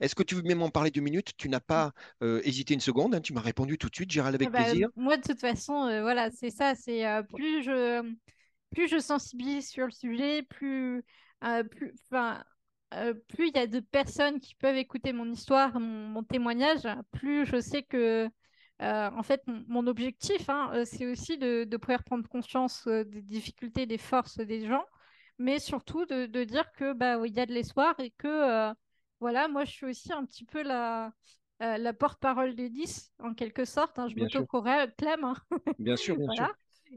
Est-ce 0.00 0.14
que 0.14 0.22
tu 0.22 0.34
veux 0.34 0.42
même 0.42 0.62
en 0.62 0.70
parler 0.70 0.90
deux 0.90 1.00
minutes? 1.00 1.32
Tu 1.36 1.48
n'as 1.48 1.60
pas 1.60 1.92
euh, 2.22 2.40
hésité 2.44 2.74
une 2.74 2.80
seconde, 2.80 3.14
hein, 3.14 3.20
tu 3.20 3.32
m'as 3.32 3.40
répondu 3.40 3.78
tout 3.78 3.88
de 3.88 3.94
suite, 3.94 4.10
Gérald, 4.10 4.34
avec 4.34 4.48
Ah 4.48 4.50
bah, 4.50 4.74
plaisir. 4.74 4.88
moi, 4.96 5.16
de 5.16 5.22
toute 5.22 5.40
façon, 5.40 5.86
euh, 5.86 6.02
voilà, 6.02 6.30
c'est 6.30 6.50
ça. 6.50 6.74
C'est 6.74 7.06
euh, 7.06 7.22
plus 7.22 7.62
je, 7.62 8.14
plus 8.70 8.88
je 8.88 8.98
sensibilise 8.98 9.68
sur 9.68 9.86
le 9.86 9.92
sujet, 9.92 10.42
plus, 10.42 11.02
euh, 11.44 11.64
plus, 11.64 11.94
euh, 12.94 13.14
plus 13.28 13.48
il 13.48 13.56
y 13.56 13.58
a 13.60 13.66
de 13.66 13.80
personnes 13.80 14.40
qui 14.40 14.54
peuvent 14.54 14.76
écouter 14.76 15.12
mon 15.12 15.30
histoire, 15.30 15.78
mon, 15.80 16.08
mon 16.08 16.22
témoignage, 16.22 16.86
plus 17.12 17.44
je 17.46 17.60
sais 17.60 17.82
que, 17.82 18.28
euh, 18.82 19.10
en 19.10 19.22
fait, 19.22 19.42
mon, 19.46 19.64
mon 19.68 19.86
objectif, 19.86 20.48
hein, 20.48 20.70
euh, 20.74 20.84
c'est 20.84 21.06
aussi 21.06 21.38
de, 21.38 21.64
de 21.64 21.76
pouvoir 21.76 22.04
prendre 22.04 22.28
conscience 22.28 22.86
des 22.88 23.22
difficultés, 23.22 23.86
des 23.86 23.98
forces 23.98 24.38
des 24.38 24.66
gens, 24.66 24.84
mais 25.38 25.58
surtout 25.58 26.06
de, 26.06 26.26
de 26.26 26.44
dire 26.44 26.70
que 26.72 26.92
bah, 26.92 27.18
il 27.26 27.34
y 27.34 27.40
a 27.40 27.46
de 27.46 27.52
l'espoir 27.52 27.94
et 28.00 28.12
que, 28.18 28.28
euh, 28.28 28.72
voilà, 29.20 29.48
moi, 29.48 29.64
je 29.64 29.70
suis 29.72 29.86
aussi 29.86 30.12
un 30.12 30.24
petit 30.24 30.44
peu 30.44 30.62
la 30.62 31.12
la 31.58 31.94
porte-parole 31.94 32.54
des 32.54 32.68
10, 32.68 33.10
en 33.18 33.32
quelque 33.32 33.64
sorte. 33.64 33.98
hein, 33.98 34.08
je 34.08 34.16
m'auto-clame. 34.16 35.24
hein, 35.24 35.34
Bien 35.78 35.96
sûr, 35.96 36.16
bien 36.16 36.28
sûr. 36.28 36.46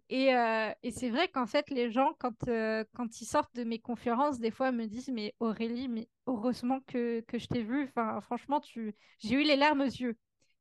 Et, 0.09 0.33
euh, 0.35 0.71
et 0.83 0.91
c'est 0.91 1.09
vrai 1.09 1.27
qu'en 1.27 1.45
fait, 1.45 1.69
les 1.69 1.91
gens, 1.91 2.13
quand, 2.19 2.47
euh, 2.47 2.83
quand 2.95 3.21
ils 3.21 3.25
sortent 3.25 3.55
de 3.55 3.63
mes 3.63 3.79
conférences, 3.79 4.39
des 4.39 4.51
fois 4.51 4.71
me 4.71 4.85
disent 4.85 5.09
Mais 5.09 5.33
Aurélie, 5.39 5.87
mais 5.87 6.07
heureusement 6.27 6.79
que, 6.87 7.21
que 7.21 7.37
je 7.39 7.47
t'ai 7.47 7.61
vue. 7.63 7.83
Enfin, 7.83 8.19
franchement, 8.21 8.59
tu... 8.59 8.95
j'ai 9.19 9.35
eu 9.35 9.43
les 9.43 9.55
larmes 9.55 9.81
aux 9.81 9.85
yeux. 9.85 10.17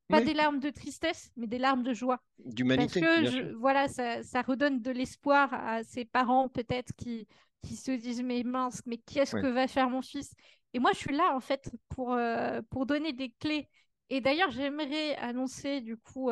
Pas 0.09 0.19
Oui. 0.19 0.25
des 0.25 0.35
larmes 0.35 0.59
de 0.61 0.71
tristesse, 0.71 1.31
mais 1.37 1.47
des 1.47 1.59
larmes 1.59 1.83
de 1.83 1.93
joie. 1.93 2.21
Parce 2.47 2.55
D'humanité, 2.55 3.01
que 3.01 3.25
je- 3.25 3.31
sûr. 3.31 3.59
voilà, 3.59 3.89
ça, 3.89 4.23
ça 4.23 4.43
redonne 4.43 4.81
de 4.81 4.91
l'espoir 4.91 5.53
à 5.53 5.83
ces 5.85 6.05
parents 6.07 6.49
peut-être 6.49 6.93
qui, 6.97 7.27
qui 7.63 7.77
se 7.77 7.91
disent 7.91 8.23
mais 8.23 8.43
mince, 8.43 8.83
mais 8.87 8.99
qu'est-ce 8.99 9.37
Ouais. 9.37 9.43
que 9.43 9.47
va 9.49 9.67
faire 9.69 9.91
mon 9.91 10.01
fils? 10.03 10.33
Et 10.73 10.79
moi, 10.79 10.93
je 10.93 10.99
suis 10.99 11.15
là 11.15 11.35
en 11.35 11.41
fait 11.41 11.71
pour, 11.91 12.13
euh, 12.15 12.61
pour 12.71 12.87
donner 12.87 13.13
des 13.13 13.31
clés. 13.39 13.69
Et 14.11 14.21
d'ailleurs, 14.21 14.51
j'aimerais 14.51 15.17
annoncer 15.17 15.81
du 15.83 15.97
coup 15.99 16.31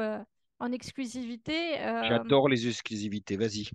en 0.59 0.73
exclusivité. 0.73 1.79
euh, 1.81 2.03
J'adore 2.05 2.49
les 2.49 2.67
exclusivités, 2.69 3.37
vas-y. 3.37 3.69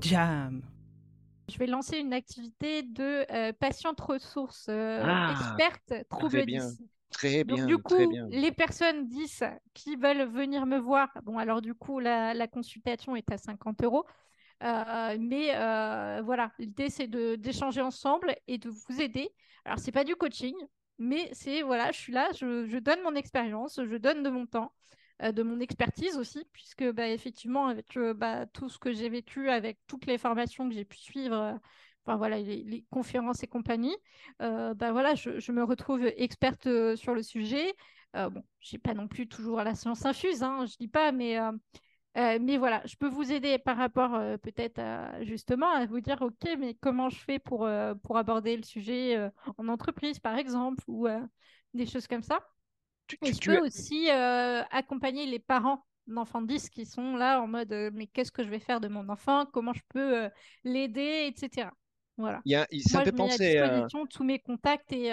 Jam. 0.00 0.62
je 1.50 1.58
vais 1.58 1.66
lancer 1.66 1.98
une 1.98 2.12
activité 2.12 2.82
de 2.82 3.24
euh, 3.32 3.52
patiente 3.52 4.00
ressource 4.00 4.66
euh, 4.68 5.02
Ah, 5.04 5.32
experte 5.32 6.08
trouble 6.10 6.44
bien, 6.44 6.66
10. 6.66 6.82
Très 7.10 7.44
Donc, 7.44 7.56
bien, 7.58 7.66
du 7.66 7.78
très 7.78 8.04
coup, 8.04 8.10
bien. 8.10 8.26
les 8.30 8.52
personnes 8.52 9.08
10 9.08 9.42
qui 9.74 9.96
veulent 9.96 10.28
venir 10.28 10.66
me 10.66 10.76
voir, 10.78 11.08
bon, 11.24 11.38
alors 11.38 11.62
du 11.62 11.74
coup, 11.74 11.98
la, 11.98 12.34
la 12.34 12.46
consultation 12.46 13.16
est 13.16 13.30
à 13.32 13.38
50 13.38 13.82
euros. 13.84 14.04
Euh, 14.62 15.16
mais 15.20 15.54
euh, 15.54 16.22
voilà, 16.24 16.52
l'idée, 16.58 16.88
c'est 16.90 17.08
d'échanger 17.08 17.82
ensemble 17.82 18.34
et 18.46 18.58
de 18.58 18.70
vous 18.70 19.00
aider. 19.00 19.30
Alors, 19.64 19.78
c'est 19.78 19.92
pas 19.92 20.04
du 20.04 20.16
coaching, 20.16 20.54
mais 20.98 21.28
c'est, 21.32 21.62
voilà, 21.62 21.92
je 21.92 21.98
suis 21.98 22.12
là, 22.12 22.28
je, 22.32 22.66
je 22.66 22.78
donne 22.78 23.02
mon 23.02 23.14
expérience, 23.14 23.80
je 23.84 23.96
donne 23.96 24.22
de 24.22 24.30
mon 24.30 24.46
temps, 24.46 24.72
euh, 25.22 25.32
de 25.32 25.42
mon 25.42 25.60
expertise 25.60 26.16
aussi, 26.16 26.44
puisque, 26.52 26.84
bah, 26.92 27.08
effectivement, 27.08 27.66
avec 27.66 27.98
bah, 28.16 28.46
tout 28.46 28.68
ce 28.68 28.78
que 28.78 28.92
j'ai 28.92 29.08
vécu, 29.08 29.50
avec 29.50 29.78
toutes 29.86 30.06
les 30.06 30.18
formations 30.18 30.68
que 30.68 30.74
j'ai 30.74 30.84
pu 30.84 30.98
suivre, 30.98 31.58
enfin, 32.04 32.16
voilà, 32.16 32.38
les, 32.38 32.84
conférences 32.90 33.42
et 33.42 33.48
compagnie, 33.48 33.96
bah, 34.38 34.92
voilà, 34.92 35.14
je, 35.14 35.38
je 35.38 35.52
me 35.52 35.64
retrouve 35.64 36.06
experte 36.16 36.68
sur 36.96 37.14
le 37.14 37.22
sujet. 37.22 37.74
Bon, 38.14 38.42
j'ai 38.60 38.78
pas 38.78 38.94
non 38.94 39.08
plus 39.08 39.28
toujours 39.28 39.62
la 39.62 39.74
science 39.74 40.06
infuse, 40.06 40.42
hein, 40.42 40.64
je 40.64 40.76
dis 40.78 40.88
pas, 40.88 41.12
mais 41.12 41.36
euh, 42.16 42.38
mais 42.40 42.56
voilà, 42.56 42.82
je 42.86 42.96
peux 42.96 43.08
vous 43.08 43.30
aider 43.30 43.58
par 43.58 43.76
rapport 43.76 44.14
euh, 44.14 44.36
peut-être 44.38 44.78
à- 44.78 45.22
justement 45.24 45.70
à 45.70 45.84
vous 45.86 46.00
dire, 46.00 46.20
ok, 46.22 46.48
mais 46.58 46.74
comment 46.74 47.08
je 47.10 47.18
fais 47.18 47.38
pour, 47.38 47.66
euh, 47.66 47.94
pour 47.94 48.16
aborder 48.16 48.56
le 48.56 48.62
sujet 48.62 49.30
en 49.58 49.68
entreprise, 49.68 50.18
par 50.18 50.36
exemple, 50.38 50.82
ou 50.88 51.06
des 51.74 51.86
choses 51.86 52.06
comme 52.06 52.22
ça. 52.22 52.40
Tu, 53.06 53.18
Et 53.22 53.26
tu- 53.28 53.34
je 53.34 53.40
tu 53.40 53.50
peux 53.50 53.58
as- 53.58 53.60
aussi 53.60 54.08
accompagner 54.10 55.26
les 55.26 55.38
parents 55.38 55.84
d'enfants 56.06 56.40
de 56.40 56.46
10 56.46 56.70
qui 56.70 56.86
sont 56.86 57.16
là 57.16 57.40
en 57.42 57.46
mode, 57.48 57.72
mais 57.92 58.06
qu'est-ce 58.06 58.32
que 58.32 58.44
je 58.44 58.48
vais 58.48 58.60
faire 58.60 58.80
de 58.80 58.88
mon 58.88 59.08
enfant, 59.08 59.44
comment 59.52 59.72
je 59.72 59.82
peux 59.88 60.28
l'aider, 60.64 61.30
etc. 61.32 61.70
Voilà. 62.16 62.42
il 62.44 62.52
y 62.52 62.54
a- 62.54 62.66
ça 62.80 63.00
Moi, 63.00 63.04
je 63.04 63.10
mets 63.12 63.32
à 63.32 63.38
penser 63.38 63.58
à, 63.58 63.68
disposition 63.68 64.06
tous 64.06 64.24
mes 64.24 64.38
contacts 64.38 64.92
et, 64.92 65.12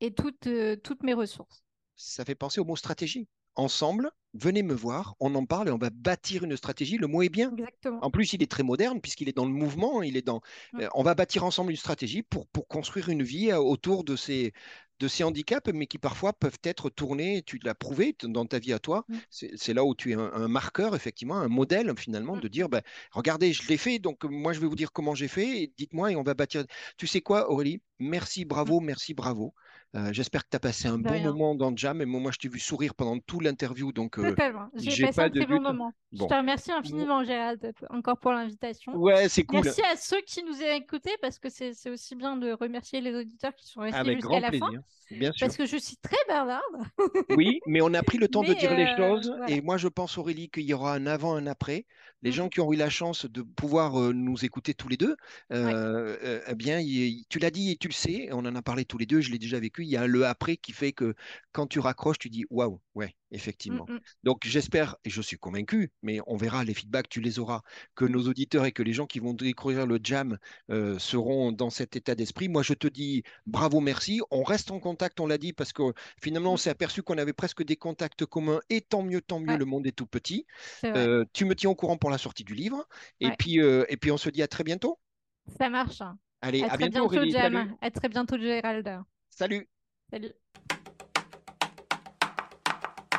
et 0.00 0.12
toutes, 0.14 0.48
toutes 0.82 1.02
mes 1.04 1.14
ressources. 1.14 1.62
ça 1.96 2.24
fait 2.24 2.34
penser 2.34 2.60
au 2.60 2.64
mot 2.64 2.76
stratégie. 2.76 3.28
Ensemble, 3.58 4.12
venez 4.34 4.62
me 4.62 4.72
voir, 4.72 5.16
on 5.18 5.34
en 5.34 5.44
parle 5.44 5.68
et 5.68 5.72
on 5.72 5.78
va 5.78 5.90
bâtir 5.90 6.44
une 6.44 6.56
stratégie. 6.56 6.96
Le 6.96 7.08
mot 7.08 7.22
est 7.22 7.28
bien. 7.28 7.50
Exactement. 7.56 7.98
En 8.02 8.10
plus, 8.12 8.32
il 8.32 8.42
est 8.42 8.50
très 8.50 8.62
moderne 8.62 9.00
puisqu'il 9.00 9.28
est 9.28 9.36
dans 9.36 9.46
le 9.46 9.50
mouvement. 9.50 10.00
Il 10.02 10.16
est 10.16 10.22
dans. 10.22 10.40
Mm. 10.72 10.80
euh, 10.82 10.88
On 10.94 11.02
va 11.02 11.14
bâtir 11.16 11.44
ensemble 11.44 11.72
une 11.72 11.76
stratégie 11.76 12.22
pour, 12.22 12.46
pour 12.48 12.68
construire 12.68 13.08
une 13.08 13.24
vie 13.24 13.50
euh, 13.50 13.58
autour 13.58 14.04
de 14.04 14.14
ces, 14.14 14.52
de 15.00 15.08
ces 15.08 15.24
handicaps, 15.24 15.72
mais 15.74 15.88
qui 15.88 15.98
parfois 15.98 16.32
peuvent 16.32 16.58
être 16.62 16.88
tournés. 16.88 17.42
Tu 17.42 17.58
l'as 17.64 17.74
prouvé 17.74 18.16
dans 18.22 18.46
ta 18.46 18.60
vie 18.60 18.72
à 18.72 18.78
toi. 18.78 19.04
Mm. 19.08 19.16
C'est 19.30 19.74
là 19.74 19.84
où 19.84 19.94
tu 19.96 20.12
es 20.12 20.14
un, 20.14 20.30
un 20.32 20.46
marqueur, 20.48 20.94
effectivement, 20.94 21.36
un 21.36 21.48
modèle 21.48 21.92
finalement, 21.98 22.36
Mm. 22.36 22.40
de 22.40 22.48
dire 22.48 22.68
ben, 22.68 22.82
regardez, 23.10 23.52
je 23.52 23.66
l'ai 23.68 23.76
fait, 23.76 23.98
donc 23.98 24.24
euh, 24.24 24.28
moi 24.28 24.52
je 24.52 24.60
vais 24.60 24.68
vous 24.68 24.76
dire 24.76 24.92
comment 24.92 25.16
j'ai 25.16 25.28
fait. 25.28 25.72
Dites-moi 25.76 26.12
et 26.12 26.16
on 26.16 26.22
va 26.22 26.34
bâtir. 26.34 26.64
Tu 26.96 27.08
sais 27.08 27.20
quoi, 27.22 27.50
Aurélie? 27.50 27.82
Merci, 27.98 28.44
bravo, 28.44 28.78
merci, 28.80 29.14
bravo. 29.14 29.52
Euh, 29.96 30.12
J'espère 30.12 30.44
que 30.44 30.48
tu 30.50 30.56
as 30.56 30.60
passé 30.60 30.86
un 30.88 30.98
De 30.98 31.02
bon 31.04 31.10
rien. 31.10 31.32
moment 31.32 31.54
dans 31.54 31.70
le 31.70 31.76
jam. 31.76 32.00
Et 32.02 32.04
moi, 32.04 32.30
je 32.30 32.38
t'ai 32.38 32.48
vu 32.48 32.58
sourire 32.58 32.94
pendant 32.94 33.18
tout 33.20 33.40
l'interview, 33.40 33.90
donc 33.92 34.18
euh. 34.18 34.34
J'ai 34.74 35.06
passé 35.06 35.16
pas 35.16 35.24
un 35.24 35.28
de 35.30 35.40
très 35.40 35.46
bon 35.46 35.62
moment. 35.62 35.92
Je 36.12 36.18
te 36.24 36.34
remercie 36.34 36.72
infiniment, 36.72 37.24
Gérald, 37.24 37.72
encore 37.90 38.18
pour 38.18 38.32
l'invitation. 38.32 38.94
ouais, 38.96 39.28
c'est 39.28 39.44
cool. 39.44 39.62
Merci 39.64 39.82
à 39.90 39.96
ceux 39.96 40.20
qui 40.26 40.42
nous 40.44 40.60
ont 40.60 40.74
écoutés 40.74 41.16
parce 41.22 41.38
que 41.38 41.48
c'est 41.48 41.72
aussi 41.90 42.16
bien 42.16 42.36
de 42.36 42.52
remercier 42.52 43.00
les 43.00 43.14
auditeurs 43.14 43.54
qui 43.54 43.66
sont 43.66 43.80
restés 43.80 44.14
jusqu'à 44.14 44.40
la 44.40 44.50
fin. 44.52 44.58
plaisir, 44.58 44.80
bien 45.10 45.32
sûr. 45.32 45.46
Parce 45.46 45.56
que 45.56 45.64
je 45.66 45.76
suis 45.78 45.96
très 45.96 46.16
bavarde. 46.28 46.62
Oui, 47.36 47.60
mais 47.66 47.80
on 47.80 47.92
a 47.94 48.02
pris 48.02 48.18
le 48.18 48.28
temps 48.28 48.42
de 48.42 48.52
dire 48.52 48.74
les 48.76 48.84
euh, 48.84 48.96
choses. 48.96 49.28
voilà. 49.28 49.50
Et 49.50 49.60
moi, 49.62 49.76
je 49.78 49.88
pense, 49.88 50.18
Aurélie, 50.18 50.50
qu'il 50.50 50.64
y 50.64 50.74
aura 50.74 50.94
un 50.94 51.06
avant, 51.06 51.34
un 51.34 51.46
après. 51.46 51.86
Les 52.22 52.30
Mm. 52.30 52.32
gens 52.32 52.48
qui 52.48 52.60
ont 52.60 52.72
eu 52.72 52.76
la 52.76 52.90
chance 52.90 53.26
de 53.26 53.42
pouvoir 53.42 53.92
nous 54.12 54.44
écouter 54.44 54.74
tous 54.74 54.88
les 54.88 54.96
deux, 54.96 55.16
eh 55.50 56.54
bien, 56.56 56.82
tu 57.28 57.38
l'as 57.38 57.50
dit 57.50 57.70
et 57.72 57.76
tu 57.76 57.88
le 57.88 57.92
sais, 57.94 58.28
on 58.32 58.38
en 58.44 58.54
a 58.56 58.62
parlé 58.62 58.84
tous 58.84 58.98
les 58.98 59.06
deux, 59.06 59.20
je 59.20 59.30
l'ai 59.30 59.38
déjà 59.38 59.58
vécu. 59.60 59.77
Il 59.84 59.88
y 59.90 59.96
a 59.96 60.06
le 60.06 60.26
après 60.26 60.56
qui 60.56 60.72
fait 60.72 60.92
que 60.92 61.14
quand 61.52 61.66
tu 61.66 61.78
raccroches, 61.80 62.18
tu 62.18 62.30
dis 62.30 62.44
waouh, 62.50 62.80
ouais, 62.94 63.14
effectivement. 63.30 63.86
Mm, 63.88 63.94
mm. 63.94 64.00
Donc, 64.24 64.46
j'espère, 64.46 64.96
et 65.04 65.10
je 65.10 65.20
suis 65.22 65.36
convaincu, 65.38 65.92
mais 66.02 66.20
on 66.26 66.36
verra 66.36 66.64
les 66.64 66.74
feedbacks, 66.74 67.08
tu 67.08 67.20
les 67.20 67.38
auras, 67.38 67.62
que 67.94 68.04
nos 68.04 68.28
auditeurs 68.28 68.64
et 68.64 68.72
que 68.72 68.82
les 68.82 68.92
gens 68.92 69.06
qui 69.06 69.18
vont 69.20 69.34
découvrir 69.34 69.86
le 69.86 69.98
jam 70.02 70.38
euh, 70.70 70.98
seront 70.98 71.52
dans 71.52 71.70
cet 71.70 71.96
état 71.96 72.14
d'esprit. 72.14 72.48
Moi, 72.48 72.62
je 72.62 72.74
te 72.74 72.86
dis 72.88 73.22
bravo, 73.46 73.80
merci. 73.80 74.20
On 74.30 74.42
reste 74.42 74.70
en 74.70 74.80
contact, 74.80 75.20
on 75.20 75.26
l'a 75.26 75.38
dit, 75.38 75.52
parce 75.52 75.72
que 75.72 75.82
finalement, 76.22 76.52
on 76.54 76.54
Mm. 76.54 76.58
s'est 76.58 76.70
aperçu 76.70 77.02
qu'on 77.02 77.18
avait 77.18 77.32
presque 77.32 77.62
des 77.64 77.76
contacts 77.76 78.24
communs, 78.26 78.60
et 78.70 78.80
tant 78.80 79.02
mieux, 79.02 79.20
tant 79.20 79.40
mieux, 79.40 79.54
Ouais. 79.54 79.56
le 79.56 79.64
monde 79.64 79.86
est 79.86 79.92
tout 79.92 80.06
petit. 80.06 80.46
Euh, 80.96 81.24
tu 81.32 81.44
me 81.44 81.54
tiens 81.54 81.70
au 81.70 81.74
courant 81.74 81.96
pour 81.96 82.10
la 82.10 82.18
sortie 82.18 82.44
du 82.44 82.54
livre, 82.54 82.86
et 83.20 83.32
puis, 83.32 83.60
euh, 83.60 83.84
et 83.88 83.96
puis 83.96 84.10
on 84.10 84.16
se 84.18 84.30
dit 84.30 84.42
à 84.42 84.48
très 84.48 84.64
bientôt. 84.64 84.98
Ça 85.58 85.68
marche. 85.68 86.00
hein. 86.00 86.18
Allez, 86.40 86.62
À 86.62 86.66
à 86.66 86.68
très 86.70 86.78
bientôt, 86.78 87.08
bientôt. 87.08 87.30
Jam. 87.30 87.76
À 87.80 87.90
très 87.90 88.08
bientôt, 88.08 88.38
Gérald. 88.38 89.04
Salut. 89.38 89.68
Salut. 90.10 90.32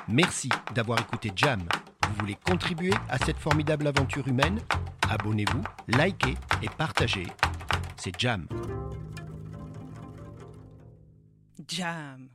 Merci 0.09 0.49
d'avoir 0.75 0.99
écouté 0.99 1.31
Jam. 1.33 1.61
Vous 2.09 2.15
voulez 2.15 2.35
contribuer 2.35 2.91
à 3.07 3.17
cette 3.19 3.37
formidable 3.37 3.87
aventure 3.87 4.27
humaine? 4.27 4.59
Abonnez-vous, 5.09 5.63
likez 5.87 6.35
et 6.61 6.67
partagez. 6.77 7.27
C'est 7.95 8.19
Jam. 8.19 8.49
Jam. 11.65 12.29